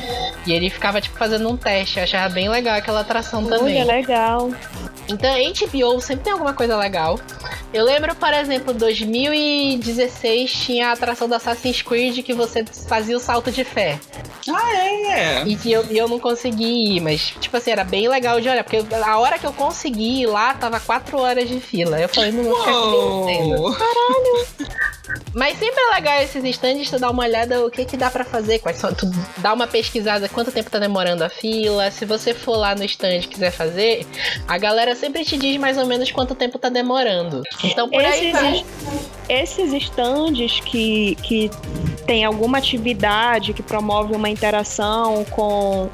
E 0.46 0.52
ele 0.52 0.70
ficava 0.70 1.00
tipo 1.00 1.16
fazendo 1.18 1.48
um 1.48 1.56
teste, 1.56 1.98
eu 1.98 2.04
achava 2.04 2.32
bem 2.32 2.48
legal 2.48 2.76
aquela 2.76 3.00
atração 3.00 3.44
também. 3.44 3.82
Olha, 3.82 3.92
legal. 3.92 4.50
Então, 5.08 5.34
HBO 5.34 6.00
sempre 6.00 6.24
tem 6.24 6.32
alguma 6.32 6.54
coisa 6.54 6.76
legal. 6.76 7.18
Eu 7.74 7.84
lembro, 7.84 8.14
por 8.14 8.32
exemplo, 8.32 8.72
2016 8.72 10.52
tinha 10.52 10.88
a 10.88 10.92
atração 10.92 11.28
do 11.28 11.34
Assassin's 11.34 11.82
Creed 11.82 12.24
que 12.24 12.32
você 12.32 12.64
fazia 12.64 13.16
o 13.16 13.20
salto 13.20 13.50
de 13.50 13.64
fé. 13.64 13.98
Ah, 14.48 14.76
é. 14.76 15.42
E 15.46 15.56
que 15.56 15.72
eu, 15.72 15.84
e 15.90 15.98
eu 15.98 16.08
não 16.08 16.20
consegui 16.20 16.96
ir, 16.96 17.00
mas, 17.00 17.34
tipo 17.40 17.56
assim, 17.56 17.72
era 17.72 17.82
bem 17.82 18.08
legal 18.08 18.40
de 18.40 18.48
olhar, 18.48 18.62
porque 18.62 18.84
a 19.04 19.18
hora 19.18 19.38
que 19.38 19.46
eu 19.46 19.52
consegui 19.52 20.22
ir 20.22 20.26
lá, 20.26 20.54
tava 20.54 20.78
4 20.78 21.18
horas 21.18 21.48
de 21.48 21.60
fila. 21.60 22.00
Eu 22.00 22.08
falei, 22.08 22.30
não 22.30 22.44
vou 22.44 22.56
ficar. 22.56 22.72
Uou. 22.72 23.76
Mas 25.34 25.58
sempre 25.58 25.80
é 25.80 25.94
legal 25.94 26.22
esses 26.22 26.44
stands, 26.44 26.88
tu 26.90 26.98
dá 26.98 27.10
uma 27.10 27.24
olhada 27.24 27.64
o 27.64 27.70
que 27.70 27.84
que 27.84 27.96
dá 27.96 28.10
pra 28.10 28.24
fazer, 28.24 28.58
quais 28.60 28.76
são, 28.78 28.92
tu 28.94 29.10
dá 29.38 29.52
uma 29.52 29.66
pesquisada 29.66 30.28
quanto 30.28 30.52
tempo 30.52 30.70
tá 30.70 30.78
demorando 30.78 31.24
a 31.24 31.28
fila. 31.28 31.90
Se 31.90 32.04
você 32.04 32.32
for 32.32 32.56
lá 32.56 32.74
no 32.74 32.84
stand 32.84 33.16
e 33.16 33.20
quiser 33.26 33.50
fazer, 33.50 34.06
a 34.46 34.56
galera 34.58 34.94
sempre 34.94 35.24
te 35.24 35.36
diz 35.36 35.56
mais 35.56 35.76
ou 35.78 35.86
menos 35.86 36.10
quanto 36.12 36.34
tempo 36.34 36.58
tá 36.58 36.68
demorando. 36.68 37.42
Então 37.64 37.88
por 37.88 38.04
aí 38.04 38.28
Esses, 38.28 38.32
vai. 38.40 38.56
es- 38.58 38.64
esses 39.28 39.72
estandes 39.72 40.60
que, 40.60 41.16
que 41.22 41.50
tem 42.06 42.24
alguma 42.24 42.58
atividade 42.58 43.52
que 43.52 43.62
promove 43.62 44.14
uma 44.14 44.28
interação 44.28 45.24
com 45.30 45.88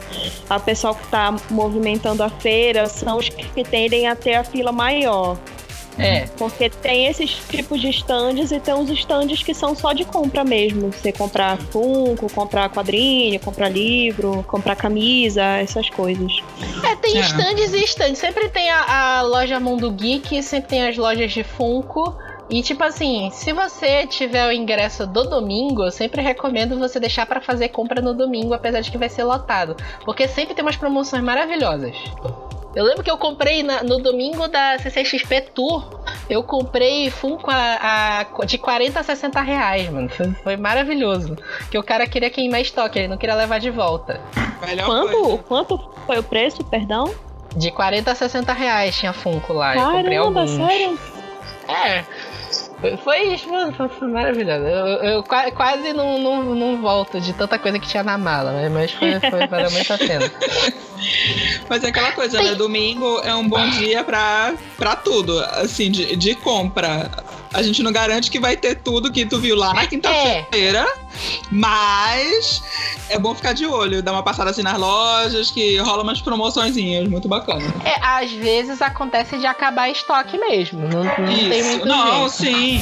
a 0.48 0.58
pessoa 0.60 0.94
que 0.94 1.04
está 1.04 1.34
movimentando 1.50 2.22
a 2.22 2.28
feira 2.30 2.86
são 2.86 3.18
os 3.18 3.28
que 3.28 3.64
tendem 3.64 4.08
a 4.08 4.14
ter 4.16 4.34
a 4.34 4.44
fila 4.44 4.72
maior. 4.72 5.36
É, 5.98 6.26
Porque 6.36 6.68
tem 6.68 7.06
esses 7.06 7.30
tipos 7.48 7.80
de 7.80 7.88
estandes 7.88 8.50
e 8.52 8.60
tem 8.60 8.74
uns 8.74 8.90
estandes 8.90 9.42
que 9.42 9.54
são 9.54 9.74
só 9.74 9.92
de 9.92 10.04
compra 10.04 10.44
mesmo. 10.44 10.92
Você 10.92 11.12
comprar 11.12 11.56
Funko, 11.58 12.30
comprar 12.32 12.68
quadrinho, 12.70 13.40
comprar 13.40 13.68
livro, 13.68 14.44
comprar 14.46 14.76
camisa, 14.76 15.42
essas 15.42 15.88
coisas. 15.90 16.32
É, 16.84 16.94
tem 16.96 17.16
É. 17.18 17.20
stands 17.20 17.72
e 17.72 17.84
stands. 17.84 18.18
Sempre 18.18 18.48
tem 18.48 18.70
a, 18.70 19.18
a 19.18 19.22
loja 19.22 19.58
Mundo 19.58 19.90
Geek, 19.90 20.42
sempre 20.42 20.68
tem 20.68 20.86
as 20.86 20.96
lojas 20.96 21.32
de 21.32 21.42
Funko. 21.42 22.16
E 22.48 22.62
tipo 22.62 22.84
assim, 22.84 23.28
se 23.32 23.52
você 23.52 24.06
tiver 24.06 24.46
o 24.46 24.52
ingresso 24.52 25.04
do 25.04 25.24
domingo, 25.28 25.82
eu 25.84 25.90
sempre 25.90 26.22
recomendo 26.22 26.78
você 26.78 27.00
deixar 27.00 27.26
pra 27.26 27.40
fazer 27.40 27.70
compra 27.70 28.00
no 28.00 28.14
domingo, 28.14 28.54
apesar 28.54 28.80
de 28.82 28.90
que 28.90 28.96
vai 28.98 29.08
ser 29.08 29.24
lotado. 29.24 29.74
Porque 30.04 30.28
sempre 30.28 30.54
tem 30.54 30.64
umas 30.64 30.76
promoções 30.76 31.24
maravilhosas. 31.24 31.96
Eu 32.76 32.84
lembro 32.84 33.02
que 33.02 33.10
eu 33.10 33.16
comprei 33.16 33.62
na- 33.62 33.82
no 33.82 33.98
domingo 33.98 34.46
da 34.48 34.78
CCXP 34.78 35.40
Tour. 35.54 35.98
Eu 36.28 36.42
comprei 36.42 37.10
Funko 37.10 37.50
a, 37.50 38.26
a- 38.40 38.44
de 38.44 38.58
40 38.58 39.00
a 39.00 39.02
60 39.02 39.40
reais, 39.40 39.88
mano. 39.88 40.08
Foi, 40.10 40.30
foi 40.44 40.56
maravilhoso. 40.58 41.36
Que 41.70 41.78
o 41.78 41.82
cara 41.82 42.06
queria 42.06 42.28
queimar 42.28 42.60
estoque, 42.60 42.98
ele 42.98 43.08
não 43.08 43.16
queria 43.16 43.34
levar 43.34 43.58
de 43.58 43.70
volta. 43.70 44.20
Melhor 44.66 44.84
Quanto, 44.86 45.12
coisa. 45.22 45.42
quanto 45.48 45.90
foi 46.06 46.18
o 46.18 46.22
preço, 46.22 46.62
perdão? 46.64 47.12
De 47.56 47.70
40 47.70 48.10
a 48.12 48.14
60 48.14 48.52
reais 48.52 48.94
tinha 48.94 49.14
Funko 49.14 49.54
lá. 49.54 49.74
eu 49.74 49.82
comprei 49.82 50.18
Caramba, 50.18 50.40
alguns. 50.40 50.50
sério? 50.56 50.98
É. 51.68 52.04
Foi, 53.02 53.38
foi, 53.38 53.88
foi 53.88 54.08
maravilhoso. 54.08 54.64
Eu, 54.64 54.86
eu 54.86 55.22
quase 55.22 55.92
não, 55.94 56.18
não, 56.18 56.42
não 56.54 56.80
volto 56.80 57.20
de 57.20 57.32
tanta 57.32 57.58
coisa 57.58 57.78
que 57.78 57.88
tinha 57.88 58.02
na 58.02 58.18
mala, 58.18 58.52
mas 58.70 58.92
foi, 58.92 59.18
foi 59.18 59.46
valeu 59.46 59.70
muito 59.70 59.92
a 59.92 59.98
pena. 59.98 60.30
Mas 61.68 61.84
é 61.84 61.88
aquela 61.88 62.12
coisa, 62.12 62.40
né? 62.40 62.54
Domingo 62.54 63.20
é 63.20 63.34
um 63.34 63.46
bom 63.46 63.68
dia 63.70 64.02
pra, 64.02 64.54
pra 64.78 64.96
tudo, 64.96 65.38
assim, 65.40 65.90
de, 65.90 66.16
de 66.16 66.34
compra. 66.36 67.10
A 67.56 67.62
gente 67.62 67.82
não 67.82 67.90
garante 67.90 68.30
que 68.30 68.38
vai 68.38 68.54
ter 68.54 68.74
tudo 68.74 69.10
que 69.10 69.24
tu 69.24 69.38
viu 69.38 69.56
lá 69.56 69.72
na 69.72 69.86
quinta-feira, 69.86 70.80
é. 70.80 71.46
mas 71.50 72.62
é 73.08 73.18
bom 73.18 73.34
ficar 73.34 73.54
de 73.54 73.64
olho, 73.64 74.02
dar 74.02 74.12
uma 74.12 74.22
passada 74.22 74.50
assim 74.50 74.62
nas 74.62 74.78
lojas, 74.78 75.50
que 75.50 75.78
rola 75.78 76.02
umas 76.02 76.20
promoçõezinhas, 76.20 77.08
muito 77.08 77.26
bacana. 77.28 77.64
É, 77.82 77.94
às 78.02 78.30
vezes 78.30 78.82
acontece 78.82 79.38
de 79.38 79.46
acabar 79.46 79.88
estoque 79.88 80.36
mesmo. 80.36 80.86
Não, 80.86 81.02
não 81.02 81.48
tem 81.48 81.62
muito 81.64 81.86
Não, 81.86 82.28
jeito. 82.28 82.30
sim. 82.30 82.80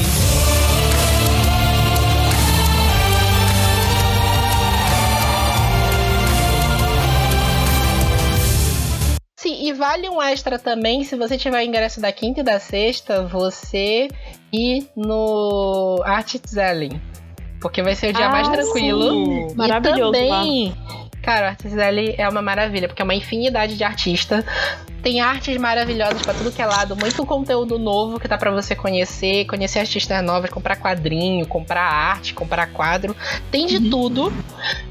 Sim, 9.45 9.69
e 9.69 9.75
vale 9.75 10.09
um 10.09 10.23
extra 10.23 10.59
também, 10.59 11.05
se 11.05 11.17
você 11.17 11.37
tiver 11.37 11.63
ingresso 11.65 12.01
da 12.01 12.11
quinta 12.11 12.41
e 12.41 12.43
da 12.43 12.59
sexta, 12.59 13.27
você 13.27 14.09
ir 14.51 14.89
no 14.97 16.01
Art 16.03 16.37
Zelling. 16.49 16.99
Porque 17.61 17.83
vai 17.83 17.95
ser 17.95 18.09
o 18.09 18.13
dia 18.15 18.29
ah, 18.29 18.33
mais 18.33 18.49
tranquilo. 18.49 19.51
Sim. 19.51 19.55
Maravilhoso. 19.55 20.17
E 20.17 20.29
também, 20.29 20.75
lá. 20.89 21.04
Cara, 21.25 21.47
o 21.47 21.49
Artizelli 21.49 22.15
é 22.19 22.29
uma 22.29 22.43
maravilha, 22.43 22.87
porque 22.87 23.01
é 23.01 23.05
uma 23.05 23.15
infinidade 23.15 23.79
de 23.79 23.83
artistas. 23.83 24.45
Tem 25.03 25.23
artes 25.23 25.57
maravilhosas 25.57 26.21
para 26.21 26.35
tudo 26.35 26.53
que 26.53 26.61
é 26.61 26.67
lado, 26.67 26.95
muito 26.97 27.25
conteúdo 27.25 27.79
novo 27.79 28.21
que 28.21 28.29
tá 28.29 28.37
para 28.37 28.51
você 28.51 28.75
conhecer, 28.75 29.47
conhecer 29.47 29.79
artistas 29.79 30.23
novos, 30.23 30.51
comprar 30.51 30.77
quadrinho, 30.77 31.47
comprar 31.47 31.83
arte, 31.83 32.35
comprar 32.35 32.67
quadro. 32.67 33.17
Tem 33.51 33.67
de 33.67 33.79
uhum. 33.79 33.91
tudo. 33.91 34.33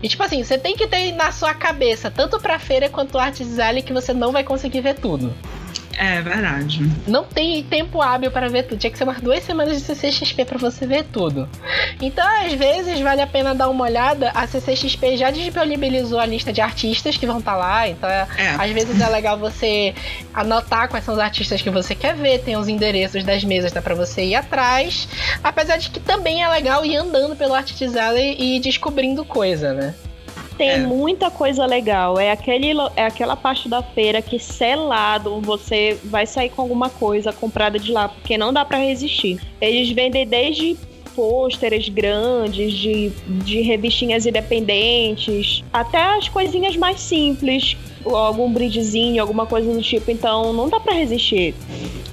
E 0.01 0.09
tipo 0.09 0.23
assim, 0.23 0.43
você 0.43 0.57
tem 0.57 0.75
que 0.75 0.87
ter 0.87 1.11
na 1.11 1.31
sua 1.31 1.53
cabeça, 1.53 2.09
tanto 2.09 2.39
pra 2.39 2.57
feira 2.57 2.89
quanto 2.89 3.19
Artizelli, 3.19 3.83
que 3.83 3.93
você 3.93 4.11
não 4.11 4.31
vai 4.31 4.43
conseguir 4.43 4.81
ver 4.81 4.95
tudo. 4.95 5.35
É 5.97 6.21
verdade. 6.21 6.89
Não 7.07 7.23
tem 7.23 7.63
tempo 7.63 8.01
hábil 8.01 8.31
para 8.31 8.49
ver 8.49 8.63
tudo. 8.63 8.79
Tinha 8.79 8.91
que 8.91 8.97
ser 8.97 9.03
umas 9.03 9.21
duas 9.21 9.43
semanas 9.43 9.77
de 9.77 9.83
CCXP 9.83 10.45
para 10.45 10.57
você 10.57 10.87
ver 10.87 11.03
tudo. 11.05 11.47
Então, 12.01 12.25
às 12.45 12.53
vezes, 12.53 12.99
vale 12.99 13.21
a 13.21 13.27
pena 13.27 13.53
dar 13.53 13.69
uma 13.69 13.83
olhada. 13.83 14.31
A 14.33 14.47
CCXP 14.47 15.17
já 15.17 15.29
disponibilizou 15.31 16.19
a 16.19 16.25
lista 16.25 16.51
de 16.51 16.61
artistas 16.61 17.17
que 17.17 17.25
vão 17.25 17.39
estar 17.39 17.53
tá 17.53 17.57
lá. 17.57 17.87
Então, 17.87 18.09
é. 18.09 18.27
às 18.57 18.71
vezes 18.71 18.99
é 18.99 19.07
legal 19.07 19.37
você 19.37 19.93
anotar 20.33 20.89
quais 20.89 21.05
são 21.05 21.13
os 21.13 21.19
artistas 21.19 21.61
que 21.61 21.69
você 21.69 21.93
quer 21.93 22.15
ver. 22.15 22.39
Tem 22.39 22.57
os 22.57 22.67
endereços 22.67 23.23
das 23.23 23.43
mesas, 23.43 23.71
dá 23.71 23.81
para 23.81 23.95
você 23.95 24.23
ir 24.23 24.35
atrás. 24.35 25.07
Apesar 25.43 25.77
de 25.77 25.89
que 25.89 25.99
também 25.99 26.43
é 26.43 26.49
legal 26.49 26.85
ir 26.85 26.95
andando 26.95 27.35
pelo 27.35 27.53
Art 27.53 27.71
Design 27.73 28.35
e 28.39 28.59
descobrindo 28.59 29.23
coisa, 29.23 29.73
né? 29.73 29.93
Tem 30.57 30.69
é. 30.69 30.77
muita 30.77 31.29
coisa 31.29 31.65
legal. 31.65 32.19
É, 32.19 32.31
aquele, 32.31 32.73
é 32.95 33.05
aquela 33.05 33.35
parte 33.35 33.67
da 33.67 33.81
feira 33.81 34.21
que 34.21 34.39
selado 34.39 35.41
você 35.41 35.97
vai 36.03 36.25
sair 36.25 36.49
com 36.49 36.61
alguma 36.61 36.89
coisa 36.89 37.31
comprada 37.33 37.79
de 37.79 37.91
lá, 37.91 38.09
porque 38.09 38.37
não 38.37 38.53
dá 38.53 38.63
para 38.63 38.77
resistir. 38.77 39.39
Eles 39.59 39.89
vendem 39.91 40.25
desde 40.25 40.77
pôsteres 41.15 41.89
grandes, 41.89 42.73
de, 42.73 43.09
de 43.27 43.61
revistinhas 43.61 44.25
independentes, 44.25 45.63
até 45.71 46.01
as 46.17 46.27
coisinhas 46.27 46.75
mais 46.75 46.99
simples, 46.99 47.77
algum 48.05 48.51
brindezinho, 48.51 49.21
alguma 49.21 49.45
coisa 49.45 49.71
do 49.71 49.81
tipo, 49.81 50.09
então 50.11 50.51
não 50.53 50.69
dá 50.69 50.79
para 50.79 50.93
resistir. 50.93 51.53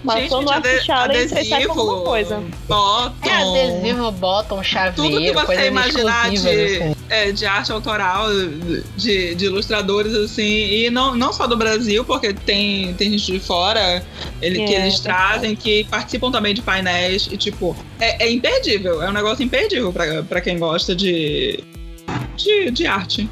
Passou 0.05 0.41
gente, 0.41 0.45
no 0.45 0.51
Art 0.51 0.83
Challenge, 0.83 1.29
você 1.29 1.45
sai 1.45 1.67
com 1.67 1.79
alguma 1.79 2.03
coisa. 2.03 2.43
Bottom, 2.67 3.29
é 3.29 3.35
adesivo, 3.35 4.11
bottom, 4.13 4.63
chaveiro, 4.63 4.97
Tudo 4.97 5.19
que 5.19 5.33
você 5.33 5.67
imaginar 5.67 6.31
de, 6.31 6.37
assim. 6.37 6.97
é, 7.11 7.33
de 7.33 7.45
arte 7.45 7.71
autoral, 7.71 8.29
de, 8.97 9.35
de 9.35 9.45
ilustradores, 9.45 10.15
assim, 10.15 10.43
e 10.43 10.91
não, 10.91 11.15
não 11.15 11.33
só 11.33 11.47
do 11.47 11.57
Brasil, 11.57 12.03
porque 12.05 12.33
tem, 12.33 12.95
tem 12.95 13.11
gente 13.11 13.33
de 13.33 13.41
fora 13.41 14.03
ele, 14.41 14.63
é, 14.63 14.67
que 14.67 14.73
eles 14.73 15.01
trazem, 15.01 15.55
que 15.55 15.85
participam 15.85 16.31
também 16.31 16.55
de 16.55 16.63
painéis, 16.63 17.29
e 17.31 17.37
tipo, 17.37 17.77
é, 17.99 18.25
é 18.25 18.33
imperdível, 18.33 19.03
é 19.03 19.09
um 19.11 19.13
negócio 19.13 19.45
imperdível 19.45 19.93
para 19.93 20.41
quem 20.41 20.59
gosta 20.59 20.97
de, 20.97 21.63
de, 22.37 22.71
de 22.71 22.87
arte. 22.87 23.29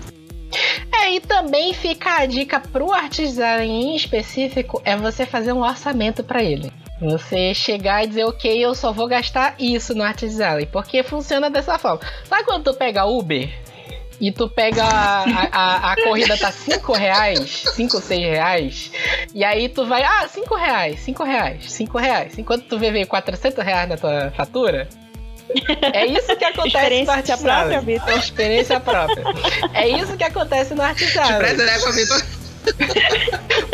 É, 0.93 1.13
e 1.13 1.21
também 1.21 1.75
fica 1.75 2.19
a 2.19 2.27
dica 2.27 2.61
pro 2.61 2.93
artesão 2.93 3.61
em 3.61 3.95
específico 3.95 4.81
é 4.85 4.97
você 4.97 5.27
fazer 5.27 5.53
um 5.53 5.63
orçamento 5.63 6.25
para 6.25 6.43
ele. 6.43 6.73
Você 7.01 7.55
chegar 7.55 8.03
e 8.03 8.09
dizer, 8.09 8.25
ok, 8.25 8.59
eu 8.59 8.75
só 8.75 8.93
vou 8.93 9.07
gastar 9.07 9.55
isso 9.59 9.95
no 9.95 10.03
Artisan, 10.03 10.59
porque 10.73 11.03
funciona 11.05 11.49
dessa 11.49 11.79
forma. 11.79 12.01
Sabe 12.25 12.45
quando 12.45 12.65
tu 12.65 12.75
pega 12.75 13.05
Uber 13.05 13.49
e 14.21 14.33
tu 14.33 14.49
pega 14.49 14.83
a, 14.83 15.25
a, 15.53 15.93
a, 15.93 15.97
corrida 16.03 16.37
tá 16.37 16.51
5 16.51 16.93
reais, 16.93 17.65
5 17.75 17.97
ou 17.97 18.03
6 18.03 18.21
reais, 18.21 18.93
e 19.33 19.45
aí 19.45 19.69
tu 19.69 19.87
vai, 19.87 20.03
ah, 20.03 20.27
5 20.27 20.55
reais, 20.57 21.01
5 21.01 21.23
reais, 21.23 21.73
5 21.73 21.99
reais. 21.99 22.39
Enquanto 22.39 22.65
tu 22.65 22.79
vê, 22.79 22.91
vê 22.91 23.07
400 23.07 23.65
reais 23.65 23.89
na 23.89 23.97
tua 23.97 24.33
fatura, 24.33 24.89
é 25.93 26.07
isso 26.07 26.37
que 26.37 26.45
acontece 26.45 27.01
no 27.01 27.39
própria, 27.39 27.81
Vitor. 27.81 28.19
Experiência 28.19 28.81
própria. 28.81 29.25
É 29.75 29.89
isso 29.89 30.17
que 30.17 30.25
acontece 30.25 30.75
no 30.75 30.83
Artisano. 30.83 31.27
Te 31.27 31.93
Vitor. 31.93 32.39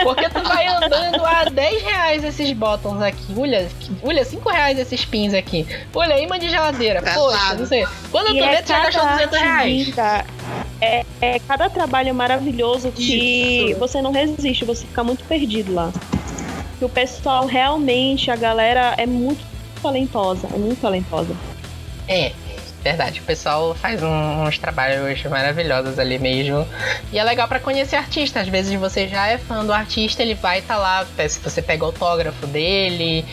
Porque 0.03 0.29
tu 0.29 0.43
vai 0.43 0.67
andando 0.67 1.25
a 1.25 1.45
10 1.45 1.83
reais 1.83 2.25
esses 2.25 2.53
botões 2.53 3.03
aqui. 3.03 3.35
Olha, 3.37 3.69
olha 4.03 4.25
5 4.25 4.49
reais 4.49 4.79
esses 4.79 5.05
pins 5.05 5.35
aqui. 5.35 5.67
Olha, 5.95 6.19
imã 6.21 6.39
de 6.39 6.49
geladeira. 6.49 7.03
Poxa, 7.03 7.55
não 7.55 7.67
sei. 7.67 7.87
Quando 8.11 8.29
tu 8.29 8.45
é 8.45 8.57
vê, 8.57 8.63
tu 8.63 8.69
já 8.69 8.81
gastou 8.81 9.07
200 9.07 9.41
reais. 9.41 9.95
É, 10.81 11.05
é 11.21 11.39
cada 11.39 11.71
trabalho 11.71 12.15
maravilhoso 12.15 12.93
que 12.93 13.71
Isso. 13.71 13.79
você 13.79 14.03
não 14.03 14.13
resiste, 14.13 14.65
você 14.65 14.87
fica 14.87 15.03
muito 15.03 15.25
perdido 15.25 15.73
lá. 15.73 15.91
Que 16.79 16.85
o 16.85 16.89
pessoal 16.89 17.47
realmente, 17.47 18.31
a 18.31 18.37
galera 18.37 18.95
é 18.99 19.07
muito 19.07 19.45
talentosa, 19.81 20.49
é 20.53 20.59
muito 20.59 20.81
talentosa. 20.81 21.35
É, 22.07 22.33
verdade. 22.85 23.21
O 23.21 23.23
pessoal 23.23 23.75
faz 23.75 24.01
uns 24.03 24.59
trabalhos 24.59 25.23
maravilhosos 25.25 25.99
ali 25.99 26.19
mesmo. 26.19 26.69
E 27.11 27.19
é 27.19 27.25
legal 27.25 27.49
para 27.49 27.59
conhecer 27.59 27.97
artista. 27.97 28.41
Às 28.41 28.49
vezes 28.49 28.79
você 28.79 29.09
já 29.09 29.27
é 29.27 29.39
fã 29.39 29.65
do 29.65 29.73
artista, 29.73 30.23
ele 30.23 30.35
vai 30.35 30.59
estar 30.59 30.75
tá 30.75 30.81
lá, 30.81 31.07
se 31.27 31.41
você 31.41 31.63
pega 31.63 31.83
o 31.83 31.87
autógrafo 31.87 32.47
dele 32.47 33.25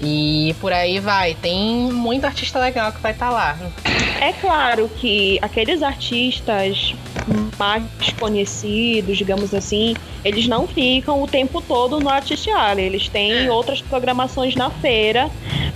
e 0.00 0.56
por 0.58 0.72
aí 0.72 0.98
vai. 0.98 1.34
Tem 1.34 1.92
muito 1.92 2.24
artista 2.24 2.58
legal 2.58 2.90
que 2.92 3.00
vai 3.00 3.12
estar 3.12 3.28
tá 3.28 3.32
lá. 3.32 3.58
É 4.20 4.32
claro 4.32 4.90
que 4.96 5.38
aqueles 5.42 5.82
artistas 5.82 6.94
mais 7.58 7.84
conhecidos, 8.18 9.16
digamos 9.16 9.54
assim, 9.54 9.94
eles 10.24 10.46
não 10.46 10.66
ficam 10.66 11.22
o 11.22 11.26
tempo 11.26 11.60
todo 11.60 12.00
no 12.00 12.08
Artist 12.08 12.50
Alley. 12.50 12.86
Eles 12.86 13.08
têm 13.08 13.46
é. 13.46 13.50
outras 13.50 13.80
programações 13.82 14.54
na 14.54 14.70
feira, 14.70 15.30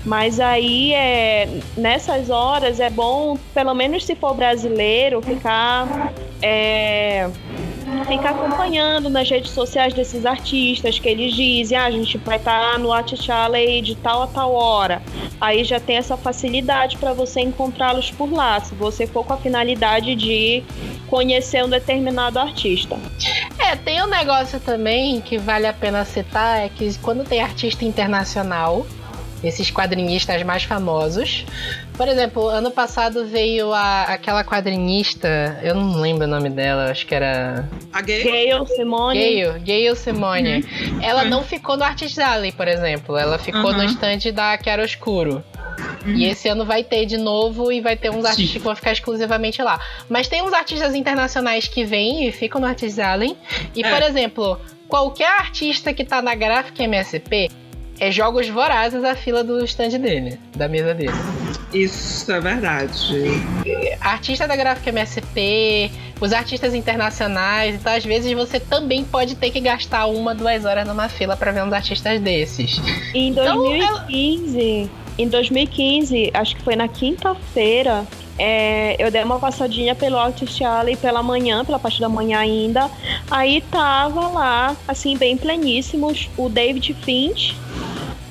mas 0.04 0.40
aí 0.40 0.92
é 0.94 1.48
nessas 1.76 2.30
horas 2.30 2.80
é 2.80 2.90
bom, 2.90 3.17
pelo 3.54 3.74
menos 3.74 4.04
se 4.04 4.14
for 4.14 4.34
brasileiro, 4.34 5.20
ficar 5.22 6.12
é, 6.42 7.28
ficar 8.06 8.30
acompanhando 8.30 9.08
nas 9.08 9.28
redes 9.28 9.50
sociais 9.50 9.94
desses 9.94 10.24
artistas 10.26 10.98
que 10.98 11.08
eles 11.08 11.34
dizem, 11.34 11.76
ah, 11.76 11.86
a 11.86 11.90
gente 11.90 12.18
vai 12.18 12.36
estar 12.36 12.72
tá 12.72 12.78
no 12.78 12.90
Alley 12.92 13.82
de 13.82 13.94
tal 13.96 14.22
a 14.22 14.26
tal 14.26 14.52
hora. 14.52 15.02
Aí 15.40 15.64
já 15.64 15.78
tem 15.78 15.96
essa 15.96 16.16
facilidade 16.16 16.96
para 16.96 17.12
você 17.12 17.40
encontrá-los 17.40 18.10
por 18.10 18.32
lá, 18.32 18.60
se 18.60 18.74
você 18.74 19.06
for 19.06 19.24
com 19.24 19.32
a 19.32 19.36
finalidade 19.36 20.14
de 20.14 20.62
conhecer 21.06 21.64
um 21.64 21.68
determinado 21.68 22.38
artista. 22.38 22.98
É, 23.58 23.76
tem 23.76 24.02
um 24.02 24.06
negócio 24.06 24.60
também 24.60 25.20
que 25.20 25.38
vale 25.38 25.66
a 25.66 25.72
pena 25.72 26.04
citar, 26.04 26.60
é 26.60 26.68
que 26.68 26.96
quando 26.98 27.24
tem 27.24 27.40
artista 27.40 27.84
internacional, 27.84 28.86
esses 29.42 29.70
quadrinistas 29.70 30.42
mais 30.42 30.64
famosos. 30.64 31.44
Por 31.96 32.06
exemplo, 32.08 32.48
ano 32.48 32.70
passado 32.70 33.26
veio 33.26 33.72
a, 33.72 34.04
aquela 34.04 34.44
quadrinista, 34.44 35.58
eu 35.62 35.74
não 35.74 36.00
lembro 36.00 36.24
o 36.24 36.28
nome 36.28 36.48
dela, 36.48 36.90
acho 36.90 37.06
que 37.06 37.14
era. 37.14 37.68
A 37.92 38.00
Gayle? 38.00 38.24
Gayle 38.24 38.66
Simone. 38.66 39.18
Gayle, 39.18 39.58
Gayle 39.58 39.96
Simone. 39.96 40.56
Uhum. 40.58 41.02
Ela 41.02 41.24
uhum. 41.24 41.28
não 41.28 41.42
ficou 41.42 41.76
no 41.76 41.84
Artist 41.84 42.18
Alley, 42.20 42.52
por 42.52 42.68
exemplo. 42.68 43.16
Ela 43.16 43.38
ficou 43.38 43.70
uhum. 43.70 43.78
no 43.78 43.84
stand 43.84 44.32
da 44.32 44.56
Chiaroscuro. 44.56 45.42
Uhum. 46.04 46.14
E 46.14 46.26
esse 46.26 46.48
ano 46.48 46.64
vai 46.64 46.84
ter 46.84 47.06
de 47.06 47.16
novo 47.16 47.72
e 47.72 47.80
vai 47.80 47.96
ter 47.96 48.10
uns 48.10 48.24
artistas 48.24 48.52
que 48.52 48.58
vão 48.58 48.74
ficar 48.76 48.92
exclusivamente 48.92 49.60
lá. 49.62 49.80
Mas 50.08 50.28
tem 50.28 50.42
uns 50.42 50.52
artistas 50.52 50.94
internacionais 50.94 51.66
que 51.66 51.84
vêm 51.84 52.28
e 52.28 52.32
ficam 52.32 52.60
no 52.60 52.66
Artist 52.66 53.00
Alley. 53.00 53.36
E, 53.74 53.84
é. 53.84 53.90
por 53.90 54.02
exemplo, 54.02 54.60
qualquer 54.88 55.30
artista 55.30 55.92
que 55.92 56.04
tá 56.04 56.22
na 56.22 56.34
gráfica 56.34 56.82
MSP 56.82 57.48
é 58.00 58.10
jogos 58.10 58.48
vorazes 58.48 59.02
a 59.04 59.14
fila 59.14 59.42
do 59.42 59.62
stand 59.64 59.98
dele, 59.98 60.38
da 60.56 60.68
mesa 60.68 60.94
dele. 60.94 61.12
Isso 61.72 62.30
é 62.32 62.40
verdade. 62.40 63.14
Artista 64.00 64.46
da 64.46 64.56
gráfica 64.56 64.90
MSP, 64.90 65.90
os 66.20 66.32
artistas 66.32 66.74
internacionais, 66.74 67.74
então 67.74 67.92
às 67.92 68.04
vezes 68.04 68.32
você 68.32 68.58
também 68.58 69.04
pode 69.04 69.34
ter 69.34 69.50
que 69.50 69.60
gastar 69.60 70.06
uma, 70.06 70.34
duas 70.34 70.64
horas 70.64 70.86
numa 70.86 71.08
fila 71.08 71.36
para 71.36 71.52
ver 71.52 71.62
uns 71.62 71.72
artistas 71.72 72.20
desses. 72.20 72.80
Em 73.14 73.32
2015, 73.32 74.60
então, 74.60 74.90
em 75.18 75.28
2015, 75.28 76.30
acho 76.32 76.56
que 76.56 76.62
foi 76.62 76.76
na 76.76 76.88
quinta-feira, 76.88 78.06
é, 78.38 78.94
eu 78.98 79.10
dei 79.10 79.22
uma 79.24 79.38
passadinha 79.38 79.94
pelo 79.94 80.16
Artist 80.16 80.62
Alley 80.62 80.96
pela 80.96 81.22
manhã, 81.22 81.64
pela 81.64 81.78
parte 81.78 82.00
da 82.00 82.08
manhã 82.08 82.38
ainda. 82.38 82.88
Aí 83.28 83.60
tava 83.62 84.28
lá, 84.28 84.76
assim, 84.86 85.16
bem 85.16 85.36
pleníssimos, 85.36 86.30
o 86.36 86.48
David 86.48 86.94
Finch 87.02 87.56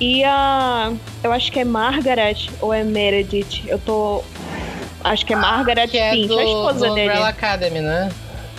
e 0.00 0.24
a. 0.24 0.92
Eu 1.22 1.32
acho 1.32 1.52
que 1.52 1.60
é 1.60 1.64
Margaret 1.64 2.48
ou 2.60 2.72
é 2.72 2.82
Meredith. 2.82 3.64
Eu 3.66 3.78
tô. 3.78 4.22
Acho 5.04 5.26
que 5.26 5.34
é 5.34 5.36
Margaret 5.36 5.88
que 5.88 5.98
é 5.98 6.10
Finch, 6.10 6.28
do, 6.28 6.38
a 6.38 6.44
esposa 6.44 6.88
do 6.88 6.94
dele. 6.94 7.08
Umbrella 7.08 7.28
Academy, 7.28 7.80
né? 7.80 8.08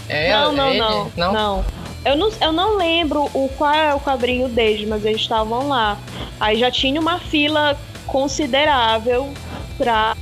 É 0.08 0.32
não, 0.32 0.52
não, 0.52 0.68
é 0.68 0.70
ele? 0.70 0.80
não, 0.80 1.12
não. 1.18 1.34
não. 1.34 1.66
Eu 2.06 2.16
não, 2.16 2.32
eu 2.42 2.52
não 2.54 2.78
lembro 2.78 3.30
o 3.34 3.50
qual 3.58 3.74
é 3.74 3.94
o 3.94 4.00
quadrinho 4.00 4.48
deles, 4.48 4.88
mas 4.88 5.04
eles 5.04 5.22
estavam 5.22 5.68
lá. 5.68 5.98
Aí 6.40 6.58
já 6.58 6.72
tinha 6.72 7.00
uma 7.00 7.20
fila 7.20 7.78
considerável 8.08 9.30
pra 9.78 10.16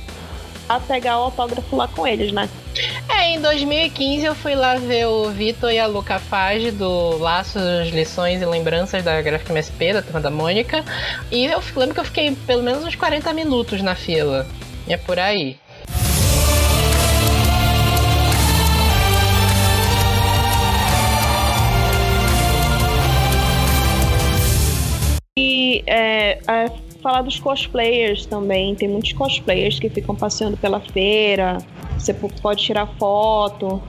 a 0.68 0.78
pegar 0.78 1.18
o 1.18 1.22
autógrafo 1.24 1.74
lá 1.74 1.88
com 1.88 2.06
eles, 2.06 2.32
né? 2.32 2.48
É, 3.08 3.30
em 3.30 3.40
2015 3.40 4.24
eu 4.24 4.34
fui 4.34 4.54
lá 4.54 4.76
ver 4.76 5.06
o 5.06 5.30
Vitor 5.30 5.72
e 5.72 5.78
a 5.78 5.86
Luca 5.86 6.18
Fage 6.18 6.70
do 6.70 7.16
Laços, 7.18 7.88
Lições 7.90 8.42
e 8.42 8.44
Lembranças 8.44 9.02
da 9.02 9.20
Gráfica 9.22 9.52
MSP, 9.52 9.94
da 9.94 10.02
Turma 10.02 10.20
da 10.20 10.30
Mônica. 10.30 10.84
E 11.30 11.46
eu 11.46 11.60
lembro 11.74 11.94
que 11.94 12.00
eu 12.00 12.04
fiquei 12.04 12.36
pelo 12.46 12.62
menos 12.62 12.84
uns 12.84 12.94
40 12.94 13.32
minutos 13.32 13.80
na 13.82 13.94
fila. 13.94 14.46
E 14.86 14.92
é 14.92 14.96
por 14.96 15.18
aí. 15.18 15.58
E 25.36 25.84
é, 25.86 26.38
é, 26.48 26.87
falar 27.02 27.22
dos 27.22 27.38
cosplayers 27.38 28.26
também. 28.26 28.74
Tem 28.74 28.88
muitos 28.88 29.12
cosplayers 29.12 29.78
que 29.78 29.88
ficam 29.88 30.14
passeando 30.14 30.56
pela 30.56 30.80
feira. 30.80 31.58
Você 31.98 32.14
pode 32.14 32.62
tirar 32.62 32.86
foto. 32.98 33.82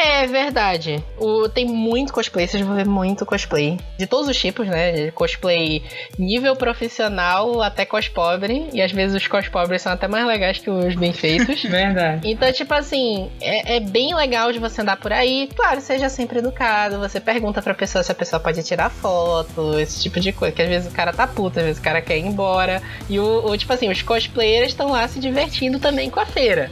É 0.00 0.24
verdade. 0.28 1.02
O, 1.18 1.48
tem 1.48 1.66
muito 1.66 2.12
cosplay, 2.12 2.46
vocês 2.46 2.64
vão 2.64 2.76
ver 2.76 2.86
muito 2.86 3.26
cosplay. 3.26 3.76
De 3.98 4.06
todos 4.06 4.28
os 4.28 4.38
tipos, 4.38 4.68
né? 4.68 4.92
De 4.92 5.10
Cosplay 5.10 5.82
nível 6.16 6.54
profissional 6.54 7.60
até 7.60 7.84
cospobre. 7.84 8.68
E 8.72 8.80
às 8.80 8.92
vezes 8.92 9.16
os 9.16 9.26
cospobres 9.26 9.82
são 9.82 9.92
até 9.92 10.06
mais 10.06 10.24
legais 10.24 10.58
que 10.58 10.70
os 10.70 10.94
bem 10.94 11.12
feitos. 11.12 11.62
Verdade. 11.68 12.30
Então, 12.30 12.52
tipo 12.52 12.72
assim, 12.74 13.28
é, 13.40 13.76
é 13.76 13.80
bem 13.80 14.14
legal 14.14 14.52
de 14.52 14.60
você 14.60 14.82
andar 14.82 14.98
por 14.98 15.12
aí. 15.12 15.48
Claro, 15.56 15.80
seja 15.80 16.08
sempre 16.08 16.38
educado. 16.38 17.00
Você 17.00 17.18
pergunta 17.18 17.60
pra 17.60 17.74
pessoa 17.74 18.04
se 18.04 18.12
a 18.12 18.14
pessoa 18.14 18.38
pode 18.38 18.62
tirar 18.62 18.90
foto, 18.90 19.80
esse 19.80 20.00
tipo 20.00 20.20
de 20.20 20.30
coisa. 20.30 20.54
Que 20.54 20.62
às 20.62 20.68
vezes 20.68 20.92
o 20.92 20.94
cara 20.94 21.12
tá 21.12 21.26
puto, 21.26 21.58
às 21.58 21.64
vezes 21.64 21.80
o 21.80 21.84
cara 21.84 22.00
quer 22.00 22.18
ir 22.18 22.24
embora. 22.24 22.80
E 23.10 23.18
o, 23.18 23.46
o 23.46 23.58
tipo 23.58 23.72
assim, 23.72 23.90
os 23.90 24.00
cosplayers 24.00 24.68
estão 24.68 24.92
lá 24.92 25.08
se 25.08 25.18
divertindo 25.18 25.80
também 25.80 26.08
com 26.08 26.20
a 26.20 26.26
feira. 26.26 26.70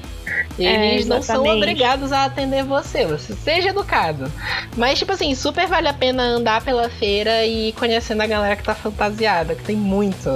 Eles 0.59 1.07
É, 1.07 1.09
não 1.09 1.23
são 1.23 1.45
obrigados 1.45 2.13
a 2.13 2.25
atender 2.25 2.65
você, 2.65 3.05
você 3.05 3.35
seja 3.35 3.69
educado. 3.69 4.31
Mas, 4.77 4.99
tipo 4.99 5.13
assim, 5.13 5.35
super 5.35 5.67
vale 5.67 5.89
a 5.89 5.93
pena 5.93 6.23
andar 6.23 6.63
pela 6.63 6.89
feira 6.89 7.45
e 7.45 7.69
ir 7.69 7.73
conhecendo 7.73 8.23
a 8.23 8.27
galera 8.27 8.57
que 8.57 8.63
tá 8.63 8.75
fantasiada, 8.75 9.55
que 9.55 9.63
tem 9.63 9.77
muito. 9.77 10.31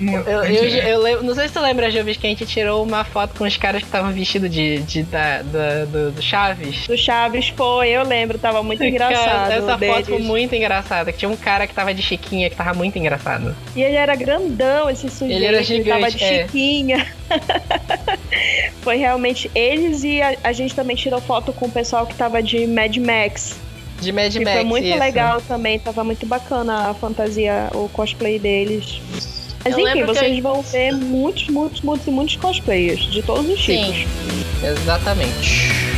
Muito. 0.00 0.28
Eu, 0.30 0.44
eu, 0.44 0.64
eu 0.64 1.00
lembro- 1.02 1.24
não 1.24 1.34
sei 1.34 1.48
se 1.48 1.54
tu 1.54 1.60
lembra, 1.60 1.90
Jovis, 1.90 2.16
que 2.16 2.26
a 2.26 2.30
gente 2.30 2.46
tirou 2.46 2.84
uma 2.84 3.02
foto 3.04 3.36
com 3.36 3.44
os 3.44 3.56
caras 3.56 3.80
que 3.82 3.88
estavam 3.88 4.12
vestidos 4.12 4.48
de, 4.48 4.78
de, 4.82 5.02
da, 5.02 5.42
da- 5.42 5.84
do, 5.86 6.12
do 6.12 6.22
Chaves. 6.22 6.86
Do 6.86 6.96
Chaves 6.96 7.48
foi, 7.48 7.88
eu 7.90 8.04
lembro, 8.04 8.38
tava 8.38 8.62
muito 8.62 8.84
engraçado. 8.84 9.24
Cara, 9.24 9.54
essa 9.54 9.76
deles. 9.76 9.94
foto 9.96 10.06
foi 10.06 10.18
muito 10.20 10.54
engraçada. 10.54 11.10
Que 11.12 11.18
tinha 11.18 11.28
um 11.28 11.36
cara 11.36 11.66
que 11.66 11.74
tava 11.74 11.92
de 11.92 12.00
chiquinha 12.02 12.48
que 12.48 12.54
tava 12.54 12.74
muito 12.74 12.96
engraçado. 12.96 13.56
E 13.74 13.82
ele 13.82 13.96
era 13.96 14.14
grandão, 14.14 14.88
esse 14.88 15.10
sujeito. 15.10 15.32
Ele 15.34 15.46
era 15.46 15.62
gigante, 15.64 15.88
tava 16.00 16.10
de 16.12 16.22
é. 16.24 16.42
chiquinha. 16.42 17.06
Foi 18.88 18.96
realmente 18.96 19.50
eles 19.54 20.02
e 20.02 20.22
a, 20.22 20.34
a 20.42 20.50
gente 20.50 20.74
também 20.74 20.96
tirou 20.96 21.20
foto 21.20 21.52
com 21.52 21.66
o 21.66 21.70
pessoal 21.70 22.06
que 22.06 22.14
tava 22.14 22.42
de 22.42 22.66
Mad 22.66 22.96
Max. 22.96 23.54
De 24.00 24.10
Mad 24.10 24.32
que 24.32 24.38
Max. 24.42 24.52
foi 24.56 24.64
muito 24.64 24.86
isso. 24.86 24.98
legal 24.98 25.42
também, 25.46 25.78
tava 25.78 26.02
muito 26.02 26.24
bacana 26.24 26.88
a 26.88 26.94
fantasia, 26.94 27.68
o 27.74 27.86
cosplay 27.90 28.38
deles. 28.38 28.98
Mas 29.62 29.76
Eu 29.76 29.86
enfim, 29.86 30.04
vocês 30.06 30.36
eu- 30.38 30.42
vão 30.42 30.62
ver 30.62 30.92
muitos, 30.94 31.48
muitos, 31.48 31.82
muitos 31.82 32.06
e 32.06 32.10
muitos 32.10 32.36
cosplayers 32.36 33.00
de 33.10 33.20
todos 33.20 33.46
os 33.50 33.62
Sim. 33.62 33.92
tipos. 33.92 34.64
Exatamente. 34.64 35.97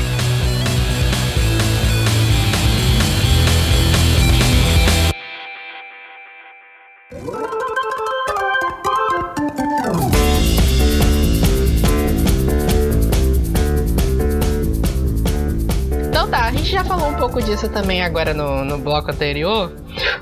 Pouco 17.20 17.42
disso 17.42 17.68
também 17.68 18.02
agora 18.02 18.32
no, 18.32 18.64
no 18.64 18.78
bloco 18.78 19.10
anterior, 19.10 19.70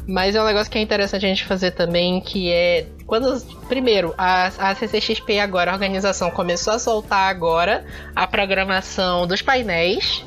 mas 0.06 0.34
é 0.34 0.42
um 0.42 0.44
negócio 0.44 0.70
que 0.70 0.78
é 0.78 0.80
interessante 0.82 1.24
a 1.24 1.28
gente 1.28 1.44
fazer 1.44 1.70
também, 1.70 2.20
que 2.20 2.52
é 2.52 2.86
quando 3.06 3.40
primeiro 3.68 4.12
a, 4.18 4.50
a 4.58 4.74
CCXP 4.74 5.38
agora, 5.38 5.70
a 5.70 5.74
organização 5.74 6.28
começou 6.30 6.72
a 6.72 6.78
soltar 6.78 7.30
agora 7.30 7.84
a 8.16 8.26
programação 8.26 9.26
dos 9.28 9.40
painéis. 9.40 10.24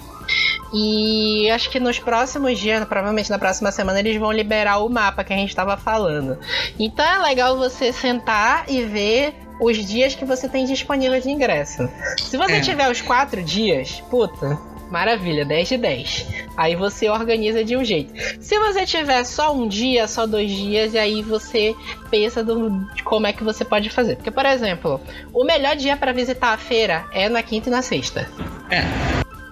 E 0.73 1.49
acho 1.51 1.69
que 1.69 1.77
nos 1.77 1.99
próximos 1.99 2.57
dias, 2.57 2.83
provavelmente 2.85 3.29
na 3.29 3.37
próxima 3.37 3.69
semana, 3.71 3.99
eles 3.99 4.15
vão 4.17 4.31
liberar 4.31 4.77
o 4.77 4.87
mapa 4.87 5.25
que 5.25 5.33
a 5.33 5.35
gente 5.35 5.49
estava 5.49 5.75
falando. 5.75 6.37
Então 6.79 7.05
é 7.05 7.19
legal 7.27 7.57
você 7.57 7.91
sentar 7.91 8.63
e 8.69 8.81
ver 8.85 9.33
os 9.59 9.77
dias 9.85 10.15
que 10.15 10.23
você 10.23 10.47
tem 10.47 10.65
disponível 10.65 11.19
de 11.19 11.29
ingresso. 11.29 11.89
Se 12.17 12.37
você 12.37 12.53
É. 12.55 12.61
tiver 12.61 12.89
os 12.89 13.01
quatro 13.01 13.43
dias, 13.43 14.01
puta, 14.09 14.57
maravilha, 14.89 15.43
10 15.43 15.67
de 15.67 15.77
10. 15.77 16.25
Aí 16.57 16.75
você 16.75 17.09
organiza 17.09 17.63
de 17.63 17.75
um 17.75 17.83
jeito. 17.83 18.13
Se 18.39 18.57
você 18.59 18.85
tiver 18.85 19.23
só 19.23 19.53
um 19.53 19.67
dia, 19.67 20.07
só 20.07 20.25
dois 20.25 20.51
dias, 20.51 20.93
e 20.93 20.97
aí 20.97 21.21
você 21.21 21.75
pensa 22.09 22.43
do, 22.43 22.69
de 22.93 23.03
como 23.03 23.27
é 23.27 23.33
que 23.33 23.43
você 23.43 23.63
pode 23.63 23.89
fazer. 23.89 24.15
Porque, 24.17 24.31
por 24.31 24.45
exemplo, 24.45 25.01
o 25.33 25.43
melhor 25.43 25.75
dia 25.75 25.95
para 25.95 26.11
visitar 26.11 26.53
a 26.53 26.57
feira 26.57 27.05
é 27.13 27.29
na 27.29 27.41
quinta 27.41 27.69
e 27.69 27.71
na 27.71 27.81
sexta. 27.81 28.29
É. 28.69 28.83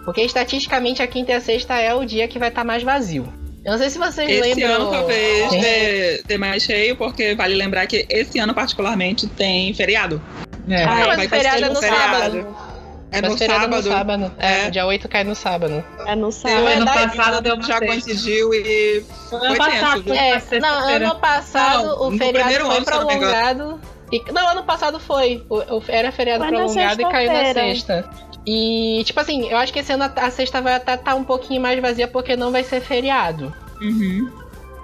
Porque 0.04 0.22
estatisticamente 0.22 1.02
a 1.02 1.08
quinta 1.08 1.32
e 1.32 1.36
a 1.36 1.41
sexta 1.41 1.76
é 1.78 1.93
o 1.93 2.04
dia 2.06 2.28
que 2.28 2.39
vai 2.39 2.50
estar 2.50 2.64
mais 2.64 2.84
vazio. 2.84 3.32
Eu 3.64 3.74
não 3.74 3.78
sei 3.78 3.89
se 3.89 3.97
vocês 4.00 4.30
Esse 4.30 4.41
lembram. 4.41 4.82
ano 4.82 4.91
talvez 4.91 5.52
dê, 5.52 6.24
dê 6.26 6.38
mais 6.38 6.64
cheio, 6.64 6.95
porque 6.95 7.36
vale 7.36 7.56
lembrar 7.56 7.86
que 7.88 8.06
esse 8.10 8.39
ano 8.39 8.54
particularmente 8.54 9.28
tem 9.28 9.74
feriado. 9.74 10.22
É. 10.68 10.84
Ah, 10.84 11.06
mas 11.08 11.18
vai 11.18 11.26
o 11.28 11.30
feriado 11.30 11.60
ter 11.60 11.66
é 11.66 11.70
no 11.70 11.76
feriado. 11.76 12.18
sábado. 12.18 12.68
É 13.12 13.22
mas 13.22 13.32
no 13.32 13.38
sábado. 13.38 13.76
no 13.76 13.82
sábado. 13.84 14.32
É, 14.38 14.66
É. 14.66 14.70
dia 14.70 14.86
8 14.86 15.07
cai 15.10 15.24
no 15.24 15.34
sábado. 15.36 15.84
É 16.05 16.16
no 16.16 16.32
sábado. 16.32 16.68
ano 16.68 16.86
passado 16.86 17.41
deu 17.41 17.62
já 17.64 17.80
coincidiu 17.80 18.53
e 18.53 19.03
Ano 19.32 19.45
foi 19.47 19.57
passado 19.57 20.03
tenso. 20.03 20.47
foi 20.47 20.57
É, 20.57 20.62
não, 20.62 20.88
ano 20.89 21.16
passado 21.16 21.86
Não, 21.86 22.01
o 22.07 22.12
no 22.12 22.18
feriado 22.18 22.34
primeiro 22.49 22.66
foi 22.66 22.76
ano, 22.78 22.86
prolongado. 22.86 23.82
E, 24.12 24.32
não, 24.32 24.47
ano 24.49 24.64
passado 24.64 24.99
foi. 24.99 25.43
O, 25.49 25.55
o- 25.78 25.84
era 25.88 26.12
feriado 26.12 26.43
Foi 26.43 26.53
prolongado 26.53 27.01
e 27.01 27.05
caiu 27.12 27.32
na 27.34 27.53
sexta. 27.53 28.10
E, 28.45 29.03
tipo 29.05 29.20
assim, 29.20 29.47
eu 29.49 29.57
acho 29.57 29.72
que 29.74 29.80
esse 29.80 29.91
ano 29.91 30.03
a, 30.05 30.26
a 30.26 30.32
sexta 30.32 30.62
vai 30.62 30.74
até 30.76 30.93
estar 30.95 31.14
um 31.16 31.24
pouquinho 31.24 31.62
mais 31.62 31.80
vazia 31.80 32.07
porque 32.07 32.36
não 32.36 32.51
vai 32.51 32.64
ser 32.64 32.80
feriado. 32.82 33.53
Uhum. 33.82 34.32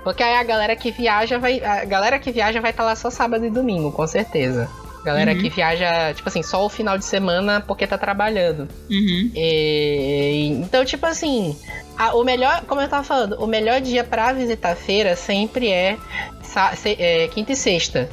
Porque 0.03 0.21
aí 0.21 0.35
a 0.35 0.43
galera 0.43 0.75
que 0.75 0.91
viaja 0.91 1.39
vai. 1.39 1.63
A 1.63 1.83
galera 1.85 2.19
que 2.19 2.31
viaja 2.31 2.61
vai 2.61 2.69
estar 2.71 2.83
lá 2.83 2.95
só 2.95 3.09
sábado 3.09 3.45
e 3.45 3.49
domingo, 3.49 3.91
com 3.91 4.05
certeza. 4.05 4.69
Galera 5.05 5.33
Uhum. 5.33 5.37
que 5.39 5.49
viaja, 5.49 6.13
tipo 6.15 6.27
assim, 6.27 6.41
só 6.41 6.65
o 6.65 6.69
final 6.69 6.97
de 6.97 7.05
semana 7.05 7.61
porque 7.61 7.85
tá 7.85 7.97
trabalhando. 7.97 8.67
Uhum. 8.89 9.31
E- 9.35 10.47
então, 10.63 10.83
tipo 10.83 11.05
assim, 11.05 11.55
a- 11.97 12.15
o 12.15 12.23
melhor, 12.23 12.63
como 12.67 12.81
eu 12.81 12.87
tava 12.89 13.03
falando, 13.03 13.33
o 13.41 13.45
melhor 13.45 13.79
dia 13.81 14.03
pra 14.03 14.33
visitar 14.33 14.71
a 14.71 14.75
feira 14.75 15.15
sempre 15.15 15.69
é, 15.69 15.97
é 16.97 17.27
quinta 17.27 17.51
e 17.51 17.55
sexta. 17.55 18.09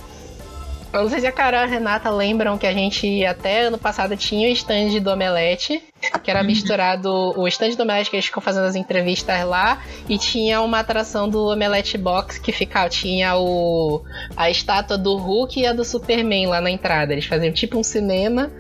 Eu 0.93 1.03
não 1.03 1.09
sei 1.09 1.21
se 1.21 1.27
a 1.27 1.33
Carol 1.33 1.61
e 1.61 1.63
a 1.63 1.67
Renata 1.67 2.11
lembram 2.11 2.59
que 2.59 2.67
a 2.67 2.73
gente 2.73 3.25
até 3.25 3.63
ano 3.63 3.79
passado 3.79 4.15
tinha 4.15 4.47
o 4.49 4.53
stand 4.53 5.01
do 5.01 5.11
Omelete, 5.11 5.83
que 6.23 6.31
era 6.31 6.43
misturado 6.43 7.11
o 7.35 7.49
stand 7.49 7.71
do 7.71 7.83
Omelete 7.83 8.11
que 8.11 8.17
eles 8.17 8.27
ficam 8.27 8.43
fazendo 8.43 8.67
as 8.67 8.75
entrevistas 8.77 9.43
lá, 9.47 9.83
e 10.07 10.19
tinha 10.19 10.61
uma 10.61 10.81
atração 10.81 11.31
do 11.31 11.47
Omelete 11.47 11.97
Box 11.97 12.39
que 12.39 12.53
ficava, 12.53 12.91
tinha 12.91 13.35
o 13.37 14.03
a 14.37 14.51
estátua 14.51 14.99
do 14.99 15.17
Hulk 15.17 15.61
e 15.61 15.67
a 15.67 15.73
do 15.73 15.83
Superman 15.83 16.49
lá 16.49 16.61
na 16.61 16.71
entrada. 16.71 17.15
Eles 17.15 17.25
faziam 17.25 17.53
tipo 17.55 17.79
um 17.79 17.83
cinema. 17.83 18.51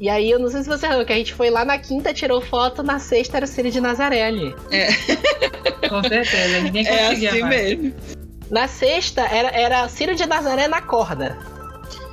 E 0.00 0.08
aí, 0.08 0.30
eu 0.30 0.38
não 0.38 0.48
sei 0.48 0.62
se 0.62 0.68
você 0.68 0.86
lembra, 0.88 1.04
que 1.04 1.12
a 1.12 1.16
gente 1.16 1.34
foi 1.34 1.50
lá 1.50 1.64
na 1.64 1.78
quinta, 1.78 2.12
tirou 2.14 2.40
foto, 2.40 2.82
na 2.82 2.98
sexta 3.00 3.36
era 3.38 3.46
o 3.46 3.48
Círio 3.48 3.70
de 3.70 3.80
Nazaré 3.80 4.24
ali. 4.26 4.54
Com 5.88 6.02
certeza, 6.04 6.60
ninguém 6.60 6.86
É 6.86 7.08
conseguia 7.08 7.30
assim 7.30 7.40
mais. 7.40 7.52
mesmo. 7.54 7.94
Na 8.50 8.68
sexta 8.68 9.22
era, 9.22 9.48
era 9.48 9.88
Círio 9.88 10.14
de 10.14 10.26
Nazaré 10.26 10.68
na 10.68 10.80
corda. 10.82 11.36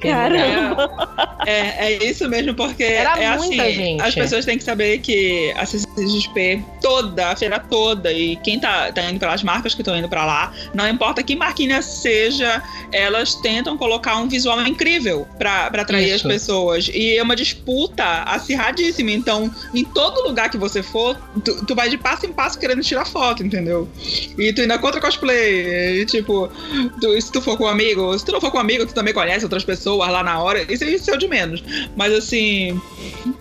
Caramba! 0.01 1.37
É, 1.45 1.51
é, 1.59 1.93
é, 1.93 2.03
isso 2.05 2.27
mesmo, 2.29 2.53
porque 2.53 2.83
Era 2.83 3.17
é 3.19 3.37
muita 3.37 3.63
assim, 3.63 3.73
gente. 3.75 4.01
as 4.01 4.13
pessoas 4.15 4.45
têm 4.45 4.57
que 4.57 4.63
saber 4.63 4.99
que 4.99 5.51
a 5.57 5.65
CCXP 5.65 6.63
toda, 6.81 7.29
a 7.29 7.35
feira 7.35 7.59
toda, 7.59 8.11
e 8.11 8.35
quem 8.37 8.59
tá, 8.59 8.91
tá 8.91 9.03
indo 9.09 9.19
pelas 9.19 9.43
marcas 9.43 9.73
que 9.75 9.81
estão 9.81 9.95
indo 9.97 10.07
para 10.09 10.25
lá, 10.25 10.53
não 10.73 10.87
importa 10.87 11.21
que 11.23 11.35
marquinha 11.35 11.81
seja, 11.81 12.61
elas 12.91 13.35
tentam 13.35 13.77
colocar 13.77 14.17
um 14.17 14.27
visual 14.27 14.61
incrível 14.65 15.27
para 15.37 15.65
atrair 15.67 16.07
Isso. 16.07 16.15
as 16.27 16.33
pessoas. 16.33 16.89
E 16.93 17.17
é 17.17 17.23
uma 17.23 17.35
disputa 17.35 18.03
acirradíssima. 18.23 19.11
Então, 19.11 19.49
em 19.73 19.83
todo 19.83 20.27
lugar 20.27 20.49
que 20.49 20.57
você 20.57 20.81
for, 20.83 21.15
tu, 21.43 21.65
tu 21.65 21.75
vai 21.75 21.89
de 21.89 21.97
passo 21.97 22.25
em 22.25 22.33
passo 22.33 22.59
querendo 22.59 22.81
tirar 22.81 23.05
foto, 23.05 23.43
entendeu? 23.43 23.87
E 24.37 24.53
tu 24.53 24.61
ainda 24.61 24.77
contra 24.77 24.99
cosplay. 25.01 26.01
E, 26.01 26.05
tipo, 26.05 26.49
tu- 26.99 27.21
se 27.21 27.31
tu 27.31 27.41
for 27.41 27.57
com 27.57 27.65
um 27.65 27.67
amigo, 27.67 28.17
se 28.17 28.25
tu 28.25 28.31
não 28.31 28.41
for 28.41 28.51
com 28.51 28.57
um 28.57 28.61
amigo, 28.61 28.85
tu 28.85 28.93
também 28.93 29.13
conhece 29.13 29.43
outras 29.45 29.63
pessoas 29.63 29.90
lá 29.97 30.23
na 30.23 30.41
hora. 30.41 30.61
Isso, 30.71 30.83
isso 30.83 31.11
é 31.11 31.13
o 31.13 31.17
de 31.17 31.27
menos. 31.27 31.63
Mas 31.95 32.13
assim, 32.13 32.79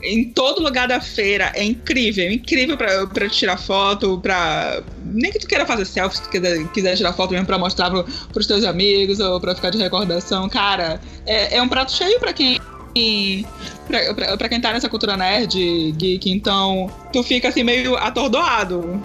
em 0.03 0.25
todo 0.31 0.63
lugar 0.63 0.89
da 0.89 1.01
feira 1.01 1.53
é 1.55 1.65
incrível, 1.65 2.31
incrível 2.31 2.77
pra, 2.77 3.07
pra 3.07 3.29
tirar 3.29 3.57
foto, 3.57 4.19
pra. 4.21 4.83
Nem 5.05 5.33
que 5.33 5.39
tu 5.39 5.47
queira 5.47 5.67
fazer 5.67 5.85
selfie, 5.85 6.17
se 6.17 6.23
tu 6.23 6.31
quiser, 6.31 6.67
quiser 6.69 6.97
tirar 6.97 7.13
foto 7.13 7.33
mesmo 7.33 7.47
pra 7.47 7.59
mostrar 7.59 7.91
pro, 7.91 8.05
pros 8.33 8.47
teus 8.47 8.65
amigos 8.65 9.21
ou 9.21 9.41
pra 9.41 9.55
ficar 9.55 9.71
de 9.71 9.79
recordação. 9.79 10.49
Cara, 10.49 11.01
é, 11.27 11.57
é 11.57 11.63
um 11.63 11.69
prato 11.69 11.93
cheio 11.93 12.19
pra 12.19 12.33
quem. 12.33 12.61
Pra, 13.87 14.15
pra, 14.15 14.37
pra 14.37 14.49
quem 14.49 14.61
tá 14.61 14.73
nessa 14.73 14.89
cultura 14.89 15.17
nerd, 15.17 15.93
geek, 15.93 16.29
então 16.29 16.91
tu 17.13 17.23
fica 17.23 17.49
assim 17.49 17.63
meio 17.63 17.97
atordoado 17.97 19.01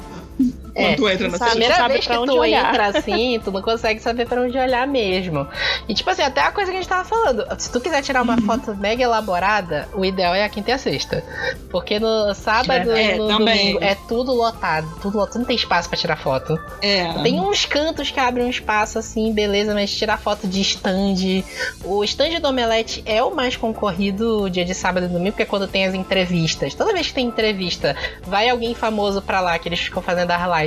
quando 0.75 0.87
É, 0.87 0.95
tu 0.95 1.09
entra 1.09 1.29
na 1.29 1.37
sabe, 1.37 1.51
Primeira 1.51 1.75
sabe 1.75 1.93
vez 1.93 2.01
que 2.05 2.11
pra 2.11 2.19
onde 2.21 2.31
tu 2.31 2.37
olhar. 2.37 2.69
entra 2.69 2.87
assim, 2.99 3.39
tu 3.43 3.51
não 3.51 3.61
consegue 3.61 3.99
saber 4.01 4.27
pra 4.27 4.41
onde 4.41 4.57
olhar 4.57 4.85
mesmo. 4.87 5.47
E 5.87 5.93
tipo 5.93 6.09
assim, 6.09 6.21
até 6.21 6.41
a 6.41 6.51
coisa 6.51 6.69
que 6.71 6.77
a 6.77 6.81
gente 6.81 6.89
tava 6.89 7.03
falando, 7.07 7.45
se 7.57 7.71
tu 7.71 7.79
quiser 7.81 8.01
tirar 8.01 8.21
Uhum. 8.23 8.33
uma 8.33 8.41
foto 8.41 8.75
mega 8.75 9.03
elaborada, 9.03 9.87
o 9.93 10.03
ideal 10.05 10.35
é 10.35 10.43
a 10.43 10.49
quinta 10.49 10.71
e 10.71 10.73
a 10.73 10.77
sexta. 10.77 11.23
Porque 11.69 11.99
no 11.99 12.33
sábado 12.33 12.91
É, 12.91 13.15
e 13.15 13.17
no 13.17 13.27
também. 13.27 13.57
domingo 13.73 13.83
é 13.83 13.95
tudo 14.07 14.33
lotado, 14.33 14.87
tudo 15.01 15.17
lotado, 15.17 15.39
não 15.39 15.45
tem 15.45 15.55
espaço 15.55 15.87
pra 15.89 15.97
tirar 15.97 16.17
foto. 16.17 16.59
É. 16.81 17.11
Tem 17.23 17.39
uns 17.39 17.65
cantos 17.65 18.11
que 18.11 18.19
abrem 18.19 18.45
um 18.45 18.49
espaço 18.49 18.99
assim, 18.99 19.31
beleza, 19.33 19.73
mas 19.73 19.93
tirar 19.95 20.17
foto 20.17 20.47
de 20.47 20.61
stand. 20.61 21.43
O 21.83 22.03
stand 22.03 22.39
do 22.41 22.47
Omelete 22.49 23.03
é 23.05 23.23
o 23.23 23.33
mais 23.33 23.55
concorrido 23.55 24.49
dia 24.49 24.65
de 24.65 24.73
sábado 24.73 25.05
e 25.05 25.09
domingo, 25.09 25.31
porque 25.31 25.43
é 25.43 25.45
quando 25.45 25.67
tem 25.67 25.85
as 25.85 25.93
entrevistas. 25.93 26.73
Toda 26.73 26.91
vez 26.93 27.07
que 27.07 27.13
tem 27.13 27.25
entrevista, 27.27 27.95
vai 28.23 28.49
alguém 28.49 28.73
famoso 28.75 29.21
pra 29.21 29.39
lá, 29.39 29.57
que 29.59 29.67
eles 29.69 29.79
ficam 29.79 30.01
fazendo 30.01 30.31
as 30.31 30.41
lives. 30.41 30.64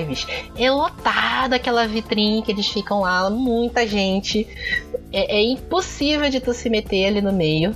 É 0.57 0.71
lotada 0.71 1.57
aquela 1.57 1.87
vitrine 1.87 2.43
que 2.43 2.53
eles 2.53 2.67
ficam 2.69 3.01
lá, 3.01 3.29
muita 3.31 3.87
gente. 3.87 4.47
É, 5.13 5.39
é 5.39 5.43
impossível 5.43 6.29
de 6.31 6.41
tu 6.41 6.53
se 6.53 6.69
meter 6.71 7.07
ali 7.07 7.21
no 7.23 7.33
meio. 7.33 7.75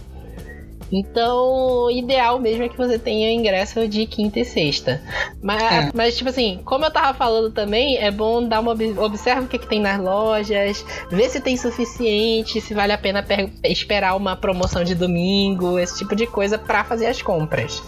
Então, 0.95 1.87
o 1.87 1.91
ideal 1.91 2.39
mesmo 2.39 2.65
é 2.65 2.69
que 2.69 2.77
você 2.77 2.99
tenha 2.99 3.33
ingresso 3.33 3.89
de 3.89 4.05
quinta 4.05 4.41
e 4.41 4.45
sexta. 4.45 5.01
Mas, 5.43 5.63
É. 5.63 5.91
mas 5.95 6.15
tipo 6.19 6.29
assim, 6.29 6.61
como 6.67 6.85
eu 6.85 6.91
tava 6.91 7.17
falando 7.17 7.51
também, 7.51 7.97
é 7.97 8.11
bom 8.11 8.47
dar 8.47 8.61
uma 8.61 8.73
ob- 8.73 8.99
observa 8.99 9.41
o 9.41 9.49
que, 9.49 9.59
que 9.59 9.67
tem 9.67 9.81
nas 9.81 9.99
lojas, 9.99 10.85
ver 11.11 11.31
se 11.31 11.41
tem 11.41 11.57
suficiente, 11.57 12.61
se 12.61 12.75
vale 12.75 12.93
a 12.93 12.99
pena 12.99 13.23
per- 13.23 13.49
esperar 13.65 14.15
uma 14.15 14.37
promoção 14.37 14.85
de 14.85 14.95
domingo, 14.95 15.79
esse 15.79 15.97
tipo 15.97 16.15
de 16.15 16.27
coisa 16.27 16.59
pra 16.59 16.85
fazer 16.85 17.07
as 17.07 17.23
compras. 17.23 17.83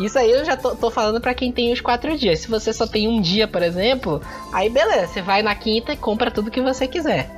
Isso 0.00 0.18
aí 0.18 0.30
eu 0.30 0.44
já 0.44 0.56
tô, 0.56 0.74
tô 0.76 0.90
falando 0.90 1.20
pra 1.20 1.34
quem 1.34 1.50
tem 1.50 1.72
os 1.72 1.80
quatro 1.80 2.16
dias. 2.16 2.40
Se 2.40 2.48
você 2.48 2.72
só 2.72 2.86
tem 2.86 3.08
um 3.08 3.20
dia, 3.20 3.48
por 3.48 3.62
exemplo, 3.62 4.20
aí 4.52 4.68
beleza, 4.68 5.08
você 5.08 5.22
vai 5.22 5.42
na 5.42 5.54
quinta 5.54 5.92
e 5.92 5.96
compra 5.96 6.30
tudo 6.30 6.50
que 6.50 6.60
você 6.60 6.86
quiser. 6.86 7.28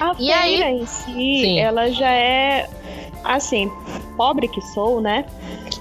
A 0.00 0.12
E 0.18 0.26
feira 0.32 0.66
aí? 0.66 0.80
em 0.80 0.86
si, 0.86 1.12
Sim. 1.12 1.58
ela 1.60 1.90
já 1.90 2.10
é 2.10 2.68
assim, 3.24 3.70
pobre 4.16 4.46
que 4.48 4.60
sou, 4.60 5.00
né? 5.00 5.24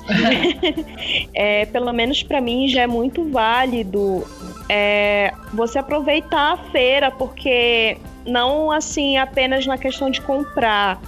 é, 1.34 1.66
pelo 1.66 1.92
menos 1.92 2.24
pra 2.24 2.40
mim 2.42 2.68
já 2.68 2.84
é 2.84 2.88
muito 2.88 3.30
válido 3.30 4.26
é, 4.70 5.34
você 5.54 5.80
aproveitar 5.80 6.54
a 6.54 6.58
feira, 6.72 7.12
porque 7.12 7.98
não 8.26 8.72
assim 8.72 9.18
apenas 9.18 9.66
na 9.66 9.78
questão 9.78 10.10
de 10.10 10.22
comprar, 10.22 11.02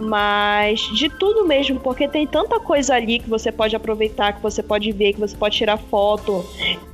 mas 0.00 0.80
de 0.94 1.08
tudo 1.08 1.46
mesmo, 1.46 1.78
porque 1.80 2.08
tem 2.08 2.26
tanta 2.26 2.58
coisa 2.60 2.94
ali 2.94 3.18
que 3.18 3.28
você 3.28 3.50
pode 3.50 3.74
aproveitar, 3.76 4.32
que 4.32 4.42
você 4.42 4.62
pode 4.62 4.90
ver, 4.92 5.14
que 5.14 5.20
você 5.20 5.36
pode 5.36 5.56
tirar 5.56 5.76
foto, 5.76 6.44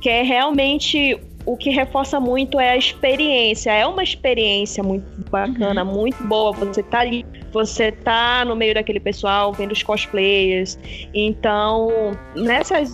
que 0.01 0.09
é 0.09 0.21
realmente 0.21 1.19
o 1.45 1.57
que 1.57 1.69
reforça 1.69 2.19
muito 2.19 2.59
é 2.59 2.71
a 2.71 2.77
experiência. 2.77 3.71
É 3.71 3.85
uma 3.85 4.03
experiência 4.03 4.83
muito 4.83 5.05
bacana, 5.31 5.83
muito 5.83 6.21
boa. 6.23 6.51
Você 6.51 6.83
tá 6.83 6.99
ali, 6.99 7.25
você 7.51 7.91
tá 7.91 8.45
no 8.45 8.55
meio 8.55 8.73
daquele 8.75 8.99
pessoal, 8.99 9.51
vendo 9.51 9.71
os 9.71 9.81
cosplayers. 9.81 10.77
Então, 11.13 12.11
nessas 12.35 12.93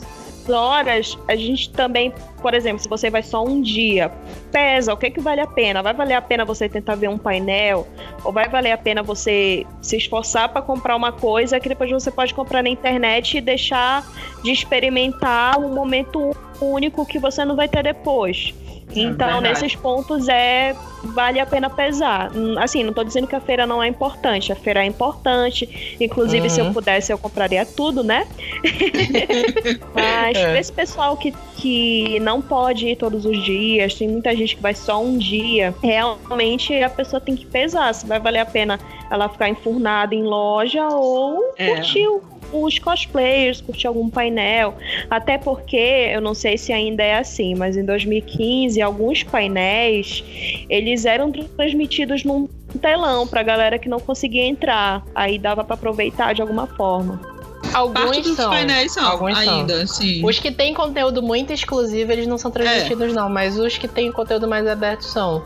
horas, 0.49 1.17
a 1.27 1.35
gente 1.35 1.69
também, 1.71 2.13
por 2.41 2.53
exemplo, 2.53 2.79
se 2.79 2.87
você 2.87 3.09
vai 3.09 3.23
só 3.23 3.43
um 3.43 3.61
dia, 3.61 4.11
pesa, 4.51 4.93
o 4.93 4.97
que 4.97 5.09
que 5.09 5.19
vale 5.19 5.41
a 5.41 5.47
pena? 5.47 5.81
Vai 5.81 5.93
valer 5.93 6.13
a 6.13 6.21
pena 6.21 6.45
você 6.45 6.69
tentar 6.69 6.95
ver 6.95 7.09
um 7.09 7.17
painel? 7.17 7.87
Ou 8.23 8.31
vai 8.31 8.47
valer 8.47 8.71
a 8.71 8.77
pena 8.77 9.03
você 9.03 9.65
se 9.81 9.97
esforçar 9.97 10.49
para 10.49 10.61
comprar 10.61 10.95
uma 10.95 11.11
coisa 11.11 11.59
que 11.59 11.69
depois 11.69 11.91
você 11.91 12.11
pode 12.11 12.33
comprar 12.33 12.63
na 12.63 12.69
internet 12.69 13.37
e 13.37 13.41
deixar 13.41 14.05
de 14.43 14.51
experimentar 14.51 15.59
um 15.59 15.73
momento 15.73 16.35
único 16.61 17.05
que 17.05 17.19
você 17.19 17.43
não 17.43 17.55
vai 17.55 17.67
ter 17.67 17.83
depois? 17.83 18.53
Então, 18.91 19.13
verdade. 19.41 19.41
nesses 19.43 19.75
pontos 19.75 20.27
é 20.29 20.75
vale 21.03 21.39
a 21.39 21.45
pena 21.45 21.69
pesar. 21.69 22.31
Hum, 22.35 22.55
Assim, 22.57 22.83
não 22.83 22.93
tô 22.93 23.03
dizendo 23.03 23.27
que 23.27 23.35
a 23.35 23.39
feira 23.41 23.65
não 23.65 23.81
é 23.81 23.87
importante, 23.87 24.51
a 24.51 24.55
feira 24.55 24.83
é 24.83 24.85
importante. 24.85 25.95
Inclusive, 25.99 26.49
se 26.49 26.61
eu 26.61 26.65
Uhum. 26.65 26.73
pudesse, 26.73 27.11
eu 27.11 27.17
compraria 27.17 27.65
tudo, 27.65 28.03
né? 28.03 28.25
Mas 29.93 30.37
É. 30.37 30.49
pra 30.51 30.59
esse 30.59 30.71
pessoal 30.71 31.17
que, 31.17 31.33
que 31.57 32.19
não 32.19 32.41
pode 32.41 32.87
ir 32.87 32.95
todos 32.95 33.25
os 33.25 33.43
dias, 33.43 33.95
tem 33.95 34.07
muita 34.07 34.35
gente 34.35 34.55
que 34.55 34.61
vai 34.61 34.73
só 34.73 35.01
um 35.01 35.17
dia, 35.17 35.73
realmente 35.81 36.73
a 36.81 36.89
pessoa 36.89 37.19
tem 37.19 37.35
que 37.35 37.45
pesar 37.45 37.93
se 37.93 38.05
vai 38.05 38.19
valer 38.19 38.39
a 38.39 38.45
pena 38.45 38.79
ela 39.09 39.29
ficar 39.29 39.49
enfurnada 39.49 40.15
em 40.15 40.23
loja 40.23 40.87
ou 40.89 41.53
É. 41.57 41.67
curtir 41.75 42.07
o- 42.07 42.21
os 42.51 42.79
cosplayers, 42.79 43.61
curtir 43.61 43.87
algum 43.87 44.09
painel. 44.09 44.75
Até 45.09 45.37
porque, 45.37 46.09
eu 46.11 46.21
não 46.21 46.33
sei 46.33 46.57
se 46.57 46.71
ainda 46.71 47.03
é 47.03 47.17
assim, 47.17 47.55
mas 47.55 47.77
em 47.77 47.85
2015, 47.85 48.81
alguns 48.81 49.23
painéis, 49.23 50.23
eles 50.69 51.05
eram 51.05 51.31
transmitidos 51.31 52.23
num 52.23 52.47
telão 52.81 53.27
pra 53.27 53.43
galera 53.43 53.79
que 53.79 53.89
não 53.89 53.99
conseguia 53.99 54.45
entrar. 54.45 55.03
Aí 55.13 55.37
dava 55.37 55.63
pra 55.63 55.75
aproveitar 55.75 56.33
de 56.33 56.41
alguma 56.41 56.67
forma. 56.67 57.34
Parte 57.75 57.97
Alguns 57.97 58.17
dos 58.27 58.35
são. 58.37 58.49
painéis 58.49 58.91
são, 58.93 59.05
Alguns 59.05 59.37
são. 59.37 59.53
ainda, 59.59 59.85
sim. 59.87 60.25
Os 60.25 60.39
que 60.39 60.49
têm 60.51 60.73
conteúdo 60.73 61.21
muito 61.21 61.51
exclusivo, 61.51 62.11
eles 62.11 62.25
não 62.25 62.37
são 62.37 62.49
transmitidos, 62.49 63.11
É. 63.11 63.13
não. 63.15 63.29
Mas 63.29 63.57
os 63.59 63.77
que 63.77 63.87
têm 63.87 64.11
conteúdo 64.11 64.47
mais 64.47 64.65
aberto 64.65 65.01
são. 65.03 65.43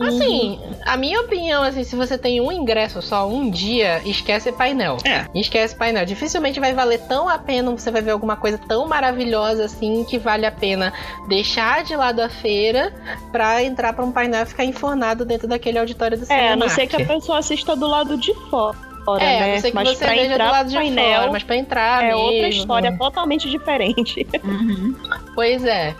Assim, 0.00 0.58
a 0.84 0.96
minha 0.96 1.20
opinião, 1.20 1.62
assim, 1.62 1.84
se 1.84 1.94
você 1.94 2.18
tem 2.18 2.40
um 2.40 2.50
ingresso 2.50 3.00
só 3.00 3.28
um 3.28 3.48
dia, 3.48 4.02
esquece 4.04 4.50
painel. 4.52 4.96
É. 5.04 5.26
Esquece 5.34 5.74
painel. 5.76 6.04
Dificilmente 6.04 6.58
vai 6.58 6.72
valer 6.74 6.98
tão 7.06 7.28
a 7.28 7.38
pena, 7.38 7.70
você 7.70 7.90
vai 7.90 8.02
ver 8.02 8.10
alguma 8.10 8.36
coisa 8.36 8.58
tão 8.58 8.86
maravilhosa 8.88 9.64
assim 9.64 10.04
que 10.04 10.18
vale 10.18 10.46
a 10.46 10.50
pena 10.52 10.92
deixar 11.28 11.84
de 11.84 11.94
lado 11.94 12.20
a 12.20 12.28
feira 12.28 12.92
pra 13.30 13.62
entrar 13.62 13.92
pra 13.92 14.04
um 14.04 14.10
painel 14.10 14.42
e 14.42 14.46
ficar 14.46 14.64
enfornado 14.64 15.24
dentro 15.24 15.46
daquele 15.46 15.78
auditório 15.78 16.18
do 16.18 16.30
É, 16.32 16.52
a 16.52 16.56
não 16.56 16.68
ser 16.68 16.86
que 16.86 17.00
a 17.00 17.06
pessoa 17.06 17.38
assista 17.38 17.76
do 17.76 17.86
lado 17.86 18.16
de 18.16 18.34
fora, 18.50 18.76
É, 19.20 19.36
a 19.36 19.40
né? 19.40 19.54
não 19.54 19.60
ser 19.60 19.68
que 19.68 19.74
mas 19.74 19.88
você 19.88 19.96
pra 20.04 20.14
veja 20.14 20.28
do 20.28 20.32
entrar 20.32 20.50
lado 20.50 20.68
de 20.68 20.76
painel 20.76 21.20
fora, 21.20 21.32
mas 21.32 21.42
pra 21.42 21.56
entrar 21.56 22.04
é 22.04 22.14
outra 22.16 22.42
mesmo. 22.42 22.60
história 22.60 22.96
totalmente 22.96 23.50
diferente. 23.50 24.26
Uhum. 24.42 24.94
Pois 25.34 25.64
é. 25.64 25.94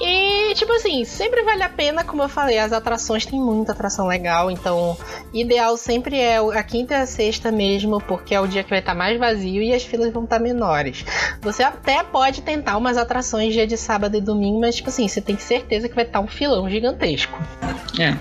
E, 0.00 0.54
tipo 0.54 0.72
assim, 0.72 1.04
sempre 1.04 1.42
vale 1.42 1.62
a 1.62 1.68
pena, 1.68 2.04
como 2.04 2.22
eu 2.22 2.28
falei, 2.28 2.58
as 2.58 2.72
atrações 2.72 3.24
tem 3.24 3.40
muita 3.40 3.72
atração 3.72 4.06
legal, 4.06 4.50
então 4.50 4.96
ideal 5.32 5.76
sempre 5.76 6.18
é 6.18 6.36
a 6.36 6.62
quinta 6.62 6.94
e 6.94 6.96
a 6.98 7.06
sexta 7.06 7.50
mesmo, 7.50 8.00
porque 8.00 8.34
é 8.34 8.40
o 8.40 8.46
dia 8.46 8.62
que 8.62 8.70
vai 8.70 8.80
estar 8.80 8.94
mais 8.94 9.18
vazio 9.18 9.62
e 9.62 9.72
as 9.72 9.82
filas 9.82 10.12
vão 10.12 10.24
estar 10.24 10.38
menores. 10.38 11.04
Você 11.40 11.62
até 11.62 12.02
pode 12.02 12.42
tentar 12.42 12.76
umas 12.76 12.96
atrações 12.96 13.54
dia 13.54 13.66
de 13.66 13.76
sábado 13.76 14.16
e 14.16 14.20
domingo, 14.20 14.60
mas, 14.60 14.76
tipo 14.76 14.90
assim, 14.90 15.08
você 15.08 15.20
tem 15.20 15.38
certeza 15.38 15.88
que 15.88 15.94
vai 15.94 16.04
estar 16.04 16.20
um 16.20 16.26
filão 16.26 16.68
gigantesco. 16.68 17.38
É. 17.98 18.14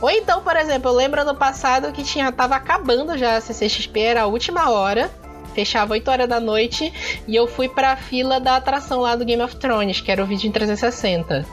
Ou 0.00 0.10
então, 0.10 0.42
por 0.42 0.56
exemplo, 0.56 0.90
eu 0.90 0.94
lembro 0.94 1.20
ano 1.20 1.34
passado 1.34 1.92
que 1.92 2.02
tinha 2.02 2.32
tava 2.32 2.56
acabando 2.56 3.16
já 3.18 3.36
a 3.36 3.40
CCXP, 3.40 4.00
era 4.00 4.22
a 4.22 4.26
última 4.26 4.70
hora. 4.70 5.10
Fechava 5.54 5.94
8 5.94 6.10
horas 6.10 6.28
da 6.28 6.38
noite 6.38 6.92
e 7.26 7.34
eu 7.34 7.46
fui 7.46 7.68
pra 7.68 7.96
fila 7.96 8.38
da 8.38 8.56
atração 8.56 9.00
lá 9.00 9.16
do 9.16 9.24
Game 9.24 9.42
of 9.42 9.56
Thrones, 9.56 10.00
que 10.00 10.10
era 10.10 10.22
o 10.22 10.26
vídeo 10.26 10.48
em 10.48 10.52
360. 10.52 11.44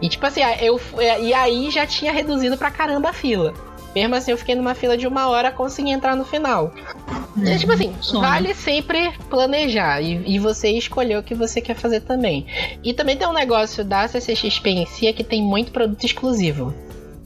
E 0.00 0.08
tipo 0.08 0.24
assim, 0.24 0.40
eu 0.60 0.80
e 1.20 1.34
aí 1.34 1.70
já 1.70 1.86
tinha 1.86 2.12
reduzido 2.12 2.56
pra 2.56 2.70
caramba 2.70 3.10
a 3.10 3.12
fila. 3.12 3.52
Mesmo 3.94 4.14
assim, 4.16 4.32
eu 4.32 4.38
fiquei 4.38 4.54
numa 4.54 4.74
fila 4.74 4.96
de 4.96 5.06
uma 5.06 5.28
hora, 5.28 5.52
consegui 5.52 5.90
entrar 5.90 6.16
no 6.16 6.24
final. 6.24 6.72
É, 7.44 7.56
tipo 7.56 7.72
assim, 7.72 7.94
sonho. 8.00 8.22
vale 8.22 8.52
sempre 8.54 9.12
planejar 9.30 10.00
e, 10.00 10.34
e 10.34 10.38
você 10.38 10.70
escolher 10.70 11.18
o 11.18 11.22
que 11.22 11.34
você 11.34 11.60
quer 11.60 11.74
fazer 11.74 12.00
também. 12.00 12.46
E 12.82 12.92
também 12.92 13.16
tem 13.16 13.26
um 13.26 13.32
negócio 13.32 13.84
da 13.84 14.06
CCXP 14.08 14.70
em 14.70 14.86
si, 14.86 15.06
é 15.06 15.12
que 15.12 15.22
tem 15.22 15.42
muito 15.42 15.70
produto 15.70 16.04
exclusivo. 16.04 16.74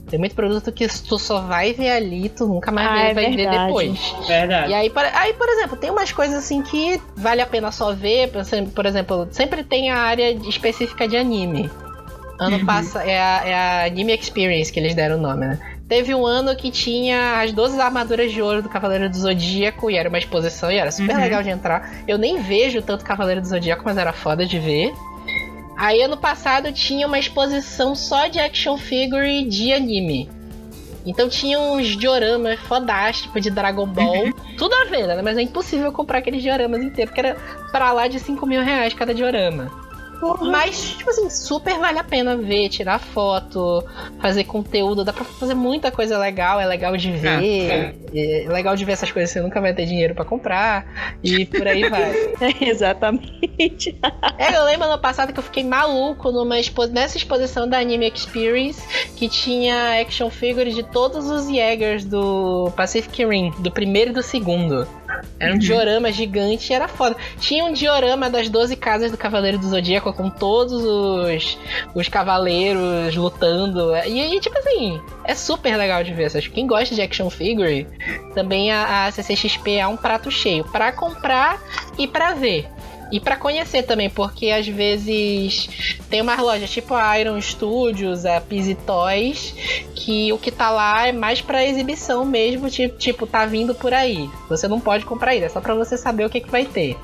Tem 0.09 0.19
muito 0.19 0.35
produto 0.35 0.71
que 0.71 0.87
tu 0.87 1.17
só 1.19 1.41
vai 1.41 1.73
ver 1.73 1.91
ali, 1.91 2.29
tu 2.29 2.45
nunca 2.47 2.71
mais 2.71 2.87
Ah, 2.89 2.93
vê, 2.93 2.99
é 2.99 3.13
vai 3.13 3.25
ver 3.29 3.35
verdade. 3.37 3.65
depois. 3.67 4.15
Verdade. 4.27 4.71
E 4.71 4.73
aí 4.73 4.89
por, 4.89 5.03
aí, 5.05 5.33
por 5.33 5.47
exemplo, 5.49 5.77
tem 5.77 5.89
umas 5.91 6.11
coisas 6.11 6.37
assim 6.37 6.61
que 6.61 6.99
vale 7.15 7.41
a 7.41 7.45
pena 7.45 7.71
só 7.71 7.93
ver. 7.93 8.29
Por 8.31 8.41
exemplo, 8.41 8.71
por 8.71 8.85
exemplo, 8.85 9.27
sempre 9.31 9.63
tem 9.63 9.91
a 9.91 9.97
área 9.97 10.31
específica 10.47 11.07
de 11.07 11.15
anime. 11.15 11.69
Ano 12.39 12.57
Uhum. 12.57 12.65
passado, 12.65 13.05
é 13.05 13.19
a, 13.19 13.41
é 13.45 13.53
a 13.53 13.85
Anime 13.85 14.13
Experience 14.15 14.71
que 14.71 14.79
eles 14.79 14.95
deram 14.95 15.17
o 15.17 15.21
nome, 15.21 15.45
né? 15.45 15.59
Teve 15.89 16.13
um 16.15 16.25
ano 16.25 16.55
que 16.55 16.71
tinha 16.71 17.41
as 17.41 17.51
12 17.51 17.81
armaduras 17.81 18.31
de 18.31 18.41
ouro 18.41 18.61
do 18.61 18.69
Cavaleiro 18.69 19.09
do 19.09 19.17
Zodíaco 19.17 19.89
e 19.91 19.97
era 19.97 20.07
uma 20.07 20.19
exposição 20.19 20.71
e 20.71 20.77
era 20.77 20.89
super 20.91 21.15
Uhum. 21.15 21.21
legal 21.21 21.43
de 21.43 21.49
entrar. 21.49 21.91
Eu 22.07 22.17
nem 22.17 22.39
vejo 22.41 22.81
tanto 22.81 23.03
Cavaleiro 23.03 23.41
do 23.41 23.47
Zodíaco, 23.47 23.81
mas 23.83 23.97
era 23.97 24.13
foda 24.13 24.45
de 24.45 24.57
ver. 24.59 24.93
Aí 25.79 26.01
ano 26.01 26.17
passado 26.17 26.73
tinha 26.73 27.07
uma 27.07 27.17
exposição 27.17 27.95
só 27.95 28.27
de 28.27 28.37
action 28.37 28.75
figure 28.77 29.45
de 29.45 29.71
anime. 29.71 30.29
Então 31.05 31.29
tinha 31.29 31.57
uns 31.57 31.87
dioramas 31.95 32.59
fodásticos 32.59 33.41
de 33.41 33.49
Dragon 33.49 33.87
Ball. 33.87 34.33
Tudo 34.57 34.75
a 34.75 34.83
ver, 34.83 35.07
né? 35.07 35.21
Mas 35.21 35.37
é 35.37 35.41
impossível 35.41 35.89
comprar 35.93 36.17
aqueles 36.17 36.43
dioramas 36.43 36.83
inteiros, 36.83 37.13
porque 37.13 37.25
era 37.25 37.39
pra 37.71 37.93
lá 37.93 38.09
de 38.09 38.19
5 38.19 38.45
mil 38.45 38.61
reais 38.61 38.93
cada 38.93 39.13
diorama. 39.13 39.71
Mas, 40.41 40.95
tipo 40.95 41.09
assim, 41.09 41.29
super 41.29 41.79
vale 41.79 41.99
a 41.99 42.03
pena 42.03 42.35
ver, 42.35 42.69
tirar 42.69 42.99
foto, 42.99 43.83
fazer 44.19 44.43
conteúdo, 44.43 45.03
dá 45.03 45.13
pra 45.13 45.23
fazer 45.23 45.53
muita 45.53 45.91
coisa 45.91 46.17
legal, 46.17 46.59
é 46.59 46.65
legal 46.65 46.95
de 46.97 47.11
ver. 47.11 47.95
É, 48.13 48.45
legal 48.47 48.75
de 48.75 48.83
ver 48.85 48.93
essas 48.93 49.11
coisas 49.11 49.31
que 49.31 49.39
você 49.39 49.43
nunca 49.43 49.61
vai 49.61 49.73
ter 49.73 49.85
dinheiro 49.85 50.13
pra 50.13 50.25
comprar. 50.25 50.85
E 51.23 51.45
por 51.45 51.67
aí 51.67 51.87
vai. 51.89 52.13
Exatamente. 52.61 53.97
É, 54.37 54.55
eu 54.55 54.65
lembro 54.65 54.87
ano 54.87 55.01
passado 55.01 55.33
que 55.33 55.39
eu 55.39 55.43
fiquei 55.43 55.63
maluco 55.63 56.31
numa 56.31 56.59
expo 56.59 56.85
nessa 56.85 57.17
exposição 57.17 57.67
da 57.67 57.79
Anime 57.79 58.11
Experience 58.13 58.81
que 59.15 59.27
tinha 59.29 60.01
action 60.01 60.29
figures 60.29 60.75
de 60.75 60.83
todos 60.83 61.29
os 61.29 61.47
Jaegers 61.47 62.05
do 62.05 62.71
Pacific 62.75 63.25
Rim, 63.25 63.51
do 63.59 63.71
primeiro 63.71 64.11
e 64.11 64.13
do 64.13 64.23
segundo. 64.23 64.87
Era 65.39 65.53
um 65.53 65.57
diorama 65.57 66.11
gigante 66.11 66.71
e 66.71 66.75
era 66.75 66.87
foda. 66.87 67.15
Tinha 67.39 67.65
um 67.65 67.73
diorama 67.73 68.29
das 68.29 68.49
12 68.49 68.75
casas 68.75 69.11
do 69.11 69.17
Cavaleiro 69.17 69.57
do 69.57 69.67
Zodíaco 69.67 70.13
com 70.13 70.29
todos 70.29 70.83
os, 70.83 71.57
os 71.95 72.07
cavaleiros 72.07 73.15
lutando. 73.15 73.95
E 74.05 74.21
aí, 74.21 74.39
tipo 74.39 74.57
assim, 74.57 75.01
é 75.23 75.33
super 75.33 75.75
legal 75.77 76.03
de 76.03 76.13
ver. 76.13 76.23
Essas. 76.23 76.47
Quem 76.47 76.67
gosta 76.67 76.93
de 76.93 77.01
action 77.01 77.29
figure, 77.29 77.87
também 78.33 78.71
a, 78.71 79.07
a 79.07 79.11
CCXP 79.11 79.75
é 79.75 79.87
um 79.87 79.97
prato 79.97 80.29
cheio 80.29 80.63
pra 80.65 80.91
comprar 80.91 81.59
e 81.97 82.07
pra 82.07 82.33
ver. 82.33 82.67
E 83.11 83.19
pra 83.19 83.35
conhecer 83.35 83.83
também, 83.83 84.09
porque 84.09 84.51
às 84.51 84.67
vezes 84.67 85.69
tem 86.09 86.21
umas 86.21 86.39
lojas 86.39 86.69
tipo 86.69 86.93
a 86.93 87.19
Iron 87.19 87.39
Studios, 87.41 88.25
a 88.25 88.39
Pizzy 88.39 88.75
Toys, 88.75 89.55
que 89.95 90.31
o 90.31 90.37
que 90.37 90.51
tá 90.51 90.69
lá 90.69 91.07
é 91.07 91.11
mais 91.11 91.41
pra 91.41 91.65
exibição 91.65 92.23
mesmo, 92.23 92.69
tipo, 92.69 93.25
tá 93.25 93.45
vindo 93.45 93.73
por 93.73 93.93
aí. 93.93 94.29
Você 94.47 94.67
não 94.67 94.79
pode 94.79 95.05
comprar 95.05 95.31
ainda, 95.31 95.47
é 95.47 95.49
só 95.49 95.59
pra 95.59 95.73
você 95.73 95.97
saber 95.97 96.25
o 96.25 96.29
que, 96.29 96.41
que 96.41 96.51
vai 96.51 96.65
ter. 96.65 96.95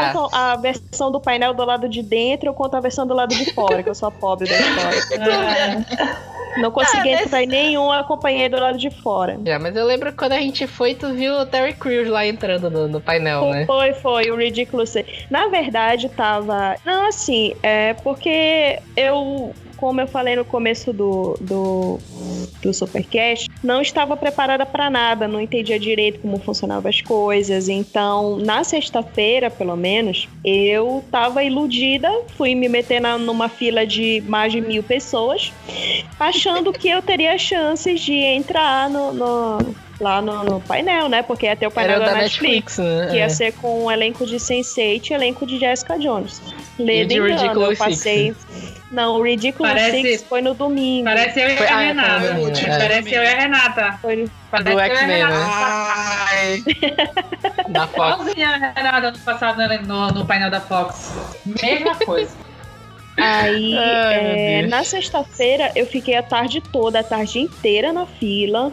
Tá. 0.00 0.12
contam 0.12 0.38
a 0.38 0.56
versão 0.56 1.10
do 1.10 1.20
painel 1.20 1.54
do 1.54 1.64
lado 1.64 1.88
de 1.88 2.02
dentro, 2.02 2.48
eu 2.48 2.54
conto 2.54 2.76
a 2.76 2.80
versão 2.80 3.06
do 3.06 3.14
lado 3.14 3.34
de 3.34 3.52
fora, 3.52 3.82
que 3.82 3.88
eu 3.88 3.94
sou 3.94 4.08
a 4.08 4.12
pobre 4.12 4.48
da 4.48 4.56
história. 4.56 5.86
Ah, 6.56 6.60
Não 6.60 6.70
consegui 6.70 7.12
Ah, 7.12 7.22
entrar 7.22 7.42
em 7.42 7.46
nenhum, 7.46 7.92
acompanhei 7.92 8.48
do 8.48 8.58
lado 8.58 8.78
de 8.78 8.88
fora. 8.88 9.38
Já, 9.44 9.58
mas 9.58 9.76
eu 9.76 9.84
lembro 9.84 10.10
que 10.10 10.16
quando 10.16 10.32
a 10.32 10.40
gente 10.40 10.66
foi, 10.66 10.94
tu 10.94 11.12
viu 11.12 11.34
o 11.34 11.44
Terry 11.46 11.74
Crews 11.74 12.08
lá 12.08 12.26
entrando 12.26 12.70
no, 12.70 12.88
no 12.88 13.00
painel, 13.00 13.50
né? 13.50 13.66
Foi, 13.66 13.92
foi, 13.92 14.30
o 14.30 14.36
Ridiculous. 14.36 14.94
Na 15.30 15.48
verdade, 15.48 16.08
tava. 16.08 16.76
Não, 16.84 17.08
assim, 17.08 17.54
é 17.62 17.92
porque 17.94 18.78
eu, 18.96 19.54
como 19.76 20.00
eu 20.00 20.06
falei 20.06 20.36
no 20.36 20.44
começo 20.44 20.92
do, 20.92 21.36
do, 21.40 21.98
do 22.62 22.72
Supercast, 22.74 23.48
não 23.62 23.80
estava 23.82 24.16
preparada 24.16 24.64
para 24.66 24.88
nada, 24.90 25.28
não 25.28 25.40
entendia 25.40 25.78
direito 25.78 26.20
como 26.20 26.38
funcionavam 26.38 26.88
as 26.88 27.00
coisas. 27.02 27.68
Então, 27.68 28.36
na 28.38 28.64
sexta-feira, 28.64 29.50
pelo 29.50 29.76
menos, 29.76 30.28
eu 30.44 31.04
tava 31.10 31.44
iludida, 31.44 32.10
fui 32.36 32.54
me 32.54 32.68
meter 32.68 33.00
na, 33.00 33.18
numa 33.18 33.48
fila 33.48 33.86
de 33.86 34.22
mais 34.26 34.52
de 34.52 34.60
mil 34.60 34.82
pessoas, 34.82 35.52
achando 36.18 36.72
que 36.72 36.88
eu 36.88 37.02
teria 37.02 37.36
chances 37.38 38.00
de 38.00 38.14
entrar 38.14 38.88
no- 38.90 39.12
no, 39.12 39.58
lá 40.00 40.20
no, 40.22 40.44
no 40.44 40.60
painel, 40.60 41.08
né? 41.08 41.22
Porque 41.22 41.46
ia 41.46 41.56
ter 41.56 41.66
o 41.66 41.70
painel 41.70 42.00
da, 42.00 42.06
da 42.06 42.14
Netflix. 42.14 42.78
Netflix, 42.78 42.78
né? 42.78 43.06
Que 43.10 43.16
ia 43.16 43.24
É. 43.24 43.28
ser 43.28 43.52
com 43.54 43.84
um 43.84 43.90
elenco 43.90 44.26
de 44.26 44.36
Sense8 44.36 45.10
e 45.10 45.14
elenco 45.14 45.46
de 45.46 45.58
Jessica 45.58 45.98
Jones. 45.98 46.40
Lendo 46.78 47.12
engano, 47.12 47.62
eu 47.62 47.76
passei. 47.76 48.34
Não, 48.90 49.16
o 49.16 49.22
Ridiculous 49.22 49.72
Parece- 49.72 50.00
Six 50.02 50.22
foi 50.28 50.40
no 50.40 50.54
domingo. 50.54 51.04
Parece 51.04 51.40
eu 51.40 51.48
e 51.50 51.56
Foi- 51.56 51.66
a 51.66 51.76
ah, 51.76 51.82
é, 51.82 51.86
Renata. 51.88 52.20
foi 52.20 52.28
no 52.28 52.34
domingo, 52.34 52.58
é. 52.58 52.78
Parece 52.78 53.14
eu 53.14 53.22
e 53.22 53.26
a 53.26 53.34
Renata. 53.40 53.98
Foi 54.00 54.16
no- 54.16 54.30
Do 54.62 54.80
X-Men, 54.80 55.06
Renata. 55.08 55.34
né? 55.34 55.44
Ai, 56.28 56.64
Da 57.68 57.86
Fox. 57.88 58.20
Igualzinha 58.20 58.48
a 58.48 58.80
Renata 58.80 59.06
ano 59.08 59.18
passado 59.18 59.58
no, 59.58 59.82
no, 59.82 60.08
no 60.12 60.26
painel 60.26 60.50
da 60.50 60.60
Fox. 60.60 61.12
Mesma 61.44 61.94
coisa. 61.96 62.36
Aí, 63.18 63.74
Ai, 63.76 64.58
é, 64.62 64.66
na 64.68 64.84
sexta-feira, 64.84 65.72
eu 65.74 65.86
fiquei 65.86 66.16
a 66.16 66.22
tarde 66.22 66.60
toda, 66.60 67.00
a 67.00 67.02
tarde 67.02 67.38
inteira 67.40 67.92
na 67.92 68.06
fila. 68.06 68.72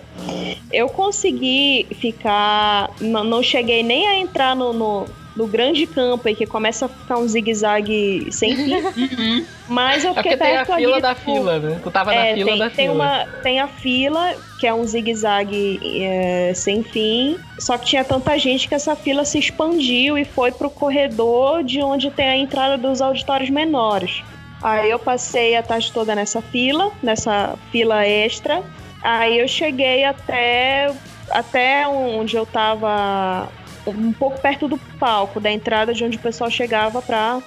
Eu 0.72 0.90
consegui 0.90 1.88
ficar. 2.00 2.90
Não, 3.00 3.24
não 3.24 3.42
cheguei 3.42 3.82
nem 3.84 4.06
a 4.08 4.16
entrar 4.18 4.54
no, 4.56 4.74
no, 4.74 5.06
no 5.36 5.48
grande 5.48 5.88
campo 5.88 6.28
aí, 6.28 6.36
que 6.36 6.46
começa 6.46 6.86
a 6.86 6.90
ficar 6.90 7.18
um 7.18 7.28
zigue-zague 7.28 8.28
sem 8.32 8.56
fim. 8.56 8.76
uhum. 8.86 9.46
Mas 9.68 10.04
eu 10.04 10.12
É 10.12 10.16
fiquei 10.16 10.32
porque 10.34 10.38
tem 10.46 10.58
a 10.58 10.66
perto 10.66 10.76
fila 10.76 10.94
ali, 10.94 11.02
da 11.02 11.16
tipo, 11.16 11.34
fila, 11.34 11.60
né? 11.60 11.80
Tu 11.84 11.92
tava 11.92 12.14
na 12.14 12.26
É, 12.26 12.34
fila 12.36 12.50
tem, 12.50 12.60
da 12.60 12.70
tem 12.70 12.88
fila. 12.90 12.94
Uma, 12.94 13.26
tem 13.42 13.60
a 13.60 13.68
fila, 13.68 14.36
que 14.60 14.68
é 14.68 14.74
um 14.74 14.86
zigue-zague 14.86 15.80
é, 16.04 16.54
sem 16.54 16.84
fim. 16.84 17.38
Só 17.60 17.78
que 17.78 17.86
tinha 17.86 18.04
tanta 18.04 18.38
gente 18.38 18.68
que 18.68 18.76
essa 18.76 18.96
fila 18.96 19.26
se 19.26 19.40
expandiu 19.40 20.18
e 20.18 20.26
foi 20.26 20.52
pro 20.52 20.70
corredor 20.70 21.64
de 21.64 21.82
onde 21.82 22.12
tem 22.12 22.28
a 22.28 22.38
entrada 22.38 22.78
dos 22.78 23.02
auditórios 23.02 23.50
menores. 23.50 24.24
Aí 24.62 24.90
eu 24.90 25.00
passei 25.00 25.56
a 25.56 25.64
tarde 25.64 25.92
toda 25.92 26.16
nessa 26.16 26.42
fila, 26.42 26.92
nessa 27.02 27.56
fila 27.72 28.06
extra. 28.06 28.64
Aí 29.02 29.40
eu 29.40 29.48
cheguei 29.48 30.06
até, 30.06 30.94
até 31.30 31.86
onde 31.88 32.38
eu 32.38 32.46
tava 32.46 33.50
um 33.88 34.14
pouco 34.14 34.40
perto 34.40 34.68
do 34.68 34.78
palco, 35.00 35.40
da 35.40 35.52
entrada 35.52 35.94
de 35.94 36.04
onde 36.04 36.18
o 36.18 36.20
pessoal 36.20 36.50
chegava 36.50 37.02
pra, 37.02 37.42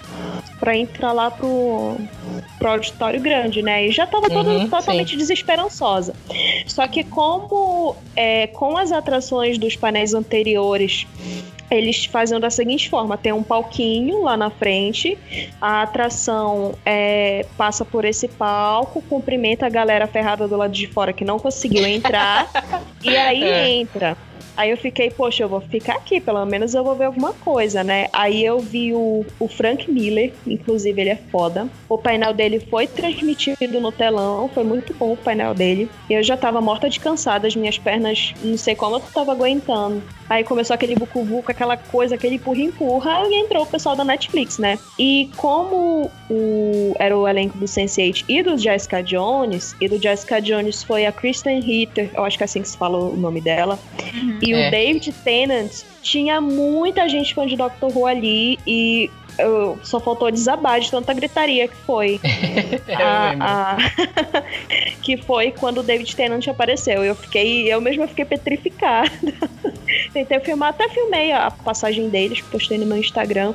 pra 0.60 0.76
entrar 0.76 1.12
lá 1.12 1.30
pro, 1.30 1.96
pro 2.58 2.70
auditório 2.70 3.20
grande, 3.20 3.62
né? 3.62 3.86
E 3.86 3.90
já 3.90 4.06
tava 4.06 4.28
todo, 4.28 4.50
Uhum, 4.50 4.68
totalmente 4.68 5.16
desesperançosa. 5.16 6.14
Só 6.66 6.86
que 6.86 7.04
como 7.04 7.96
é, 8.14 8.46
com 8.48 8.76
as 8.76 8.92
atrações 8.92 9.58
dos 9.58 9.76
painéis 9.76 10.14
anteriores, 10.14 11.06
eles 11.70 12.04
faziam 12.04 12.38
da 12.38 12.50
seguinte 12.50 12.88
forma: 12.88 13.16
tem 13.16 13.32
um 13.32 13.42
palquinho 13.42 14.22
lá 14.22 14.36
na 14.36 14.50
frente, 14.50 15.18
a 15.60 15.82
atração 15.82 16.74
é, 16.84 17.44
passa 17.56 17.84
por 17.84 18.04
esse 18.04 18.28
palco, 18.28 19.02
cumprimenta 19.02 19.66
a 19.66 19.68
galera 19.68 20.06
ferrada 20.06 20.46
do 20.46 20.56
lado 20.56 20.72
de 20.72 20.86
fora 20.86 21.12
que 21.12 21.24
não 21.24 21.38
conseguiu 21.38 21.86
entrar, 21.86 22.48
e 23.02 23.16
aí 23.16 23.42
É. 23.42 23.68
entra. 23.72 24.16
Aí 24.56 24.70
eu 24.70 24.76
fiquei, 24.76 25.10
poxa, 25.10 25.42
eu 25.42 25.48
vou 25.48 25.60
ficar 25.60 25.96
aqui, 25.96 26.20
pelo 26.20 26.44
menos 26.46 26.74
eu 26.74 26.82
vou 26.82 26.94
ver 26.94 27.04
alguma 27.04 27.32
coisa, 27.32 27.84
né? 27.84 28.08
Aí 28.12 28.44
eu 28.44 28.58
vi 28.58 28.94
o, 28.94 29.24
o 29.38 29.48
Frank 29.48 29.90
Miller, 29.90 30.32
inclusive 30.46 31.00
ele 31.00 31.10
é 31.10 31.16
foda. 31.16 31.68
O 31.88 31.98
painel 31.98 32.32
dele 32.32 32.58
foi 32.58 32.86
transmitido 32.86 33.80
no 33.80 33.92
telão, 33.92 34.48
foi 34.48 34.64
muito 34.64 34.94
bom 34.94 35.12
o 35.12 35.16
painel 35.16 35.54
dele. 35.54 35.90
E 36.08 36.14
eu 36.14 36.22
já 36.22 36.36
tava 36.36 36.60
morta 36.60 36.88
de 36.88 36.98
cansada, 36.98 37.46
as 37.46 37.54
minhas 37.54 37.78
pernas, 37.78 38.34
não 38.42 38.56
sei 38.56 38.74
como 38.74 38.96
eu 38.96 39.00
tava 39.00 39.32
aguentando. 39.32 40.02
Aí 40.28 40.42
começou 40.44 40.74
aquele 40.74 40.94
bucu-bucu, 40.94 41.50
aquela 41.50 41.76
coisa, 41.76 42.14
aquele 42.16 42.36
empurra-empurra, 42.36 43.22
e 43.28 43.34
entrou 43.34 43.62
o 43.62 43.66
pessoal 43.66 43.94
da 43.94 44.04
Netflix, 44.04 44.58
né? 44.58 44.78
E 44.98 45.30
como 45.36 46.10
o, 46.28 46.94
era 46.98 47.16
o 47.16 47.26
elenco 47.28 47.56
do 47.58 47.66
Sense8 47.66 48.24
e 48.28 48.42
do 48.42 48.58
Jessica 48.58 49.02
Jones, 49.02 49.76
e 49.80 49.88
do 49.88 50.00
Jessica 50.00 50.40
Jones 50.40 50.82
foi 50.82 51.06
a 51.06 51.12
Kristen 51.12 51.60
Ritter, 51.60 52.10
eu 52.14 52.24
acho 52.24 52.36
que 52.36 52.44
é 52.44 52.46
assim 52.46 52.62
que 52.62 52.68
se 52.68 52.76
fala 52.76 52.98
o 52.98 53.16
nome 53.16 53.40
dela, 53.40 53.78
e 54.42 54.52
É. 54.52 54.68
o 54.68 54.70
David 54.70 55.12
Tennant, 55.24 55.70
tinha 56.02 56.40
muita 56.40 57.08
gente 57.08 57.34
fã 57.34 57.46
de 57.46 57.56
Doctor 57.56 57.96
Who 57.96 58.06
ali, 58.06 58.58
e 58.66 59.10
eu, 59.38 59.78
só 59.82 59.98
faltou 60.00 60.30
desabar 60.30 60.80
de 60.80 60.90
tanta 60.90 61.12
gritaria 61.12 61.68
que 61.68 61.76
foi. 61.86 62.20
É, 62.88 62.94
a- 63.02 63.34
a- 63.40 63.76
que 65.02 65.16
foi 65.16 65.50
quando 65.50 65.78
o 65.78 65.82
David 65.82 66.14
Tennant 66.14 66.46
apareceu. 66.48 67.04
Eu 67.04 67.14
fiquei, 67.14 67.72
eu 67.72 67.80
mesma 67.80 68.06
fiquei 68.06 68.24
petrificada. 68.24 69.10
Tentei 70.12 70.40
filmar, 70.40 70.70
até 70.70 70.88
filmei 70.88 71.32
a 71.32 71.50
passagem 71.50 72.08
deles, 72.08 72.40
postei 72.42 72.78
no 72.78 72.86
meu 72.86 72.96
Instagram. 72.96 73.54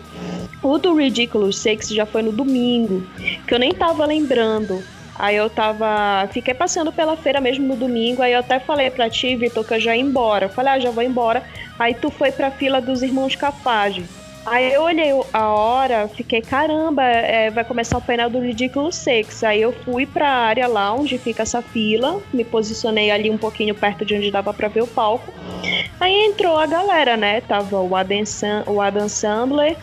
O 0.62 0.78
do 0.78 0.94
Ridiculous 0.96 1.58
Six 1.58 1.90
já 1.90 2.06
foi 2.06 2.22
no 2.22 2.32
domingo, 2.32 3.06
que 3.48 3.54
eu 3.54 3.60
nem 3.60 3.72
tava 3.74 4.06
lembrando. 4.06 4.84
Aí 5.16 5.36
eu 5.36 5.50
tava. 5.50 6.28
Fiquei 6.32 6.54
passando 6.54 6.92
pela 6.92 7.16
feira 7.18 7.40
mesmo 7.42 7.68
no 7.68 7.76
domingo. 7.76 8.22
Aí 8.22 8.34
eu 8.34 8.40
até 8.40 8.60
falei 8.60 8.90
pra 8.90 9.10
ti, 9.10 9.36
Vitor, 9.36 9.64
que 9.66 9.74
eu 9.74 9.80
já 9.80 9.96
ia 9.96 10.02
embora. 10.02 10.46
Eu 10.46 10.50
falei, 10.50 10.74
ah, 10.74 10.80
já 10.80 10.90
vou 10.92 11.04
embora. 11.04 11.44
Aí 11.78 11.94
tu 11.94 12.10
foi 12.10 12.32
pra 12.32 12.50
fila 12.52 12.82
dos 12.82 13.02
irmãos 13.04 13.36
Capage. 13.36 14.04
Aí 14.46 14.74
eu 14.74 14.82
olhei 14.82 15.12
a 15.32 15.50
hora, 15.50 16.08
fiquei, 16.08 16.42
caramba, 16.42 17.04
é, 17.04 17.52
vai 17.52 17.64
começar 17.64 17.98
o 17.98 18.02
painel 18.02 18.30
do 18.30 18.40
Ridiculous 18.40 18.96
Six. 18.96 19.44
Aí 19.44 19.62
eu 19.62 19.72
fui 19.72 20.06
pra 20.06 20.28
área 20.28 20.68
lá 20.68 20.94
onde 20.94 21.18
fica 21.18 21.44
essa 21.44 21.62
fila, 21.62 22.20
me 22.34 22.44
posicionei 22.44 23.12
ali 23.12 23.30
um 23.30 23.38
pouquinho 23.38 23.76
perto 23.76 24.04
de 24.04 24.16
onde 24.16 24.32
dava 24.32 24.54
pra 24.54 24.68
ver 24.68 24.82
o 24.82 24.88
palco. 24.88 25.32
Aí 26.00 26.26
entrou 26.26 26.58
a 26.58 26.66
galera, 26.66 27.16
né? 27.16 27.42
Tava 27.42 27.80
o 27.80 27.96
Adam, 27.96 28.24
o 28.66 28.82
Adam 28.82 29.08
Sandler, 29.08 29.78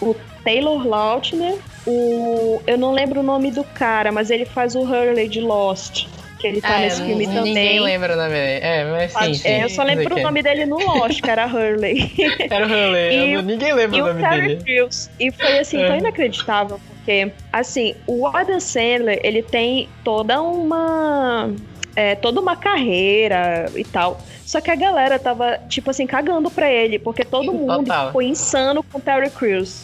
o 0.00 0.14
Taylor 0.42 0.84
Lautner, 0.86 1.56
o. 1.86 2.60
Eu 2.66 2.76
não 2.76 2.92
lembro 2.92 3.20
o 3.20 3.22
nome 3.22 3.52
do 3.52 3.62
cara, 3.62 4.10
mas 4.10 4.28
ele 4.28 4.44
faz 4.44 4.74
o 4.74 4.80
Hurley 4.80 5.28
de 5.28 5.40
Lost 5.40 6.06
que 6.44 6.48
ele 6.48 6.60
tá 6.60 6.76
Ah, 6.76 6.80
nesse 6.80 6.96
filme 7.02 7.26
ninguém 7.26 7.34
também. 7.38 7.54
Ninguém 7.54 7.80
lembra 7.80 8.12
o 8.12 8.16
nome 8.16 8.28
dele. 8.34 8.60
É, 8.62 8.84
mas 8.84 9.12
sim, 9.14 9.34
sim. 9.34 9.48
É, 9.48 9.64
eu 9.64 9.68
só 9.70 9.82
lembro 9.82 10.14
o 10.14 10.20
nome 10.22 10.42
dele 10.42 10.66
no 10.66 10.76
Lost, 10.78 11.22
que 11.22 11.30
era 11.30 11.46
Hurley. 11.46 12.12
Era 12.50 12.66
o 12.66 12.68
Hurley. 12.70 13.34
E- 13.34 13.42
ninguém 13.42 13.72
lembra 13.72 13.96
e 13.96 14.02
o 14.02 14.06
nome 14.06 14.20
Terry 14.20 14.48
dele. 14.48 14.62
Crews. 14.64 15.08
E 15.18 15.32
foi 15.32 15.58
assim, 15.58 15.82
É. 15.82 15.86
tão 15.86 15.96
inacreditável, 15.96 16.78
porque, 16.86 17.32
assim, 17.50 17.94
o 18.06 18.26
Adam 18.26 18.60
Sandler, 18.60 19.18
ele 19.22 19.42
tem 19.42 19.88
toda 20.04 20.42
uma. 20.42 21.50
é, 21.96 22.14
toda 22.16 22.40
uma 22.40 22.56
carreira 22.56 23.70
e 23.74 23.84
tal. 23.84 24.20
Só 24.44 24.60
que 24.60 24.70
a 24.70 24.74
galera 24.74 25.18
tava, 25.18 25.58
tipo 25.68 25.88
assim, 25.90 26.06
cagando 26.06 26.50
pra 26.50 26.70
ele, 26.70 26.98
porque 26.98 27.24
todo 27.24 27.50
mundo 27.54 27.78
Total. 27.84 28.06
ficou 28.08 28.20
insano 28.20 28.82
com 28.82 28.98
o 28.98 29.00
Terry 29.00 29.30
Crews. 29.30 29.82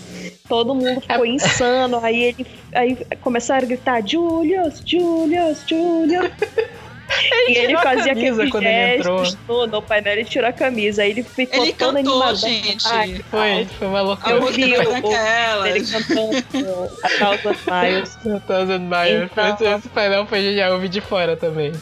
Todo 0.51 0.75
mundo 0.75 1.01
ficou 1.01 1.25
insano, 1.25 2.01
aí 2.05 2.25
ele 2.25 2.47
aí 2.75 2.99
começaram 3.23 3.63
a 3.65 3.67
gritar 3.69 4.03
Julius, 4.07 4.83
Julius, 4.85 5.63
Julius. 5.67 6.29
e 7.49 7.53
ele 7.57 7.67
tirou 7.69 7.79
a 7.81 7.83
fazia 7.83 8.15
camisa 8.15 8.33
aqueles 8.35 8.51
quando 8.53 8.65
ele 8.67 9.03
gestos 9.03 9.39
no, 9.49 9.67
no 9.67 9.83
painel, 9.83 10.13
ele 10.13 10.25
tirou 10.25 10.49
a 10.49 10.53
camisa, 10.53 11.03
aí 11.03 11.11
ele 11.11 11.23
ficou 11.23 11.63
Ele 11.65 11.73
todo 11.73 11.95
cantou, 11.95 12.13
animado. 12.23 12.37
gente. 12.37 12.87
Ai, 12.89 13.21
Foi, 13.31 13.65
foi 13.79 13.87
uma 13.89 13.99
A 13.99 14.03
loucura. 14.03 14.35
Eu 14.37 14.47
vi 14.47 14.75
o- 14.77 14.91
daquela. 14.93 15.69
ele 15.71 15.85
cantando 15.87 16.37
a 17.03 17.09
Thousand 17.09 17.57
Miles. 17.67 18.19
Thousand 18.47 18.79
Miles. 18.91 19.31
Então- 19.33 19.55
Esse, 19.55 19.65
esse 19.65 19.89
painel 19.89 20.27
foi 20.27 20.41
genial, 20.43 20.73
eu 20.73 20.79
vi 20.81 20.89
de 20.89 21.01
fora 21.01 21.37
também. 21.37 21.73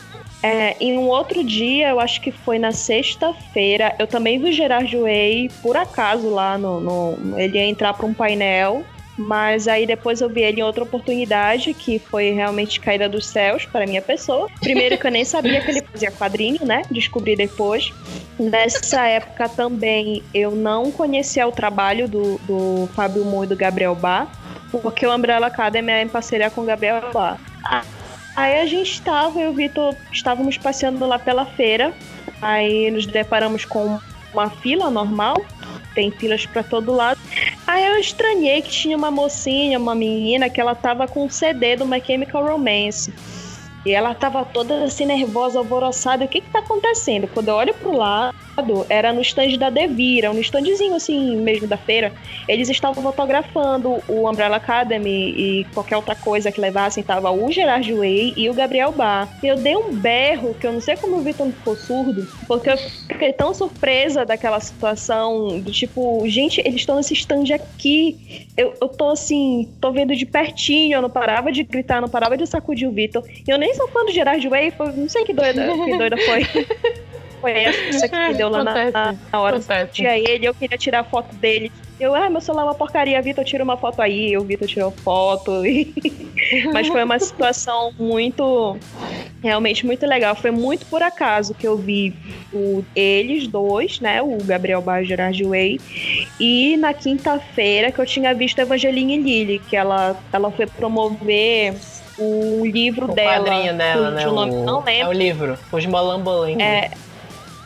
É, 0.43 0.77
em 0.81 0.97
um 0.97 1.09
outro 1.09 1.43
dia, 1.43 1.89
eu 1.89 1.99
acho 2.01 2.21
que 2.21 2.31
foi 2.31 2.59
na 2.59 2.71
sexta-feira, 2.73 3.95
eu 3.99 4.07
também 4.07 4.39
vi 4.39 4.51
o 4.51 4.53
Gerard 4.53 4.97
Way, 4.97 5.51
por 5.63 5.77
acaso, 5.77 6.29
lá 6.31 6.57
no, 6.57 6.81
no- 6.81 7.39
Ele 7.39 7.59
ia 7.59 7.65
entrar 7.65 7.93
para 7.95 8.07
um 8.07 8.15
painel, 8.15 8.85
mas 9.19 9.67
aí 9.67 9.85
depois 9.85 10.21
eu 10.21 10.29
vi 10.29 10.43
ele 10.43 10.61
em 10.61 10.63
outra 10.63 10.85
oportunidade, 10.85 11.75
que 11.75 11.99
foi 11.99 12.31
realmente 12.31 12.79
caída 12.79 13.09
dos 13.09 13.27
céus 13.27 13.65
para 13.67 13.85
minha 13.85 14.01
pessoa. 14.01 14.49
Primeiro 14.61 14.97
que 14.97 15.05
eu 15.09 15.11
nem 15.11 15.25
sabia 15.25 15.61
que 15.61 15.73
ele 15.73 15.83
fazia 15.83 16.13
quadrinho, 16.13 16.65
né? 16.65 16.83
Descobri 16.89 17.35
depois. 17.35 17.93
Nessa 18.39 19.09
época 19.09 19.49
também 19.49 20.23
eu 20.33 20.53
não 20.53 20.93
conhecia 20.93 21.49
o 21.49 21.51
trabalho 21.51 22.07
do, 22.07 22.39
do 22.47 22.89
Fábio 22.95 23.25
Moura 23.25 23.47
e 23.47 23.49
do 23.49 23.57
Gabriel 23.57 23.97
Bar, 23.97 24.31
porque 24.71 25.05
o 25.05 25.13
Umbrella 25.13 25.49
Academy 25.49 25.91
é 25.91 26.03
em 26.03 26.09
parceria 26.09 26.49
com 26.49 26.61
o 26.61 26.65
Gabriel 26.65 27.11
Bar. 27.13 27.41
Aí 28.39 28.61
a 28.61 28.67
gente 28.67 28.93
estava, 28.93 29.41
eu 29.41 29.49
e 29.49 29.53
o 29.53 29.53
Vitor 29.53 29.97
estávamos 30.13 30.57
passeando 30.57 31.05
lá 31.05 31.19
pela 31.19 31.45
feira. 31.45 31.93
Aí 32.41 32.89
nos 32.89 33.05
deparamos 33.05 33.65
com 33.65 33.99
uma 34.33 34.49
fila 34.49 34.89
normal, 34.89 35.45
tem 35.93 36.13
filas 36.13 36.47
para 36.47 36.63
todo 36.63 36.93
lado. 36.93 37.19
Aí 37.67 37.85
eu 37.85 37.97
estranhei 37.97 38.63
que 38.63 38.71
tinha 38.71 38.97
uma 38.97 39.11
mocinha, 39.11 39.77
uma 39.77 39.93
menina, 39.93 40.49
que 40.49 40.61
ela 40.61 40.77
tava 40.77 41.09
com 41.09 41.25
um 41.25 41.29
CD 41.29 41.75
do 41.75 41.85
My 41.85 42.01
Chemical 42.01 42.47
Romance. 42.47 43.13
E 43.85 43.91
ela 43.91 44.15
tava 44.15 44.45
toda 44.45 44.85
assim 44.85 45.05
nervosa, 45.05 45.59
alvoroçada. 45.59 46.25
O 46.25 46.29
que 46.29 46.41
que 46.41 46.51
tá 46.51 46.61
acontecendo? 46.61 47.27
Quando 47.27 47.49
eu 47.49 47.57
olho 47.57 47.75
pro 47.75 47.91
lado, 47.91 48.39
era 48.89 49.13
no 49.13 49.21
stand 49.21 49.57
da 49.59 49.71
Devira, 49.71 50.31
um 50.31 50.41
standzinho 50.41 50.95
assim 50.95 51.37
mesmo 51.37 51.67
da 51.67 51.77
feira. 51.77 52.13
Eles 52.47 52.69
estavam 52.69 53.03
fotografando 53.03 54.03
o 54.09 54.29
Umbrella 54.29 54.57
Academy 54.57 55.31
e 55.31 55.67
qualquer 55.73 55.97
outra 55.97 56.15
coisa 56.15 56.51
que 56.51 56.61
levassem. 56.61 57.03
Tava 57.03 57.31
o 57.31 57.51
Gerard 57.51 57.93
Way 57.93 58.35
e 58.37 58.51
o 58.51 58.55
Gabriel 58.55 58.93
Bar. 58.93 59.29
Eu 59.43 59.57
dei 59.57 59.77
um 59.77 59.95
berro, 59.95 60.55
que 60.55 60.67
eu 60.67 60.73
não 60.73 60.81
sei 60.81 60.97
como 60.97 61.17
o 61.17 61.23
Vitor 61.23 61.47
ficou 61.53 61.77
surdo, 61.77 62.27
porque 62.47 62.71
eu 62.71 62.77
fiquei 62.77 63.33
tão 63.33 63.55
surpresa 63.55 64.25
daquela 64.25 64.61
situação, 64.61 65.61
do 65.61 65.71
tipo, 65.71 66.23
gente, 66.27 66.61
eles 66.61 66.81
estão 66.81 66.97
nesse 66.97 67.15
stand 67.15 67.55
aqui. 67.55 68.47
Eu, 68.57 68.75
eu 68.81 68.89
tô 68.89 69.11
assim, 69.11 69.69
tô 69.81 69.93
vendo 69.93 70.15
de 70.15 70.27
pertinho, 70.27 70.97
eu 70.97 71.03
não 71.03 71.11
parava 71.11 71.53
de 71.53 71.63
gritar, 71.63 72.01
não 72.01 72.09
parava 72.09 72.37
de 72.37 72.47
sacudir 72.47 72.89
o 72.89 72.93
Vitor. 72.93 73.25
E 73.47 73.51
eu 73.51 73.59
nem 73.59 73.75
sou 73.75 73.89
fã 73.89 74.05
do 74.05 74.13
Gerard 74.13 74.47
Way, 74.49 74.73
foi, 74.73 74.93
não 74.93 75.09
sei 75.09 75.25
que 75.25 75.33
doida, 75.33 75.63
que 75.63 75.99
doida 75.99 76.17
foi. 76.17 76.47
Foi 77.41 77.53
essa 77.53 78.09
que 78.09 78.17
me 78.17 78.35
deu 78.35 78.49
lá 78.49 78.65
na, 78.65 78.71
Acontece. 78.73 79.19
na 79.33 79.41
hora. 79.41 79.57
Acontece. 79.57 79.93
Tinha 79.93 80.19
ele, 80.19 80.47
eu 80.47 80.55
queria 80.55 80.77
tirar 80.79 81.05
foto 81.05 81.35
dele. 81.37 81.71
Eu, 82.01 82.15
ah, 82.15 82.31
meu 82.31 82.41
celular 82.41 82.63
é 82.63 82.67
uma 82.67 82.75
porcaria, 82.75 83.21
Vitor, 83.21 83.45
tira 83.45 83.65
uma 83.65 83.77
foto 83.77 84.01
aí. 84.01 84.37
O 84.37 84.43
Vitor 84.45 84.69
tirou 84.69 84.91
foto. 84.93 85.67
e- 85.67 85.93
Mas 86.73 86.87
foi 86.87 87.03
uma 87.03 87.19
situação 87.19 87.93
muito. 87.99 88.77
Realmente 89.43 89.85
muito 89.85 90.07
legal. 90.07 90.35
Foi 90.37 90.51
muito 90.53 90.87
por 90.87 91.03
acaso 91.03 91.55
que 91.55 91.67
eu 91.67 91.77
vi 91.77 92.15
o, 92.53 92.85
eles 92.95 93.47
dois, 93.49 93.99
né? 94.01 94.23
O 94.23 94.39
Gabriel 94.45 94.81
Bar 94.81 95.01
e 95.01 95.05
o 95.05 95.07
Gerard 95.07 95.45
Way. 95.45 95.81
E 96.39 96.77
na 96.77 96.95
quinta-feira 96.95 97.91
que 97.91 97.99
eu 98.01 98.07
tinha 98.07 98.33
visto 98.33 98.61
a 98.61 98.63
Evangeline 98.63 99.17
Lilly, 99.19 99.59
que 99.59 99.77
ela, 99.77 100.17
ela 100.33 100.51
foi 100.53 100.67
promover 100.67 101.75
o 102.17 102.65
livro 102.67 103.11
O 103.11 103.15
dela. 103.15 103.45
quadrinho 103.45 103.77
dela, 103.77 104.11
né? 104.11 104.25
nome 104.27 104.53
eu 104.55 104.65
não 104.65 104.81
o, 104.81 104.85
lembro. 104.85 105.07
é 105.07 105.09
o 105.09 105.13
livro. 105.13 105.59
Os 105.73 105.87
Molambolengos. 105.87 106.63
É, 106.63 106.91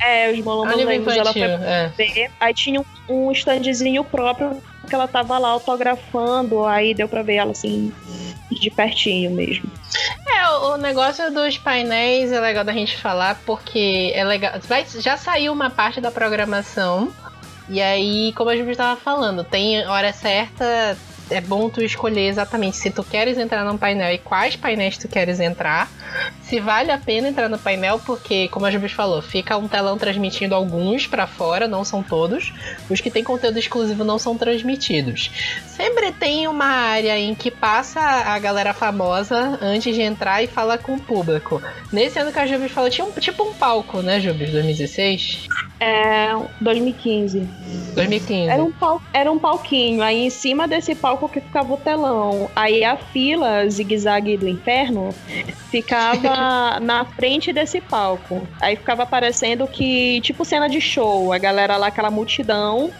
é, 0.02 0.30
os 0.30 0.38
Molomolengos. 0.40 1.16
Ela 1.16 1.32
foi. 1.32 1.42
É. 1.42 1.92
ver. 1.96 2.30
Aí 2.40 2.54
tinha 2.54 2.80
um, 2.80 2.84
um 3.08 3.32
standzinho 3.32 4.04
próprio 4.04 4.62
que 4.88 4.94
ela 4.94 5.06
tava 5.06 5.38
lá 5.38 5.48
autografando. 5.48 6.64
Aí 6.64 6.94
deu 6.94 7.08
pra 7.08 7.22
ver 7.22 7.36
ela 7.36 7.52
assim, 7.52 7.92
de 8.50 8.70
pertinho 8.70 9.30
mesmo. 9.30 9.70
É, 10.26 10.48
o, 10.50 10.72
o 10.72 10.76
negócio 10.76 11.32
dos 11.32 11.58
painéis 11.58 12.32
é 12.32 12.40
legal 12.40 12.64
da 12.64 12.72
gente 12.72 12.96
falar 12.96 13.40
porque 13.46 14.12
é 14.14 14.24
legal. 14.24 14.52
Já 15.00 15.16
saiu 15.16 15.52
uma 15.52 15.70
parte 15.70 16.00
da 16.00 16.10
programação. 16.10 17.12
E 17.68 17.80
aí, 17.80 18.32
como 18.34 18.50
a 18.50 18.56
gente 18.56 18.70
estava 18.70 19.00
falando, 19.00 19.44
tem 19.44 19.86
hora 19.86 20.12
certa. 20.12 20.96
É 21.32 21.40
bom 21.40 21.68
tu 21.68 21.82
escolher 21.82 22.28
exatamente 22.28 22.76
se 22.76 22.90
tu 22.90 23.02
queres 23.02 23.38
entrar 23.38 23.64
num 23.64 23.78
painel 23.78 24.12
e 24.12 24.18
quais 24.18 24.56
painéis 24.56 24.98
tu 24.98 25.08
queres 25.08 25.40
entrar. 25.40 25.90
Se 26.42 26.60
vale 26.60 26.90
a 26.90 26.98
pena 26.98 27.28
entrar 27.28 27.48
no 27.48 27.58
painel, 27.58 27.98
porque, 27.98 28.46
como 28.48 28.66
a 28.66 28.70
Jubis 28.70 28.92
falou, 28.92 29.22
fica 29.22 29.56
um 29.56 29.66
telão 29.66 29.96
transmitindo 29.96 30.54
alguns 30.54 31.06
pra 31.06 31.26
fora, 31.26 31.66
não 31.66 31.84
são 31.84 32.02
todos. 32.02 32.52
Os 32.90 33.00
que 33.00 33.10
tem 33.10 33.24
conteúdo 33.24 33.58
exclusivo 33.58 34.04
não 34.04 34.18
são 34.18 34.36
transmitidos. 34.36 35.30
Sempre 35.66 36.12
tem 36.12 36.46
uma 36.46 36.66
área 36.66 37.18
em 37.18 37.34
que 37.34 37.50
passa 37.50 38.00
a 38.00 38.38
galera 38.38 38.74
famosa 38.74 39.58
antes 39.62 39.94
de 39.94 40.02
entrar 40.02 40.42
e 40.42 40.46
fala 40.46 40.76
com 40.76 40.94
o 40.94 41.00
público. 41.00 41.62
Nesse 41.90 42.18
ano 42.18 42.30
que 42.30 42.38
a 42.38 42.46
Jubis 42.46 42.72
falou, 42.72 42.90
tinha 42.90 43.06
um, 43.06 43.12
tipo 43.12 43.42
um 43.44 43.54
palco, 43.54 44.02
né, 44.02 44.20
Jubis? 44.20 44.50
2016? 44.50 45.48
É, 45.80 46.30
2015. 46.60 47.40
2015. 47.94 48.48
Era 48.48 48.62
um, 48.62 48.70
pal, 48.70 49.02
era 49.12 49.32
um 49.32 49.38
palquinho. 49.38 50.02
Aí 50.02 50.26
em 50.26 50.30
cima 50.30 50.68
desse 50.68 50.94
palco 50.94 51.21
que 51.28 51.40
ficava 51.40 51.72
o 51.72 51.76
telão. 51.76 52.50
Aí 52.54 52.84
a 52.84 52.96
fila 52.96 53.68
zigue-zague 53.68 54.36
do 54.36 54.48
inferno 54.48 55.14
ficava 55.70 56.78
na 56.80 57.04
frente 57.04 57.52
desse 57.52 57.80
palco. 57.80 58.46
Aí 58.60 58.76
ficava 58.76 59.06
parecendo 59.06 59.66
que, 59.66 60.20
tipo 60.20 60.44
cena 60.44 60.68
de 60.68 60.80
show, 60.80 61.32
a 61.32 61.38
galera 61.38 61.76
lá, 61.76 61.88
aquela 61.88 62.10
multidão 62.10 62.90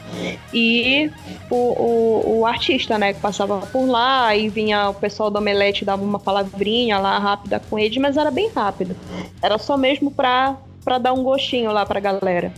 e 0.52 1.10
o, 1.50 1.56
o, 1.56 2.38
o 2.38 2.46
artista, 2.46 2.98
né, 2.98 3.12
que 3.12 3.20
passava 3.20 3.58
por 3.66 3.86
lá, 3.86 4.26
aí 4.26 4.48
vinha 4.48 4.90
o 4.90 4.94
pessoal 4.94 5.30
do 5.30 5.38
Omelete, 5.38 5.84
dava 5.84 6.02
uma 6.02 6.18
palavrinha 6.18 6.98
lá 6.98 7.18
rápida 7.18 7.60
com 7.68 7.78
eles, 7.78 7.96
mas 7.98 8.16
era 8.16 8.30
bem 8.30 8.50
rápido. 8.54 8.96
Era 9.40 9.58
só 9.58 9.76
mesmo 9.76 10.10
pra, 10.10 10.56
pra 10.84 10.98
dar 10.98 11.12
um 11.12 11.22
gostinho 11.22 11.72
lá 11.72 11.84
pra 11.84 12.00
galera. 12.00 12.52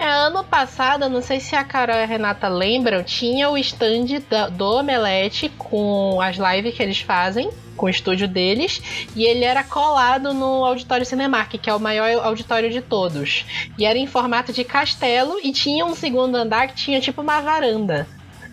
É, 0.00 0.08
ano 0.08 0.42
passado, 0.42 1.10
não 1.10 1.20
sei 1.20 1.40
se 1.40 1.54
a 1.54 1.62
Carol 1.62 1.94
e 1.94 2.02
a 2.02 2.06
Renata 2.06 2.48
lembram, 2.48 3.02
tinha 3.04 3.50
o 3.50 3.58
stand 3.58 4.06
da- 4.30 4.48
do 4.48 4.64
Omelete 4.78 5.50
com 5.58 6.18
as 6.22 6.36
lives 6.36 6.74
que 6.74 6.82
eles 6.82 7.00
fazem, 7.02 7.50
com 7.76 7.84
o 7.84 7.90
estúdio 7.90 8.26
deles, 8.26 8.80
e 9.14 9.24
ele 9.24 9.44
era 9.44 9.62
colado 9.62 10.32
no 10.32 10.64
Auditório 10.64 11.04
Cinemark, 11.04 11.52
que 11.58 11.68
é 11.68 11.74
o 11.74 11.78
maior 11.78 12.24
auditório 12.24 12.70
de 12.70 12.80
todos. 12.80 13.44
E 13.76 13.84
era 13.84 13.98
em 13.98 14.06
formato 14.06 14.54
de 14.54 14.64
castelo 14.64 15.38
e 15.44 15.52
tinha 15.52 15.84
um 15.84 15.94
segundo 15.94 16.34
andar 16.34 16.68
que 16.68 16.76
tinha 16.76 16.98
tipo 16.98 17.20
uma 17.20 17.42
varanda. 17.42 18.08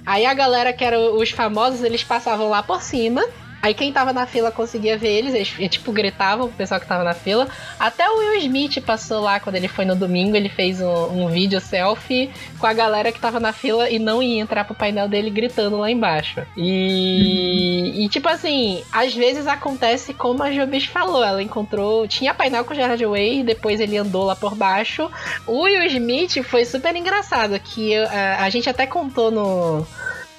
Aí 0.05 0.25
a 0.25 0.33
galera 0.33 0.73
que 0.73 0.83
eram 0.83 1.15
os 1.15 1.31
famosos, 1.31 1.81
eles 1.81 2.03
passavam 2.03 2.49
lá 2.49 2.61
por 2.61 2.81
cima. 2.81 3.23
Aí 3.61 3.73
quem 3.73 3.91
tava 3.91 4.13
na 4.13 4.25
fila 4.25 4.51
conseguia 4.51 4.97
ver 4.97 5.09
eles, 5.09 5.33
eles 5.33 5.53
e, 5.57 5.67
tipo 5.67 5.91
gritavam 5.91 6.47
pro 6.47 6.57
pessoal 6.57 6.79
que 6.79 6.87
tava 6.87 7.03
na 7.03 7.13
fila. 7.13 7.47
Até 7.79 8.09
o 8.09 8.17
Will 8.19 8.39
Smith 8.39 8.81
passou 8.81 9.21
lá 9.21 9.39
quando 9.39 9.55
ele 9.55 9.67
foi 9.67 9.85
no 9.85 9.95
domingo, 9.95 10.35
ele 10.35 10.49
fez 10.49 10.81
um, 10.81 11.23
um 11.23 11.27
vídeo 11.27 11.59
selfie 11.59 12.29
com 12.59 12.67
a 12.67 12.73
galera 12.73 13.11
que 13.11 13.19
tava 13.19 13.39
na 13.39 13.51
fila 13.51 13.89
e 13.89 13.99
não 13.99 14.21
ia 14.21 14.41
entrar 14.41 14.63
pro 14.65 14.75
painel 14.75 15.07
dele 15.07 15.29
gritando 15.29 15.77
lá 15.77 15.89
embaixo. 15.89 16.41
E, 16.55 17.27
E, 17.27 18.05
e, 18.05 18.09
tipo 18.09 18.27
assim, 18.29 18.83
às 18.91 19.13
vezes 19.13 19.47
acontece 19.47 20.13
como 20.13 20.43
a 20.43 20.51
Jobis 20.51 20.85
falou. 20.85 21.23
Ela 21.23 21.41
encontrou. 21.41 22.07
Tinha 22.07 22.33
painel 22.33 22.63
com 22.63 22.73
o 22.73 22.75
Gerard 22.75 23.05
Way, 23.05 23.43
depois 23.43 23.79
ele 23.79 23.97
andou 23.97 24.23
lá 24.23 24.35
por 24.35 24.55
baixo. 24.55 25.09
O 25.45 25.63
Will 25.63 25.83
Smith 25.85 26.43
foi 26.43 26.65
super 26.65 26.95
engraçado. 26.95 27.59
Que 27.59 27.95
a, 27.95 28.43
a 28.43 28.49
gente 28.49 28.69
até 28.69 28.85
contou 28.85 29.31
no. 29.31 29.85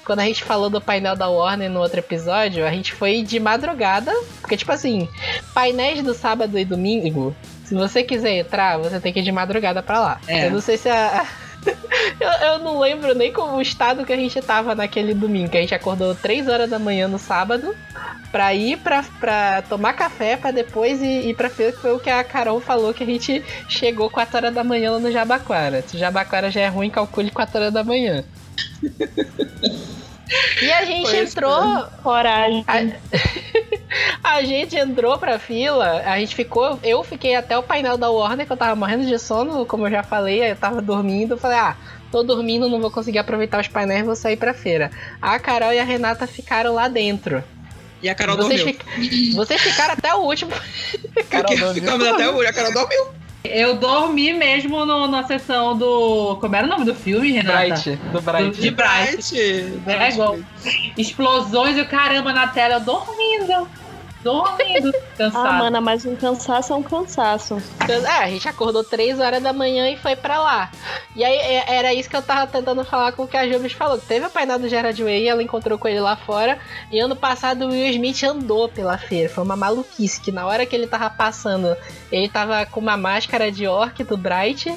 Quando 0.09 0.21
a 0.21 0.25
gente 0.25 0.43
falou 0.43 0.71
do 0.71 0.81
painel 0.81 1.15
da 1.15 1.29
Warner 1.29 1.69
no 1.69 1.81
outro 1.81 1.99
episódio, 1.99 2.65
a 2.65 2.71
gente 2.71 2.93
foi 2.93 3.21
de 3.21 3.39
madrugada. 3.39 4.11
Porque, 4.41 4.57
tipo 4.57 4.71
assim, 4.71 5.07
painéis 5.53 6.01
do 6.01 6.15
sábado 6.15 6.57
e 6.57 6.65
domingo. 6.65 7.35
Se 7.63 7.75
você 7.75 8.01
quiser 8.01 8.39
entrar, 8.39 8.79
você 8.79 8.99
tem 8.99 9.13
que 9.13 9.19
ir 9.19 9.23
de 9.23 9.31
madrugada 9.31 9.83
pra 9.83 9.99
lá. 9.99 10.21
É. 10.27 10.47
Eu 10.47 10.51
não 10.51 10.61
sei 10.61 10.77
se 10.77 10.89
a 10.89 11.27
eu, 12.19 12.47
eu, 12.47 12.57
não 12.57 12.79
lembro 12.79 13.13
nem 13.13 13.31
como 13.31 13.57
o 13.57 13.61
estado 13.61 14.03
que 14.03 14.11
a 14.11 14.15
gente 14.15 14.41
tava 14.41 14.73
naquele 14.73 15.13
domingo, 15.13 15.51
que 15.51 15.57
a 15.59 15.61
gente 15.61 15.75
acordou 15.75 16.15
3 16.15 16.47
horas 16.47 16.67
da 16.67 16.79
manhã 16.79 17.07
no 17.07 17.19
sábado 17.19 17.75
pra 18.31 18.51
ir 18.55 18.79
pra, 18.79 19.05
pra 19.19 19.61
tomar 19.61 19.93
café 19.93 20.35
pra 20.37 20.49
depois 20.49 21.03
ir, 21.03 21.27
ir 21.27 21.35
pra 21.35 21.51
feira, 21.51 21.71
que 21.71 21.81
foi 21.81 21.91
o 21.91 21.99
que 21.99 22.09
a 22.09 22.23
Carol 22.23 22.59
falou 22.59 22.95
que 22.95 23.03
a 23.03 23.05
gente 23.05 23.45
chegou 23.67 24.09
4 24.09 24.37
horas 24.37 24.53
da 24.55 24.63
manhã 24.63 24.89
lá 24.89 24.97
no 24.97 25.11
Jabaquara. 25.11 25.83
Se 25.83 25.97
o 25.97 25.99
Jabaquara 25.99 26.49
já 26.49 26.61
é 26.61 26.67
ruim, 26.67 26.89
calcule 26.89 27.29
4 27.29 27.59
horas 27.59 27.73
da 27.73 27.83
manhã. 27.83 28.25
E 30.61 30.71
a 30.71 30.85
gente 30.85 31.09
pois 31.09 31.31
entrou. 31.31 31.85
Coragem. 32.03 32.63
A... 32.67 32.77
a... 34.35 34.43
gente 34.43 34.75
entrou 34.75 35.17
pra 35.17 35.39
fila, 35.39 36.03
a 36.05 36.19
gente 36.19 36.35
ficou. 36.35 36.79
Eu 36.83 37.03
fiquei 37.03 37.35
até 37.35 37.57
o 37.57 37.63
painel 37.63 37.97
da 37.97 38.09
Warner, 38.09 38.45
que 38.45 38.51
eu 38.51 38.57
tava 38.57 38.75
morrendo 38.75 39.05
de 39.05 39.17
sono, 39.17 39.65
como 39.65 39.87
eu 39.87 39.91
já 39.91 40.03
falei, 40.03 40.51
eu 40.51 40.55
tava 40.55 40.81
dormindo. 40.81 41.37
Falei, 41.37 41.57
ah, 41.57 41.75
tô 42.11 42.21
dormindo, 42.23 42.69
não 42.69 42.79
vou 42.79 42.91
conseguir 42.91 43.19
aproveitar 43.19 43.59
os 43.59 43.67
painéis, 43.67 44.05
vou 44.05 44.15
sair 44.15 44.37
pra 44.37 44.53
feira. 44.53 44.91
A 45.21 45.39
Carol 45.39 45.73
e 45.73 45.79
a 45.79 45.83
Renata 45.83 46.27
ficaram 46.27 46.73
lá 46.73 46.87
dentro. 46.87 47.43
E 48.01 48.09
a 48.09 48.15
Carol 48.15 48.37
vocês 48.37 48.61
dormiu. 48.63 49.35
Vocês 49.35 49.61
ficaram 49.61 49.93
até 49.93 50.13
o 50.13 50.19
último. 50.19 50.51
Carol 51.29 51.55
dormiu. 51.55 51.73
Ficamos 51.73 52.07
até 52.07 52.27
o 52.27 52.33
último, 52.33 52.49
a 52.49 52.53
Carol 52.53 52.73
dormiu. 52.73 53.07
Eu 53.43 53.77
dormi 53.77 54.33
mesmo 54.33 54.85
no, 54.85 55.07
na 55.07 55.23
sessão 55.23 55.77
do. 55.77 56.37
Como 56.41 56.55
era 56.55 56.65
o 56.67 56.69
nome 56.69 56.83
do 56.83 56.93
filme, 56.93 57.31
Renata? 57.31 57.57
Bright. 57.57 57.95
Do 58.11 58.21
Bright. 58.21 58.57
Do, 58.57 58.61
de 58.61 58.71
Bright. 58.71 59.33
Bright. 59.85 60.03
É 60.03 60.09
igual. 60.11 60.37
Explosões 60.97 61.77
e 61.77 61.81
o 61.81 61.87
caramba 61.87 62.33
na 62.33 62.47
tela, 62.47 62.75
eu 62.75 62.81
dormindo 62.81 63.67
dormindo, 64.23 64.91
cansado. 65.17 65.47
Ah, 65.47 65.53
mana, 65.53 65.81
mas 65.81 66.05
um 66.05 66.15
cansaço 66.15 66.73
é 66.73 66.75
um 66.75 66.83
cansaço. 66.83 67.61
É, 67.87 68.23
a 68.23 68.29
gente 68.29 68.47
acordou 68.47 68.83
3 68.83 69.19
horas 69.19 69.41
da 69.41 69.53
manhã 69.53 69.89
e 69.89 69.97
foi 69.97 70.15
pra 70.15 70.39
lá. 70.41 70.71
E 71.15 71.23
aí 71.23 71.35
é, 71.35 71.75
era 71.75 71.93
isso 71.93 72.09
que 72.09 72.15
eu 72.15 72.21
tava 72.21 72.47
tentando 72.47 72.83
falar 72.83 73.11
com 73.13 73.23
o 73.23 73.27
que 73.27 73.37
a 73.37 73.47
Jubes 73.47 73.73
falou. 73.73 73.97
Teve 73.97 74.25
o 74.25 74.29
painel 74.29 74.59
do 74.59 74.69
Gerard 74.69 75.01
Way, 75.01 75.27
ela 75.27 75.43
encontrou 75.43 75.77
com 75.77 75.87
ele 75.87 75.99
lá 75.99 76.15
fora. 76.15 76.59
E 76.91 76.99
ano 76.99 77.15
passado 77.15 77.65
o 77.65 77.69
Will 77.69 77.89
Smith 77.91 78.23
andou 78.23 78.69
pela 78.69 78.97
feira. 78.97 79.29
Foi 79.29 79.43
uma 79.43 79.55
maluquice, 79.55 80.21
que 80.21 80.31
na 80.31 80.45
hora 80.45 80.65
que 80.65 80.75
ele 80.75 80.87
tava 80.87 81.09
passando, 81.09 81.75
ele 82.11 82.29
tava 82.29 82.65
com 82.65 82.79
uma 82.79 82.97
máscara 82.97 83.51
de 83.51 83.67
orc 83.67 84.03
do 84.03 84.17
Bright 84.17 84.75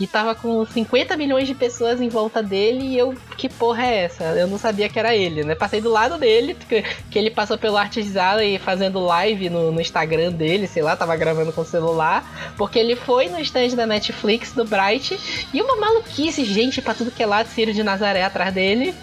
e 0.00 0.06
tava 0.06 0.34
com 0.34 0.64
50 0.64 1.16
milhões 1.16 1.46
de 1.46 1.54
pessoas 1.54 2.00
em 2.00 2.08
volta 2.08 2.42
dele 2.42 2.84
e 2.84 2.98
eu, 2.98 3.14
que 3.36 3.48
porra 3.48 3.86
é 3.86 4.04
essa? 4.04 4.24
Eu 4.24 4.46
não 4.46 4.58
sabia 4.58 4.88
que 4.88 4.98
era 4.98 5.14
ele, 5.14 5.44
né? 5.44 5.54
Passei 5.54 5.80
do 5.80 5.90
lado 5.90 6.18
dele, 6.18 6.56
que, 6.68 6.82
que 7.10 7.18
ele 7.18 7.30
passou 7.30 7.58
pelo 7.58 7.76
Artizala 7.76 8.44
e 8.44 8.58
fazendo 8.58 9.00
live 9.00 9.48
no, 9.48 9.70
no, 9.70 9.80
Instagram 9.80 10.32
dele, 10.32 10.66
sei 10.66 10.82
lá, 10.82 10.96
tava 10.96 11.14
gravando 11.16 11.52
com 11.52 11.60
o 11.60 11.66
celular, 11.66 12.54
porque 12.56 12.78
ele 12.78 12.96
foi 12.96 13.28
no 13.28 13.40
stand 13.40 13.76
da 13.76 13.86
Netflix 13.86 14.52
do 14.52 14.64
Bright 14.64 15.18
e 15.52 15.60
uma 15.60 15.76
maluquice, 15.76 16.44
gente, 16.44 16.80
pra 16.80 16.94
tudo 16.94 17.10
que 17.10 17.22
é 17.22 17.26
lado, 17.26 17.46
Ciro 17.46 17.72
de 17.72 17.82
Nazaré 17.82 18.24
atrás 18.24 18.52
dele. 18.52 18.94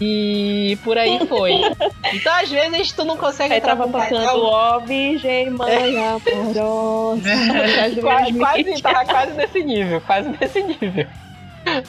E 0.00 0.78
por 0.84 0.98
aí 0.98 1.26
foi. 1.26 1.52
Então, 2.12 2.32
às 2.34 2.48
vezes, 2.48 2.92
tu 2.92 3.04
não 3.04 3.16
consegue 3.16 3.52
Aí 3.52 3.60
tava 3.60 3.88
tocando 3.88 4.44
ó, 4.44 4.78
virgem, 4.78 5.50
mãe 5.50 5.96
amorosa. 5.98 7.20
quase, 8.00 8.32
quase, 8.32 8.82
tava 8.82 9.04
quase 9.04 9.32
nesse 9.32 9.64
nível, 9.64 10.00
quase 10.02 10.25
nesse 10.40 10.62
nível. 10.62 11.06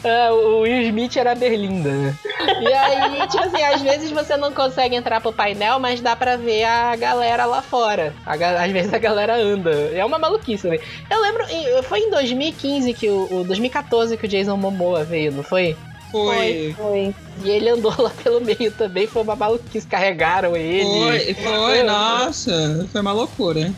É, 0.03 0.31
o 0.31 0.61
Will 0.61 0.81
Smith 0.83 1.15
era 1.17 1.35
Berlinda, 1.35 1.91
né? 1.91 2.15
E 2.61 2.73
aí, 2.73 3.27
tipo 3.27 3.43
assim, 3.43 3.61
às 3.61 3.81
vezes 3.81 4.09
você 4.09 4.35
não 4.35 4.51
consegue 4.51 4.95
entrar 4.95 5.21
pro 5.21 5.31
painel, 5.31 5.79
mas 5.79 6.01
dá 6.01 6.15
pra 6.15 6.35
ver 6.35 6.63
a 6.63 6.95
galera 6.95 7.45
lá 7.45 7.61
fora. 7.61 8.13
A, 8.25 8.33
às 8.33 8.71
vezes 8.71 8.91
a 8.91 8.97
galera 8.97 9.35
anda. 9.35 9.71
É 9.93 10.03
uma 10.03 10.17
maluquice, 10.17 10.67
né? 10.67 10.79
Eu 11.09 11.21
lembro, 11.21 11.45
foi 11.83 11.99
em 11.99 12.09
2015 12.09 12.93
que 12.93 13.07
o, 13.07 13.41
o 13.41 13.43
2014 13.43 14.17
que 14.17 14.25
o 14.25 14.27
Jason 14.27 14.57
Momoa 14.57 15.03
veio, 15.03 15.31
não 15.31 15.43
foi? 15.43 15.77
Foi. 16.11 16.73
Foi. 16.75 17.15
E 17.43 17.49
ele 17.49 17.69
andou 17.69 17.93
lá 17.99 18.09
pelo 18.23 18.41
meio 18.41 18.71
também, 18.71 19.05
foi 19.05 19.21
uma 19.21 19.35
maluquice, 19.35 19.85
carregaram 19.85 20.55
ele. 20.55 20.85
Foi, 20.85 21.33
foi, 21.35 21.83
nossa, 21.83 22.87
foi 22.91 23.01
uma 23.01 23.11
loucura. 23.11 23.71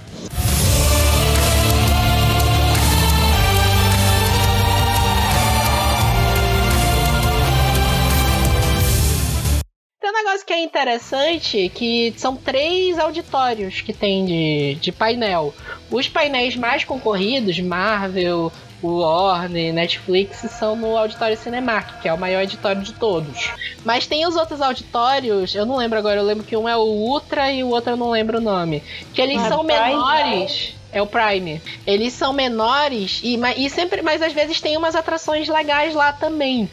É 10.60 10.64
interessante, 10.64 11.72
que 11.74 12.14
são 12.18 12.36
três 12.36 13.00
auditórios 13.00 13.82
que 13.82 13.94
tem 13.94 14.26
de, 14.26 14.76
de 14.76 14.92
painel. 14.92 15.54
Os 15.90 16.08
painéis 16.08 16.56
mais 16.56 16.84
concorridos, 16.84 17.60
Marvel, 17.60 18.52
o 18.82 19.00
Warner, 19.00 19.74
Netflix 19.74 20.38
são 20.52 20.76
no 20.76 20.98
Auditório 20.98 21.38
Cinemark, 21.38 22.02
que 22.02 22.08
é 22.08 22.14
o 22.14 22.18
maior 22.18 22.42
auditório 22.42 22.82
de 22.82 22.94
todos. 22.94 23.52
Mas 23.84 24.06
tem 24.06 24.26
os 24.28 24.36
outros 24.36 24.62
auditórios, 24.62 25.56
eu 25.56 25.66
não 25.66 25.78
lembro 25.78 25.98
agora, 25.98 26.20
eu 26.20 26.26
lembro 26.26 26.46
que 26.46 26.56
um 26.56 26.68
é 26.68 26.76
o 26.76 26.82
Ultra 26.82 27.52
e 27.52 27.64
o 27.64 27.70
outro 27.70 27.92
eu 27.92 27.98
não 27.98 28.12
lembro 28.12 28.38
o 28.38 28.42
nome. 28.42 28.84
Que 29.14 29.22
eles 29.22 29.42
ah, 29.42 29.50
são 29.50 29.66
Prime, 29.66 29.82
menores. 29.82 30.76
É 30.92 31.02
o 31.02 31.08
Prime. 31.08 31.62
Eles 31.86 32.14
são 32.14 32.34
menores 32.34 33.22
e, 33.24 33.40
e 33.58 33.70
sempre, 33.70 34.02
mas 34.02 34.22
às 34.22 34.34
vezes 34.34 34.60
tem 34.60 34.76
umas 34.76 34.96
atrações 34.96 35.48
legais 35.48 35.94
lá 35.94 36.12
também. 36.12 36.70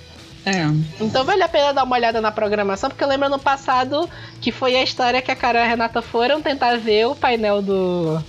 É. 0.46 0.62
Então 1.00 1.24
vale 1.24 1.42
a 1.42 1.48
pena 1.48 1.72
dar 1.74 1.82
uma 1.82 1.96
olhada 1.96 2.20
na 2.20 2.30
programação, 2.30 2.88
porque 2.88 3.02
eu 3.02 3.08
lembro 3.08 3.28
no 3.28 3.38
passado 3.38 4.08
que 4.40 4.52
foi 4.52 4.76
a 4.76 4.82
história 4.82 5.20
que 5.20 5.32
a 5.32 5.34
Carol 5.34 5.60
e 5.60 5.64
a 5.64 5.68
Renata 5.68 6.00
foram 6.00 6.40
tentar 6.40 6.78
ver 6.78 7.06
o 7.06 7.16
painel 7.16 7.60
do 7.60 8.22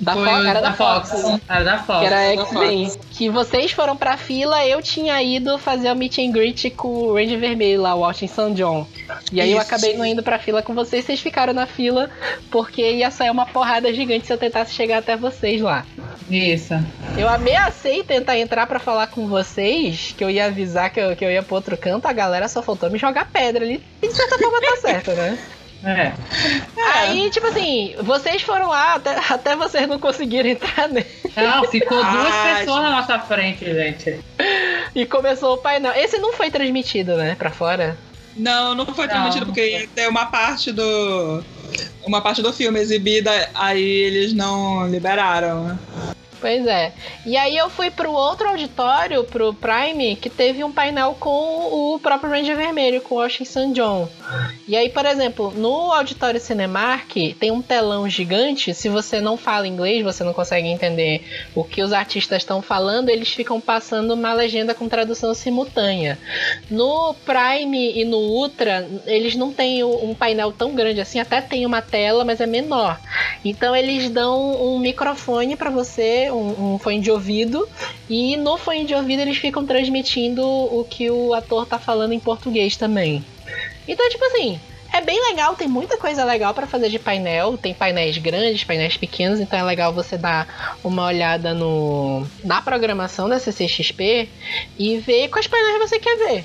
da 0.00 0.14
Fox, 0.14 0.28
era 0.28 0.60
da, 0.60 0.60
da 0.60 0.72
Fox. 0.72 1.10
Fox. 1.10 1.40
Era 1.48 1.64
da 1.64 1.78
Fox. 1.78 2.00
Que 2.00 2.06
era 2.06 2.20
X-Men. 2.32 2.92
Que 3.12 3.28
vocês 3.28 3.72
foram 3.72 3.96
pra 3.96 4.16
fila, 4.16 4.66
eu 4.66 4.82
tinha 4.82 5.22
ido 5.22 5.56
fazer 5.58 5.90
o 5.90 5.94
meet 5.94 6.18
and 6.18 6.32
greet 6.32 6.70
com 6.70 6.88
o 6.88 7.14
Range 7.14 7.36
Vermelho 7.36 7.82
lá, 7.82 7.94
o 7.94 8.00
Washington 8.00 8.54
John. 8.54 8.86
E 9.32 9.40
aí 9.40 9.50
Isso. 9.50 9.58
eu 9.58 9.62
acabei 9.62 9.96
não 9.96 10.04
indo 10.04 10.22
pra 10.22 10.38
fila 10.38 10.62
com 10.62 10.74
vocês, 10.74 11.04
vocês 11.04 11.20
ficaram 11.20 11.52
na 11.52 11.66
fila, 11.66 12.10
porque 12.50 12.82
ia 12.82 13.10
sair 13.10 13.30
uma 13.30 13.46
porrada 13.46 13.92
gigante 13.92 14.26
se 14.26 14.32
eu 14.32 14.38
tentasse 14.38 14.74
chegar 14.74 14.98
até 14.98 15.16
vocês 15.16 15.60
lá. 15.60 15.84
Isso. 16.28 16.74
Eu 17.16 17.28
ameacei 17.28 18.02
tentar 18.02 18.38
entrar 18.38 18.66
para 18.66 18.78
falar 18.78 19.06
com 19.08 19.28
vocês, 19.28 20.14
que 20.16 20.24
eu 20.24 20.30
ia 20.30 20.46
avisar 20.46 20.90
que 20.90 21.00
eu, 21.00 21.14
que 21.14 21.24
eu 21.24 21.30
ia 21.30 21.42
pro 21.42 21.54
outro 21.54 21.76
canto, 21.76 22.06
a 22.06 22.12
galera 22.12 22.48
só 22.48 22.62
faltou 22.62 22.90
me 22.90 22.98
jogar 22.98 23.30
pedra 23.30 23.64
ali. 23.64 23.82
E 24.02 24.08
de 24.08 24.14
certa 24.14 24.38
forma 24.38 24.60
tá 24.60 24.76
certo, 24.76 25.10
né? 25.12 25.38
É. 25.84 26.12
Aí, 26.94 27.30
tipo 27.30 27.46
assim, 27.46 27.94
vocês 28.02 28.42
foram 28.42 28.68
lá, 28.68 28.94
até, 28.94 29.16
até 29.30 29.56
vocês 29.56 29.86
não 29.86 29.98
conseguiram 29.98 30.48
entrar 30.48 30.88
nele. 30.88 31.06
Não, 31.36 31.64
ficou 31.64 32.02
duas 32.02 32.32
ah, 32.32 32.56
pessoas 32.58 32.82
na 32.82 32.90
nossa 32.90 33.18
frente, 33.18 33.64
gente. 33.64 34.20
E 34.94 35.04
começou 35.04 35.54
o 35.54 35.58
painel. 35.58 35.92
Esse 35.94 36.18
não 36.18 36.32
foi 36.32 36.50
transmitido, 36.50 37.16
né, 37.16 37.34
pra 37.34 37.50
fora? 37.50 37.98
Não, 38.36 38.74
não 38.74 38.86
foi 38.86 39.06
transmitido, 39.06 39.46
não. 39.46 39.52
porque 39.52 39.88
tem 39.94 40.08
uma 40.08 40.26
parte 40.26 40.72
do. 40.72 41.42
Uma 42.06 42.20
parte 42.20 42.42
do 42.42 42.52
filme 42.52 42.78
exibida, 42.78 43.30
aí 43.54 43.82
eles 43.82 44.32
não 44.32 44.86
liberaram, 44.88 45.64
né? 45.64 45.78
Pois 46.44 46.66
é. 46.66 46.92
E 47.24 47.38
aí 47.38 47.56
eu 47.56 47.70
fui 47.70 47.90
pro 47.90 48.12
outro 48.12 48.46
auditório, 48.46 49.24
pro 49.24 49.54
Prime, 49.54 50.14
que 50.14 50.28
teve 50.28 50.62
um 50.62 50.70
painel 50.70 51.16
com 51.18 51.30
o 51.94 51.98
próprio 51.98 52.28
Ranger 52.28 52.54
Vermelho, 52.54 53.00
com 53.00 53.14
o 53.14 53.18
Washington 53.18 53.72
John. 53.72 54.08
E 54.68 54.76
aí, 54.76 54.90
por 54.90 55.06
exemplo, 55.06 55.50
no 55.56 55.90
auditório 55.90 56.38
Cinemark 56.38 57.16
tem 57.40 57.50
um 57.50 57.62
telão 57.62 58.06
gigante. 58.10 58.74
Se 58.74 58.90
você 58.90 59.22
não 59.22 59.38
fala 59.38 59.66
inglês, 59.66 60.04
você 60.04 60.22
não 60.22 60.34
consegue 60.34 60.68
entender 60.68 61.24
o 61.54 61.64
que 61.64 61.82
os 61.82 61.94
artistas 61.94 62.42
estão 62.42 62.60
falando, 62.60 63.08
eles 63.08 63.30
ficam 63.30 63.58
passando 63.58 64.12
uma 64.12 64.34
legenda 64.34 64.74
com 64.74 64.86
tradução 64.86 65.32
simultânea. 65.32 66.18
No 66.70 67.14
Prime 67.24 67.98
e 67.98 68.04
no 68.04 68.18
Ultra, 68.18 68.86
eles 69.06 69.34
não 69.34 69.50
têm 69.50 69.82
um 69.82 70.14
painel 70.14 70.52
tão 70.52 70.74
grande 70.74 71.00
assim, 71.00 71.18
até 71.18 71.40
tem 71.40 71.64
uma 71.64 71.80
tela, 71.80 72.22
mas 72.22 72.38
é 72.38 72.46
menor. 72.46 73.00
Então 73.42 73.74
eles 73.74 74.10
dão 74.10 74.62
um 74.62 74.78
microfone 74.78 75.56
para 75.56 75.70
você, 75.70 76.33
um, 76.34 76.74
um 76.74 76.78
fone 76.78 77.00
de 77.00 77.10
ouvido, 77.10 77.68
e 78.08 78.36
no 78.36 78.56
fone 78.56 78.84
de 78.84 78.94
ouvido 78.94 79.20
eles 79.20 79.38
ficam 79.38 79.64
transmitindo 79.64 80.42
o 80.44 80.84
que 80.88 81.10
o 81.10 81.34
ator 81.34 81.66
tá 81.66 81.78
falando 81.78 82.12
em 82.12 82.20
português 82.20 82.76
também. 82.76 83.24
Então, 83.86 84.08
tipo 84.08 84.24
assim, 84.24 84.58
é 84.94 85.00
bem 85.00 85.20
legal, 85.28 85.56
tem 85.56 85.66
muita 85.66 85.98
coisa 85.98 86.24
legal 86.24 86.54
para 86.54 86.68
fazer 86.68 86.88
de 86.88 87.00
painel. 87.00 87.58
Tem 87.58 87.74
painéis 87.74 88.16
grandes, 88.16 88.62
painéis 88.62 88.96
pequenos, 88.96 89.40
então 89.40 89.58
é 89.58 89.62
legal 89.64 89.92
você 89.92 90.16
dar 90.16 90.78
uma 90.84 91.06
olhada 91.06 91.52
no 91.52 92.24
na 92.44 92.62
programação 92.62 93.28
da 93.28 93.40
CCXP 93.40 94.28
e 94.78 94.98
ver 94.98 95.28
quais 95.28 95.48
painéis 95.48 95.90
você 95.90 95.98
quer 95.98 96.16
ver. 96.16 96.44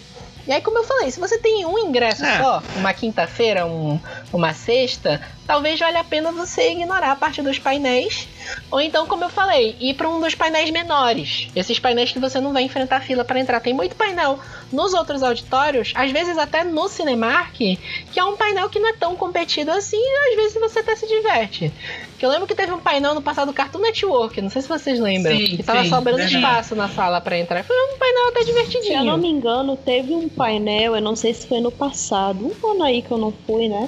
E 0.50 0.52
aí, 0.52 0.62
como 0.62 0.80
eu 0.80 0.84
falei, 0.84 1.12
se 1.12 1.20
você 1.20 1.38
tem 1.38 1.64
um 1.64 1.78
ingresso 1.78 2.26
É. 2.26 2.40
só, 2.40 2.64
uma 2.76 2.92
quinta-feira, 2.92 3.68
um, 3.68 4.00
uma 4.34 4.52
sexta, 4.52 5.22
talvez 5.46 5.80
valha 5.80 6.00
a 6.00 6.04
pena 6.04 6.32
você 6.32 6.72
ignorar 6.72 7.12
a 7.12 7.16
parte 7.16 7.40
dos 7.44 7.60
painéis. 7.60 8.28
Ou 8.72 8.82
então, 8.82 9.06
como 9.06 9.24
eu 9.24 9.30
falei, 9.30 9.78
ir 9.80 9.94
para 9.94 10.10
um 10.10 10.20
dos 10.20 10.34
painéis 10.34 10.72
menores. 10.72 11.50
Esses 11.56 11.78
painéis 11.78 12.12
que 12.12 12.18
você 12.18 12.40
não 12.40 12.52
vai 12.52 12.64
enfrentar 12.64 13.02
fila 13.02 13.24
para 13.24 13.40
entrar. 13.40 13.60
Tem 13.60 13.76
muito 13.76 13.96
painel 13.96 14.40
nos 14.72 14.96
outros 14.96 15.22
auditórios, 15.22 15.94
às 15.94 16.12
vezes 16.12 16.36
até 16.36 16.64
no 16.64 16.88
Cinemark, 16.90 17.54
que 17.56 18.20
é 18.20 18.24
um 18.24 18.36
painel 18.36 18.72
que 18.72 18.80
não 18.80 18.90
é 18.90 18.94
tão 18.94 19.16
competido 19.16 19.70
assim, 19.70 20.02
e 20.02 20.30
às 20.32 20.36
vezes 20.36 20.60
você 20.60 20.80
até 20.80 20.96
se 20.96 21.08
diverte. 21.08 21.72
Que 22.20 22.26
eu 22.26 22.30
lembro 22.30 22.46
que 22.46 22.54
teve 22.54 22.74
um 22.74 22.80
painel 22.80 23.16
no 23.16 23.22
passado 23.22 23.48
do 23.48 23.54
Cartoon 23.54 23.80
Network, 23.80 24.42
não 24.42 24.50
sei 24.50 24.62
se 24.62 24.68
vocês 24.68 25.00
lembram, 25.00 25.38
Sim, 25.38 25.56
que 25.56 25.64
tava 25.64 25.84
sim, 25.84 25.90
sobrando 25.90 26.18
verdade. 26.18 26.36
espaço 26.36 26.76
na 26.76 26.90
sala 26.90 27.22
para 27.22 27.40
entrar. 27.40 27.64
Foi 27.64 27.76
um 27.76 27.98
painel 27.98 28.28
até 28.28 28.42
Se 28.44 28.50
eu 28.50 28.56
não 28.56 28.68
divertidinho. 28.68 29.18
me 29.18 29.30
engano, 29.30 29.78
teve 29.78 30.14
um 30.14 30.28
painel, 30.28 30.96
eu 30.98 31.02
não 31.02 31.16
sei 31.16 31.34
se 31.34 31.48
foi 31.48 31.62
no 31.62 31.72
passado, 31.72 32.46
um 32.46 32.72
ano 32.72 32.84
aí 32.84 33.02
que 33.02 33.12
eu 33.12 33.18
não 33.18 33.32
fui, 33.32 33.70
né? 33.70 33.88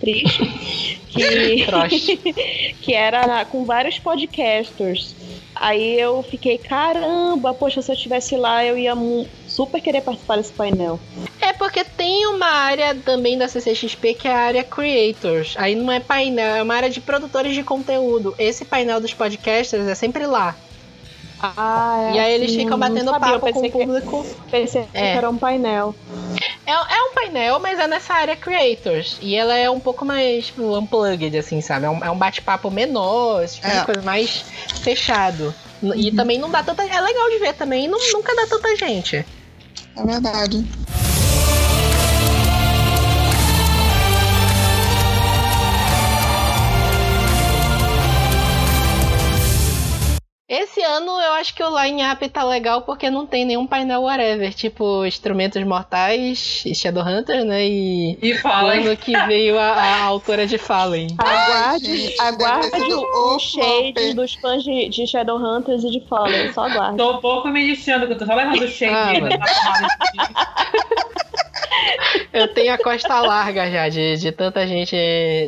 Triste. 0.00 0.42
Que, 1.08 1.64
que 2.82 2.92
era 2.94 3.26
na- 3.26 3.44
com 3.44 3.64
vários 3.64 3.98
podcasters. 3.98 5.16
Aí 5.54 5.98
eu 5.98 6.22
fiquei, 6.22 6.58
caramba, 6.58 7.54
poxa, 7.54 7.80
se 7.80 7.90
eu 7.90 7.94
estivesse 7.94 8.36
lá, 8.36 8.64
eu 8.64 8.76
ia 8.76 8.94
super 9.58 9.80
querer 9.80 10.02
participar 10.02 10.36
desse 10.36 10.52
painel. 10.52 11.00
É 11.40 11.52
porque 11.52 11.82
tem 11.82 12.26
uma 12.28 12.46
área 12.46 12.94
também 12.94 13.36
da 13.36 13.48
CCXP 13.48 14.14
que 14.14 14.28
é 14.28 14.32
a 14.32 14.38
área 14.38 14.62
Creators. 14.62 15.54
Aí 15.58 15.74
não 15.74 15.90
é 15.90 15.98
painel, 15.98 16.54
é 16.54 16.62
uma 16.62 16.76
área 16.76 16.88
de 16.88 17.00
produtores 17.00 17.54
de 17.56 17.64
conteúdo. 17.64 18.36
Esse 18.38 18.64
painel 18.64 19.00
dos 19.00 19.12
podcasters 19.12 19.88
é 19.88 19.94
sempre 19.96 20.26
lá. 20.26 20.54
Ah, 21.40 22.10
e 22.14 22.18
aí 22.18 22.34
eles 22.34 22.50
assim, 22.50 22.60
ficam 22.64 22.76
não 22.78 22.88
batendo 22.88 23.10
sabia, 23.10 23.38
papo 23.38 23.40
com 23.40 23.46
pensei 23.52 23.68
o 23.68 23.72
que- 23.72 23.78
público. 23.86 24.26
Pensei 24.50 24.82
É. 24.92 25.12
que 25.12 25.18
era 25.18 25.28
um 25.30 25.36
painel. 25.38 25.94
É, 26.66 26.72
é 26.72 27.02
um 27.02 27.14
painel, 27.14 27.58
mas 27.60 27.78
é 27.78 27.86
nessa 27.88 28.14
área 28.14 28.36
Creators. 28.36 29.18
E 29.22 29.34
ela 29.36 29.56
é 29.56 29.68
um 29.70 29.80
pouco 29.80 30.04
mais 30.04 30.46
tipo, 30.46 30.76
unplugged, 30.78 31.36
assim, 31.36 31.60
sabe? 31.60 31.86
É 31.86 31.90
um, 31.90 32.04
é 32.04 32.10
um 32.10 32.16
bate-papo 32.16 32.70
menor, 32.70 33.46
tipo 33.48 33.66
É. 33.66 33.84
coisa 33.84 34.02
mais 34.02 34.44
fechado. 34.82 35.54
E 35.96 36.10
também 36.10 36.38
não 36.38 36.50
dá 36.50 36.62
tanta. 36.62 36.82
É 36.82 37.00
legal 37.00 37.30
de 37.30 37.38
ver 37.38 37.54
também, 37.54 37.86
não, 37.88 37.98
nunca 38.12 38.34
dá 38.34 38.46
tanta 38.48 38.74
gente. 38.76 39.24
É 39.98 40.04
verdade. 40.06 40.64
Esse 50.48 50.80
ano 50.82 51.10
eu 51.20 51.32
acho 51.34 51.54
que 51.54 51.62
o 51.62 51.78
line-up 51.78 52.26
tá 52.30 52.42
legal 52.42 52.80
porque 52.80 53.10
não 53.10 53.26
tem 53.26 53.44
nenhum 53.44 53.66
painel 53.66 54.00
whatever, 54.04 54.54
tipo 54.54 55.04
Instrumentos 55.04 55.62
Mortais, 55.62 56.64
Shadowhunter, 56.74 57.44
né? 57.44 57.66
E 57.68 58.18
E 58.22 58.34
fala, 58.34 58.68
o 58.68 58.80
ano 58.80 58.96
que 58.96 59.12
veio 59.26 59.58
a, 59.58 59.72
a 59.74 60.02
autora 60.04 60.46
de 60.46 60.56
Fallen. 60.56 61.08
Aguarde, 61.20 62.14
aguarde 62.18 62.94
o, 62.94 63.34
o 63.34 63.38
shade 63.38 64.14
dos 64.14 64.32
fãs 64.36 64.64
de, 64.64 64.88
de 64.88 65.06
Shadowhunters 65.06 65.84
e 65.84 65.90
de 65.90 66.00
Fallen, 66.08 66.50
só 66.54 66.62
aguarde. 66.62 66.96
tô 66.96 67.18
um 67.18 67.20
pouco 67.20 67.48
me 67.48 67.66
lixando, 67.66 68.06
que 68.06 68.14
eu 68.14 68.18
tô 68.18 68.24
só 68.24 68.34
levando 68.34 68.62
o 68.62 68.68
shake 68.68 68.94
Ah, 68.94 69.12
Eu 72.32 72.48
tenho 72.48 72.72
a 72.72 72.78
costa 72.78 73.20
larga 73.20 73.70
já, 73.70 73.88
de, 73.88 74.16
de 74.16 74.32
tanta 74.32 74.66
gente. 74.66 74.96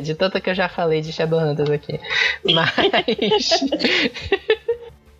De 0.03 0.13
tanta 0.13 0.39
que 0.39 0.49
eu 0.49 0.55
já 0.55 0.69
falei 0.69 1.01
de 1.01 1.11
Shadowhunters 1.11 1.69
aqui. 1.69 1.99
Mas. 2.43 3.49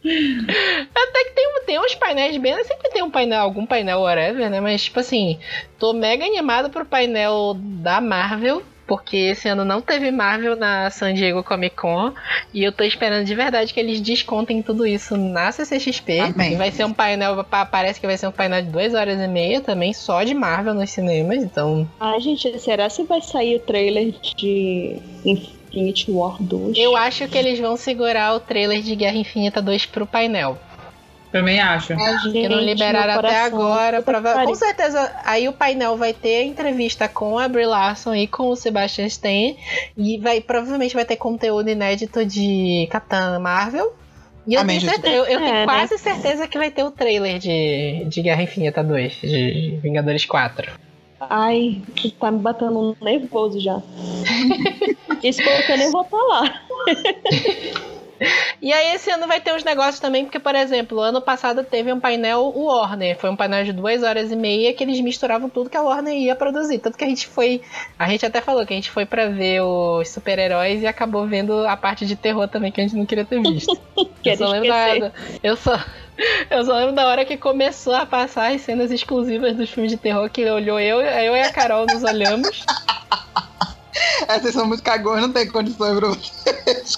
Até 0.04 1.24
que 1.26 1.32
tem, 1.36 1.48
tem 1.66 1.80
uns 1.80 1.96
painéis 1.96 2.36
bem. 2.38 2.64
Sempre 2.64 2.90
tem 2.90 3.04
um 3.04 3.12
painel, 3.12 3.42
algum 3.42 3.66
painel 3.66 4.00
whatever, 4.02 4.50
né? 4.50 4.60
Mas, 4.60 4.84
tipo 4.86 5.00
assim, 5.00 5.40
tô 5.80 5.94
mega 5.94 6.26
animado 6.26 6.70
pro 6.70 6.86
painel 6.86 7.56
da 7.58 8.02
Marvel. 8.02 8.62
Porque 8.88 9.16
esse 9.16 9.48
ano 9.48 9.64
não 9.64 9.80
teve 9.80 10.12
Marvel 10.12 10.58
na 10.58 10.90
San 10.90 11.14
Diego 11.14 11.42
Comic 11.46 11.78
Con. 11.78 12.12
E 12.54 12.62
eu 12.62 12.74
tô 12.74 12.84
esperando 12.84 13.24
de 13.26 13.34
verdade 13.34 13.74
que 13.74 13.80
eles 13.80 14.02
descontem 14.02 14.62
tudo 14.62 14.86
isso 14.86 15.16
na 15.16 15.50
CCXP. 15.50 16.20
Amém. 16.20 16.54
E 16.54 16.56
vai 16.58 16.72
ser 16.72 16.84
um 16.84 16.92
painel. 16.92 17.42
pa- 17.46 17.66
Parece 17.66 18.02
que 18.02 18.08
vai 18.08 18.18
ser 18.18 18.28
um 18.28 18.34
painel 18.34 18.62
de 18.64 18.68
2 18.70 18.94
horas 18.94 19.18
e 19.18 19.28
meia 19.30 19.62
também, 19.62 19.94
só 19.94 20.24
de 20.24 20.34
Marvel 20.34 20.74
nos 20.74 20.90
cinemas. 20.90 21.38
Então, 21.42 21.88
Ai, 22.02 22.20
gente, 22.20 22.60
será 22.60 22.90
se 22.90 23.04
vai 23.04 23.22
sair 23.22 23.56
o 23.56 23.60
trailer 23.60 24.12
de 24.36 24.98
Infinity 25.72 26.12
War 26.12 26.38
2? 26.42 26.78
eu 26.78 26.96
acho 26.96 27.28
que 27.28 27.38
eles 27.38 27.60
vão 27.60 27.76
segurar 27.78 28.36
o 28.36 28.40
trailer 28.40 28.82
de 28.82 28.96
Guerra 28.96 29.16
Infinita 29.18 29.62
2 29.62 29.86
pro 29.88 30.06
painel. 30.06 30.58
Também 31.32 31.62
acho. 31.62 31.94
Ai, 31.94 32.18
Que 32.34 32.50
não 32.50 32.58
gente, 32.60 32.66
liberaram 32.74 33.14
até 33.14 33.40
agora. 33.40 34.02
Prova-. 34.02 34.44
Com 34.44 34.54
certeza, 34.54 35.10
aí 35.24 35.48
o 35.48 35.54
painel 35.54 35.96
vai 35.96 36.12
ter 36.12 36.44
entrevista 36.44 37.08
com 37.08 37.40
a 37.40 37.48
Brie 37.48 37.66
Larson 37.66 38.14
e 38.14 38.28
com 38.28 38.50
o 38.50 38.56
Sebastian 38.58 39.06
Stan. 39.06 39.56
E 39.98 40.18
vai, 40.22 40.42
provavelmente 40.42 40.94
vai 40.94 41.06
ter 41.06 41.16
conteúdo 41.16 41.70
inédito 41.70 42.26
de 42.26 42.86
Capitã 42.92 43.40
Marvel. 43.40 43.94
E 44.46 44.56
eu 44.56 44.60
Amém, 44.60 44.80
tenho, 44.80 44.92
Jesus. 44.92 45.02
certeza, 45.02 45.16
eu, 45.16 45.24
eu 45.26 45.40
É, 45.40 45.42
tenho 45.44 45.54
né? 45.54 45.64
quase 45.66 45.98
certeza 45.98 46.48
que 46.50 46.58
vai 46.58 46.70
ter 46.70 46.84
o 46.84 46.92
trailer 46.92 47.40
de, 47.40 48.04
de 48.10 48.22
Guerra 48.24 48.44
Infinita 48.44 48.84
2, 48.84 49.14
de 49.22 49.80
Vingadores 49.82 50.26
4. 50.26 50.70
Ai, 51.30 51.82
tá 52.20 52.32
me 52.32 52.40
batendo 52.40 52.96
nervoso 53.02 53.60
já. 53.60 53.78
Isso 55.24 55.42
porque 55.44 55.72
eu 55.72 55.78
nem 55.78 55.92
vou 55.92 56.08
lá. 56.30 56.44
E 58.62 58.72
aí 58.72 58.94
esse 58.94 59.10
ano 59.10 59.28
vai 59.28 59.42
ter 59.42 59.54
uns 59.54 59.64
negócios 59.64 60.00
também, 60.00 60.24
porque, 60.24 60.40
por 60.40 60.54
exemplo, 60.54 61.00
ano 61.00 61.22
passado 61.22 61.64
teve 61.64 61.92
um 61.92 62.00
painel 62.00 62.54
Warner. 62.56 63.18
Foi 63.18 63.30
um 63.30 63.36
painel 63.36 63.64
de 63.64 63.74
duas 63.74 64.04
horas 64.04 64.32
e 64.32 64.36
meia 64.36 64.74
que 64.74 64.84
eles 64.84 65.00
misturavam 65.02 65.50
tudo 65.50 65.70
que 65.70 65.78
a 65.78 65.82
Warner 65.82 66.14
ia 66.14 66.36
produzir. 66.36 66.78
Tanto 66.80 66.98
que 66.98 67.04
a 67.04 67.08
gente 67.08 67.28
foi. 67.28 67.62
A 67.98 68.08
gente 68.08 68.26
até 68.26 68.40
falou 68.40 68.66
que 68.66 68.74
a 68.74 68.76
gente 68.76 68.92
foi 68.92 69.06
pra 69.06 69.28
ver 69.28 69.62
os 69.62 70.10
super-heróis 70.10 70.82
e 70.82 70.88
acabou 70.88 71.26
vendo 71.26 71.66
a 71.66 71.76
parte 71.76 72.06
de 72.06 72.16
terror 72.16 72.48
também 72.48 72.72
que 72.72 72.80
a 72.80 72.84
gente 72.84 72.96
não 72.96 73.06
queria 73.06 73.26
ter 73.26 73.42
visto. 73.42 73.76
eu 74.24 74.38
só 74.38 74.48
lembro 74.50 74.70
da, 74.70 75.12
eu 75.42 75.56
só. 75.58 75.84
Eu 76.52 76.64
só 76.64 76.78
lembro 76.78 76.94
da 76.94 77.08
hora 77.08 77.26
que 77.26 77.36
começou 77.36 77.96
a 77.96 78.06
passar 78.06 78.54
as 78.54 78.62
cenas 78.62 78.92
exclusivas 78.92 79.56
dos 79.56 79.72
filmes 79.72 79.92
de 79.92 79.98
terror, 79.98 80.30
que 80.30 80.46
olhou 80.48 80.80
eu, 80.80 81.02
eu 81.02 81.36
e 81.36 81.42
a 81.42 81.52
Carol 81.52 81.86
nos 81.88 82.04
olhamos. 82.04 82.64
É, 84.28 84.40
vocês 84.40 84.54
são 84.54 84.66
muito 84.66 84.84
cagões, 84.84 85.22
não 85.22 85.32
tem 85.32 85.48
condições 85.50 85.98
pra 85.98 86.08
vocês. 86.08 86.98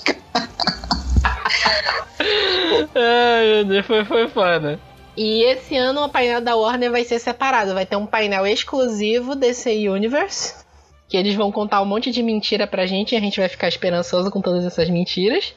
Ai, 2.96 3.46
meu 3.48 3.66
Deus, 3.66 3.86
foi, 3.86 4.06
foi 4.06 4.28
foda. 4.28 4.80
E 5.16 5.44
esse 5.44 5.76
ano 5.78 6.06
o 6.06 6.10
painel 6.10 6.42
da 6.42 6.56
Warner 6.56 6.92
vai 6.92 7.04
ser 7.04 7.20
separado. 7.20 7.74
Vai 7.74 7.86
ter 7.86 7.96
um 7.96 8.06
painel 8.06 8.46
exclusivo 8.48 9.36
DC 9.36 9.88
Universe. 9.90 10.64
Que 11.08 11.18
eles 11.18 11.36
vão 11.36 11.52
contar 11.52 11.82
um 11.82 11.86
monte 11.86 12.10
de 12.10 12.24
mentira 12.24 12.66
pra 12.66 12.88
gente 12.88 13.12
e 13.14 13.16
a 13.16 13.20
gente 13.20 13.40
vai 13.40 13.48
ficar 13.48 13.68
esperançoso 13.68 14.32
com 14.32 14.42
todas 14.42 14.66
essas 14.66 14.90
mentiras. 14.90 15.54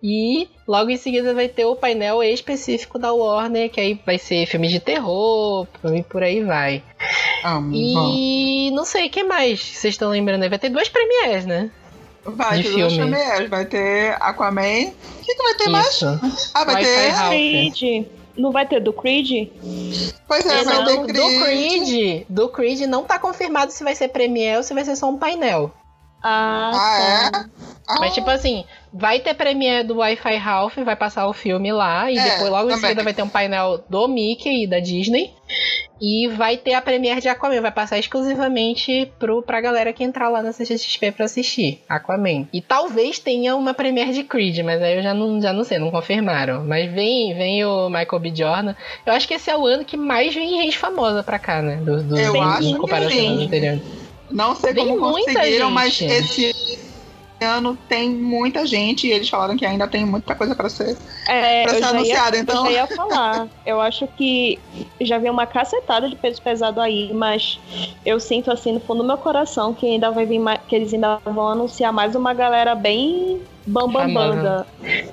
E 0.00 0.48
logo 0.68 0.90
em 0.90 0.96
seguida 0.96 1.34
vai 1.34 1.48
ter 1.48 1.64
o 1.64 1.74
painel 1.74 2.22
específico 2.22 2.98
da 2.98 3.12
Warner, 3.12 3.68
que 3.68 3.80
aí 3.80 4.00
vai 4.06 4.18
ser 4.18 4.46
filmes 4.46 4.70
de 4.70 4.78
terror 4.78 5.66
e 5.92 6.02
por 6.04 6.22
aí 6.22 6.44
vai. 6.44 6.84
Bom. 7.42 7.72
E 7.74 8.70
não 8.70 8.84
sei 8.84 9.08
o 9.08 9.10
que 9.10 9.24
mais 9.24 9.58
vocês 9.60 9.94
estão 9.94 10.10
lembrando 10.10 10.44
aí. 10.44 10.48
Vai 10.48 10.58
ter 10.58 10.68
duas 10.68 10.88
premieres, 10.88 11.44
né? 11.46 11.70
Vai 12.24 12.58
de 12.62 12.68
filme. 12.68 12.96
premieres. 12.96 13.50
Vai 13.50 13.64
ter 13.64 14.16
Aquaman. 14.20 14.62
O 14.62 15.24
que, 15.24 15.34
que 15.34 15.42
vai 15.42 15.54
ter 15.54 15.68
mais? 15.68 15.88
Isso. 15.88 16.06
Ah, 16.54 16.64
vai 16.64 16.74
Wi-Fi 16.76 16.84
ter. 16.84 17.28
Creed. 17.28 18.06
Não 18.36 18.50
vai 18.52 18.66
ter 18.66 18.80
do 18.80 18.92
Creed? 18.92 19.48
Pois 20.26 20.46
é, 20.46 20.64
vai 20.64 20.78
Não, 20.78 20.84
ter 21.06 21.12
do 21.12 21.28
Creed. 21.42 21.42
Creed, 21.42 22.26
do 22.28 22.48
Creed 22.48 22.80
não 22.82 23.04
tá 23.04 23.18
confirmado 23.18 23.72
se 23.72 23.84
vai 23.84 23.94
ser 23.94 24.08
Premiere 24.08 24.56
ou 24.56 24.62
se 24.62 24.72
vai 24.72 24.84
ser 24.84 24.96
só 24.96 25.08
um 25.10 25.18
painel. 25.18 25.70
Ah, 26.22 26.70
Ah, 26.72 27.30
tá. 27.32 27.46
Ah, 27.88 27.98
Mas 28.00 28.14
tipo 28.14 28.30
assim, 28.30 28.64
vai 28.92 29.20
ter 29.20 29.34
Premiere 29.34 29.86
do 29.86 29.96
Wi-Fi 29.98 30.36
Ralph, 30.36 30.76
vai 30.78 30.94
passar 30.96 31.26
o 31.26 31.32
filme 31.32 31.72
lá 31.72 32.10
e 32.10 32.18
É, 32.18 32.22
depois 32.24 32.50
logo 32.50 32.64
em 32.68 32.74
também. 32.74 32.80
seguida 32.80 33.02
vai 33.02 33.14
ter 33.14 33.22
um 33.22 33.28
painel 33.28 33.82
do 33.88 34.06
Mickey 34.08 34.64
e 34.64 34.66
da 34.66 34.78
Disney. 34.80 35.30
E 36.00 36.28
vai 36.28 36.56
ter 36.56 36.74
a 36.74 36.82
Premiere 36.82 37.20
de 37.20 37.28
Aquaman, 37.28 37.60
vai 37.60 37.70
passar 37.70 37.98
exclusivamente 37.98 39.10
pro, 39.18 39.42
pra 39.42 39.60
galera 39.60 39.92
que 39.92 40.02
entrar 40.02 40.28
lá 40.28 40.42
na 40.42 40.52
CCXP 40.52 41.12
pra 41.12 41.26
assistir 41.26 41.80
Aquaman. 41.88 42.46
E 42.52 42.60
talvez 42.60 43.18
tenha 43.18 43.54
uma 43.54 43.72
Premiere 43.72 44.12
de 44.12 44.24
Creed, 44.24 44.58
mas 44.64 44.82
aí 44.82 44.96
eu 44.96 45.02
já 45.02 45.14
não, 45.14 45.40
já 45.40 45.52
não 45.52 45.62
sei, 45.64 45.78
não 45.78 45.90
confirmaram. 45.90 46.64
Mas 46.64 46.90
vem, 46.92 47.34
vem 47.34 47.64
o 47.64 47.88
Michael 47.88 48.18
B. 48.20 48.32
Jordan. 48.34 48.74
Eu 49.06 49.12
acho 49.12 49.28
que 49.28 49.34
esse 49.34 49.50
é 49.50 49.56
o 49.56 49.64
ano 49.66 49.84
que 49.84 49.96
mais 49.96 50.34
vem 50.34 50.60
gente 50.62 50.76
famosa 50.78 51.22
pra 51.22 51.38
cá, 51.38 51.62
né? 51.62 51.76
Do, 51.76 52.02
do, 52.02 52.18
Eu 52.18 52.34
em 52.36 52.40
acho 52.42 52.72
que 52.72 52.78
comparação 52.78 53.10
sim. 53.10 53.28
aos 53.28 53.40
anteriores. 53.42 53.82
Não 54.30 54.54
sei 54.56 54.72
Vem 54.72 54.88
como 54.88 55.12
conseguiram, 55.12 55.70
mas 55.70 55.92
gente. 55.92 56.12
esse 56.12 56.91
ano 57.42 57.76
tem 57.88 58.10
muita 58.10 58.66
gente 58.66 59.06
e 59.06 59.12
eles 59.12 59.28
falaram 59.28 59.56
que 59.56 59.64
ainda 59.64 59.86
tem 59.88 60.04
muita 60.04 60.34
coisa 60.34 60.54
pra 60.54 60.68
ser, 60.68 60.96
É, 61.28 61.62
pra 61.62 61.74
ser 61.74 61.80
já, 61.80 61.86
ia, 61.86 61.90
anunciada. 61.90 62.38
Então, 62.38 62.66
eu 62.66 62.72
ia 62.72 62.86
falar. 62.86 63.48
Eu 63.64 63.80
acho 63.80 64.06
que 64.08 64.58
já 65.00 65.18
vi 65.18 65.30
uma 65.30 65.46
cacetada 65.46 66.08
de 66.08 66.16
peso 66.16 66.40
pesado 66.42 66.80
aí, 66.80 67.12
mas 67.12 67.58
eu 68.04 68.18
sinto 68.18 68.50
assim 68.50 68.72
no 68.72 68.80
fundo 68.80 69.02
do 69.02 69.06
meu 69.06 69.18
coração 69.18 69.74
que 69.74 69.86
ainda 69.86 70.10
vai 70.10 70.26
vir 70.26 70.38
mais, 70.38 70.60
que 70.68 70.74
eles 70.74 70.92
ainda 70.92 71.20
vão 71.24 71.48
anunciar 71.48 71.92
mais 71.92 72.14
uma 72.14 72.34
galera 72.34 72.74
bem 72.74 73.40
bambambanda. 73.66 74.66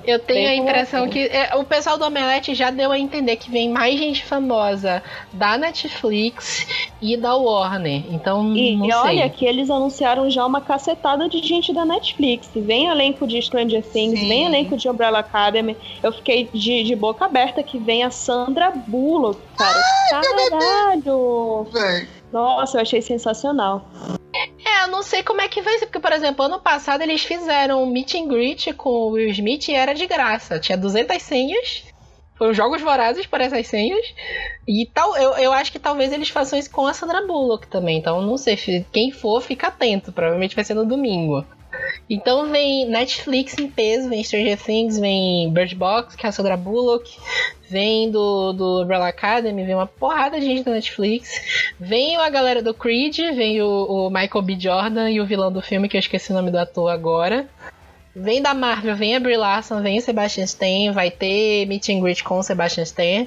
Eu 0.06 0.18
tenho 0.18 0.48
a 0.50 0.54
impressão 0.54 1.08
que 1.08 1.26
é, 1.26 1.54
o 1.56 1.64
pessoal 1.64 1.96
do 1.96 2.04
Omelete 2.04 2.54
já 2.54 2.70
deu 2.70 2.90
a 2.92 2.98
entender 2.98 3.36
que 3.36 3.50
vem 3.50 3.68
mais 3.70 3.98
gente 3.98 4.24
famosa 4.24 5.02
da 5.32 5.56
Netflix 5.56 6.66
e 7.00 7.16
da 7.16 7.34
Warner. 7.36 8.02
Então, 8.10 8.54
E, 8.56 8.76
não 8.76 8.86
e 8.86 8.92
sei. 8.92 9.00
olha 9.00 9.28
que 9.28 9.44
eles 9.44 9.70
anunciaram 9.70 10.28
já 10.30 10.44
uma 10.44 10.60
cacetada 10.60 11.28
de 11.28 11.38
gente 11.46 11.72
da 11.72 11.84
Netflix. 11.84 12.50
Vem 12.54 12.86
elenco 12.86 13.26
de 13.26 13.40
Stranger 13.40 13.82
Things, 13.82 14.18
Sim. 14.18 14.28
vem 14.28 14.44
elenco 14.46 14.76
de 14.76 14.88
Umbrella 14.88 15.20
Academy. 15.20 15.76
Eu 16.02 16.12
fiquei 16.12 16.48
de, 16.52 16.82
de 16.82 16.96
boca 16.96 17.24
aberta 17.24 17.62
que 17.62 17.78
vem 17.78 18.02
a 18.02 18.10
Sandra 18.10 18.70
Bullock, 18.70 19.40
cara. 19.56 19.80
Caralho! 20.10 21.66
Véi. 21.72 22.08
Nossa, 22.32 22.78
eu 22.78 22.82
achei 22.82 23.02
sensacional. 23.02 23.84
É, 24.34 24.84
eu 24.84 24.88
não 24.88 25.02
sei 25.02 25.22
como 25.22 25.40
é 25.40 25.48
que 25.48 25.60
vai 25.60 25.78
ser, 25.78 25.86
porque, 25.86 26.00
por 26.00 26.12
exemplo, 26.12 26.44
ano 26.44 26.60
passado 26.60 27.02
eles 27.02 27.22
fizeram 27.22 27.82
um 27.82 27.86
meet 27.86 28.14
and 28.14 28.28
greet 28.28 28.72
com 28.74 28.88
o 28.88 29.10
Will 29.10 29.30
Smith 29.30 29.68
e 29.68 29.74
era 29.74 29.94
de 29.94 30.06
graça. 30.06 30.58
Tinha 30.58 30.78
200 30.78 31.20
senhas. 31.20 31.84
Foram 32.36 32.54
jogos 32.54 32.80
vorazes 32.80 33.26
por 33.26 33.40
essas 33.40 33.66
senhas. 33.66 34.14
E 34.66 34.86
tal, 34.86 35.16
eu, 35.16 35.32
eu 35.34 35.52
acho 35.52 35.70
que 35.72 35.78
talvez 35.78 36.12
eles 36.12 36.30
façam 36.30 36.58
isso 36.58 36.70
com 36.70 36.86
a 36.86 36.94
Sandra 36.94 37.26
Bullock 37.26 37.66
também. 37.66 37.98
Então, 37.98 38.22
não 38.22 38.38
sei, 38.38 38.56
quem 38.92 39.10
for, 39.10 39.42
fica 39.42 39.66
atento. 39.66 40.12
Provavelmente 40.12 40.54
vai 40.54 40.64
ser 40.64 40.74
no 40.74 40.86
domingo. 40.86 41.44
Então 42.08 42.50
vem 42.50 42.88
Netflix 42.88 43.56
em 43.58 43.68
peso, 43.68 44.08
vem 44.08 44.24
Stranger 44.24 44.58
Things, 44.58 44.98
vem 44.98 45.50
Bird 45.52 45.74
Box, 45.74 46.16
que 46.16 46.26
é 46.26 46.28
a 46.28 46.32
Sandra 46.32 46.56
Bullock, 46.56 47.16
vem 47.68 48.10
do, 48.10 48.52
do 48.52 48.82
Umbrella 48.82 49.08
Academy, 49.08 49.64
vem 49.64 49.74
uma 49.74 49.86
porrada 49.86 50.40
de 50.40 50.46
gente 50.46 50.64
da 50.64 50.72
Netflix, 50.72 51.72
vem 51.78 52.16
a 52.16 52.28
galera 52.28 52.62
do 52.62 52.74
Creed, 52.74 53.16
vem 53.16 53.62
o, 53.62 53.68
o 54.06 54.10
Michael 54.10 54.42
B. 54.42 54.56
Jordan 54.58 55.10
e 55.10 55.20
o 55.20 55.26
vilão 55.26 55.52
do 55.52 55.62
filme, 55.62 55.88
que 55.88 55.96
eu 55.96 56.00
esqueci 56.00 56.32
o 56.32 56.34
nome 56.34 56.50
do 56.50 56.58
ator 56.58 56.90
agora. 56.90 57.48
Vem 58.14 58.42
da 58.42 58.52
Marvel, 58.52 58.96
vem 58.96 59.14
a 59.14 59.20
Brie 59.20 59.36
Larson, 59.36 59.80
vem 59.80 59.98
o 59.98 60.02
Sebastian 60.02 60.42
Stan, 60.42 60.92
vai 60.92 61.12
ter 61.12 61.64
meet 61.66 61.90
and 61.90 62.00
greet 62.00 62.24
com 62.24 62.40
o 62.40 62.42
Sebastian 62.42 62.82
Stan. 62.82 63.26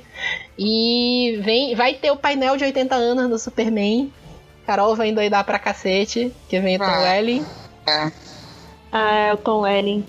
E 0.60 1.40
vem, 1.42 1.74
vai 1.74 1.94
ter 1.94 2.12
o 2.12 2.18
painel 2.18 2.58
de 2.58 2.66
80 2.66 2.94
anos 2.94 3.30
do 3.30 3.40
Superman. 3.40 4.12
Carol 4.66 4.94
vai 4.94 5.10
endoidar 5.10 5.46
pra 5.46 5.58
cacete, 5.58 6.34
que 6.50 6.60
vem 6.60 6.76
o 6.76 6.80
Tom. 6.80 6.86
Welling. 6.86 7.46
É. 7.88 8.12
Ah, 8.96 9.30
é 9.30 9.34
o 9.34 9.38
Tom 9.38 9.62
Welling. 9.62 10.06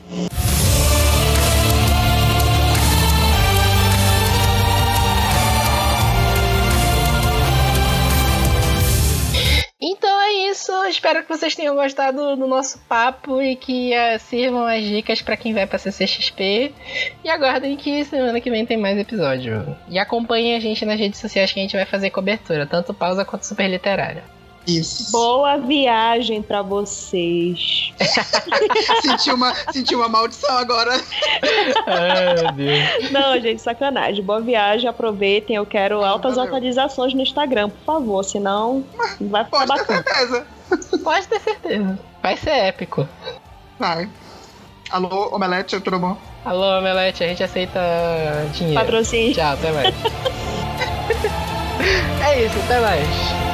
Então 9.81 10.21
é 10.21 10.51
isso. 10.51 10.71
Espero 10.85 11.23
que 11.23 11.29
vocês 11.31 11.55
tenham 11.55 11.75
gostado 11.75 12.37
do 12.37 12.47
nosso 12.47 12.79
papo 12.81 13.41
e 13.41 13.57
que 13.57 13.95
eh, 13.95 14.19
sirvam 14.19 14.67
as 14.67 14.85
dicas 14.85 15.23
pra 15.23 15.39
quem 15.39 15.55
vai 15.55 15.67
pra 15.67 15.79
CCXP. 15.79 16.75
E 17.25 17.31
aguardem 17.31 17.79
que 17.79 18.05
semana 18.05 18.39
que 18.39 18.51
vem 18.51 18.67
tem 18.67 18.77
mais 18.77 18.99
episódio. 18.99 19.75
E 19.89 19.99
acompanhem 19.99 20.57
a 20.57 20.61
gente 20.61 20.85
nas 20.85 21.01
redes 21.01 21.19
sociais 21.19 21.51
que 21.51 21.59
a 21.59 21.63
gente 21.63 21.75
vai 21.75 21.87
fazer 21.87 22.11
cobertura, 22.11 22.67
tanto 22.67 22.93
pausa 22.93 23.25
quanto 23.25 23.47
super 23.47 23.67
literária. 23.67 24.25
Isso. 24.67 25.13
Boa 25.13 25.59
viagem 25.59 26.43
pra 26.43 26.63
vocês. 26.63 27.93
Senti 29.03 29.31
uma, 29.31 29.55
senti 29.73 29.95
uma 29.95 30.09
maldição 30.09 30.57
agora. 30.57 30.99
Ai, 31.87 32.35
meu 32.35 32.53
Deus. 32.53 33.11
Não, 33.11 33.39
gente, 33.41 33.61
sacanagem. 33.61 34.25
Boa 34.25 34.41
viagem, 34.41 34.89
aproveitem. 34.89 35.57
Eu 35.57 35.67
quero 35.67 36.03
altas 36.03 36.37
valeu. 36.37 36.49
atualizações 36.49 37.13
no 37.13 37.21
Instagram, 37.21 37.69
por 37.69 37.85
favor, 37.85 38.23
senão 38.25 38.85
não 39.21 39.29
vai 39.29 39.45
ficar 39.45 39.67
Pode 39.67 39.87
ter 39.87 39.89
bacana. 39.95 40.03
certeza. 40.03 40.47
Pode 41.05 41.29
ter 41.29 41.41
certeza. 41.41 41.99
Vai 42.23 42.37
ser 42.37 42.51
épico. 42.51 43.07
Vai. 43.79 44.09
Alô, 44.91 45.35
Omelete, 45.35 45.79
tudo 45.81 45.99
bom? 45.99 46.17
Alô, 46.45 46.81
Melete, 46.81 47.25
a 47.25 47.29
gente 47.29 47.43
aceita 47.43 47.81
dinheiro. 48.53 48.81
Patrocínio. 48.81 49.35
Tchau, 49.35 49.53
até 49.53 49.73
mais. 49.73 49.95
é 52.27 52.45
isso, 52.47 52.59
até 52.65 52.81
mais. 52.81 53.54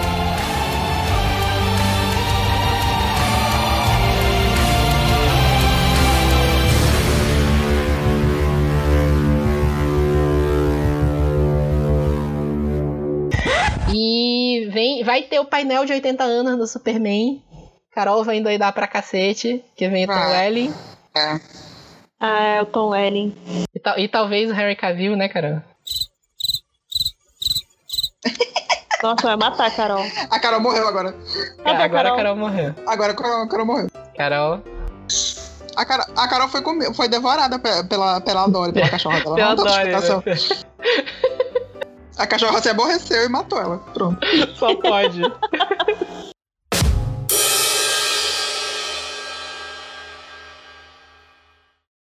E 13.92 14.68
vem, 14.72 15.02
vai 15.04 15.22
ter 15.22 15.40
o 15.40 15.44
painel 15.44 15.84
de 15.84 15.92
80 15.92 16.22
anos 16.24 16.56
do 16.58 16.66
Superman. 16.66 17.42
Carol 17.92 18.22
vai 18.24 18.36
endoidar 18.36 18.72
pra 18.72 18.86
cacete, 18.86 19.64
que 19.76 19.88
vem 19.88 20.04
o 20.04 20.06
Tom 20.08 20.14
Vai. 20.14 20.44
Welling. 20.46 20.72
É. 21.16 21.40
Ah, 22.20 22.44
é 22.56 22.62
o 22.62 22.66
Tom 22.66 22.90
Welling. 22.90 23.34
E, 23.74 23.80
tal- 23.80 23.98
e 23.98 24.06
talvez 24.08 24.48
o 24.50 24.54
Harry 24.54 24.76
Cavill, 24.76 25.16
né, 25.16 25.28
Carol? 25.28 25.60
Nossa, 29.02 29.22
vai 29.22 29.36
matar 29.36 29.66
a 29.66 29.70
Carol. 29.70 30.04
A 30.30 30.38
Carol 30.38 30.60
morreu 30.60 30.86
agora. 30.86 31.14
Ah, 31.64 31.74
tá, 31.74 31.84
Agora 31.84 31.84
a 31.84 31.88
Carol. 31.88 32.16
Carol 32.16 32.36
morreu. 32.36 32.74
Agora 32.86 33.12
a 33.12 33.16
Carol, 33.16 33.42
a 33.42 33.48
Carol 33.48 33.66
morreu. 33.66 33.88
Carol. 34.16 34.62
A 35.76 35.84
Carol, 35.84 36.06
a 36.16 36.28
Carol 36.28 36.48
foi, 36.48 36.62
foi 36.94 37.08
devorada 37.08 37.58
pe- 37.58 37.84
pela, 37.88 38.20
pela 38.20 38.46
Dory, 38.46 38.72
pela 38.72 38.88
cachorra 38.90 39.20
dela. 39.20 39.34
Pela 39.36 39.54
Dory? 39.54 39.90
A 42.20 42.26
cachorra 42.26 42.60
se 42.60 42.68
aborreceu 42.68 43.24
e 43.24 43.28
matou 43.30 43.58
ela. 43.58 43.78
Pronto. 43.94 44.20
Só 44.54 44.74
pode. 44.76 45.22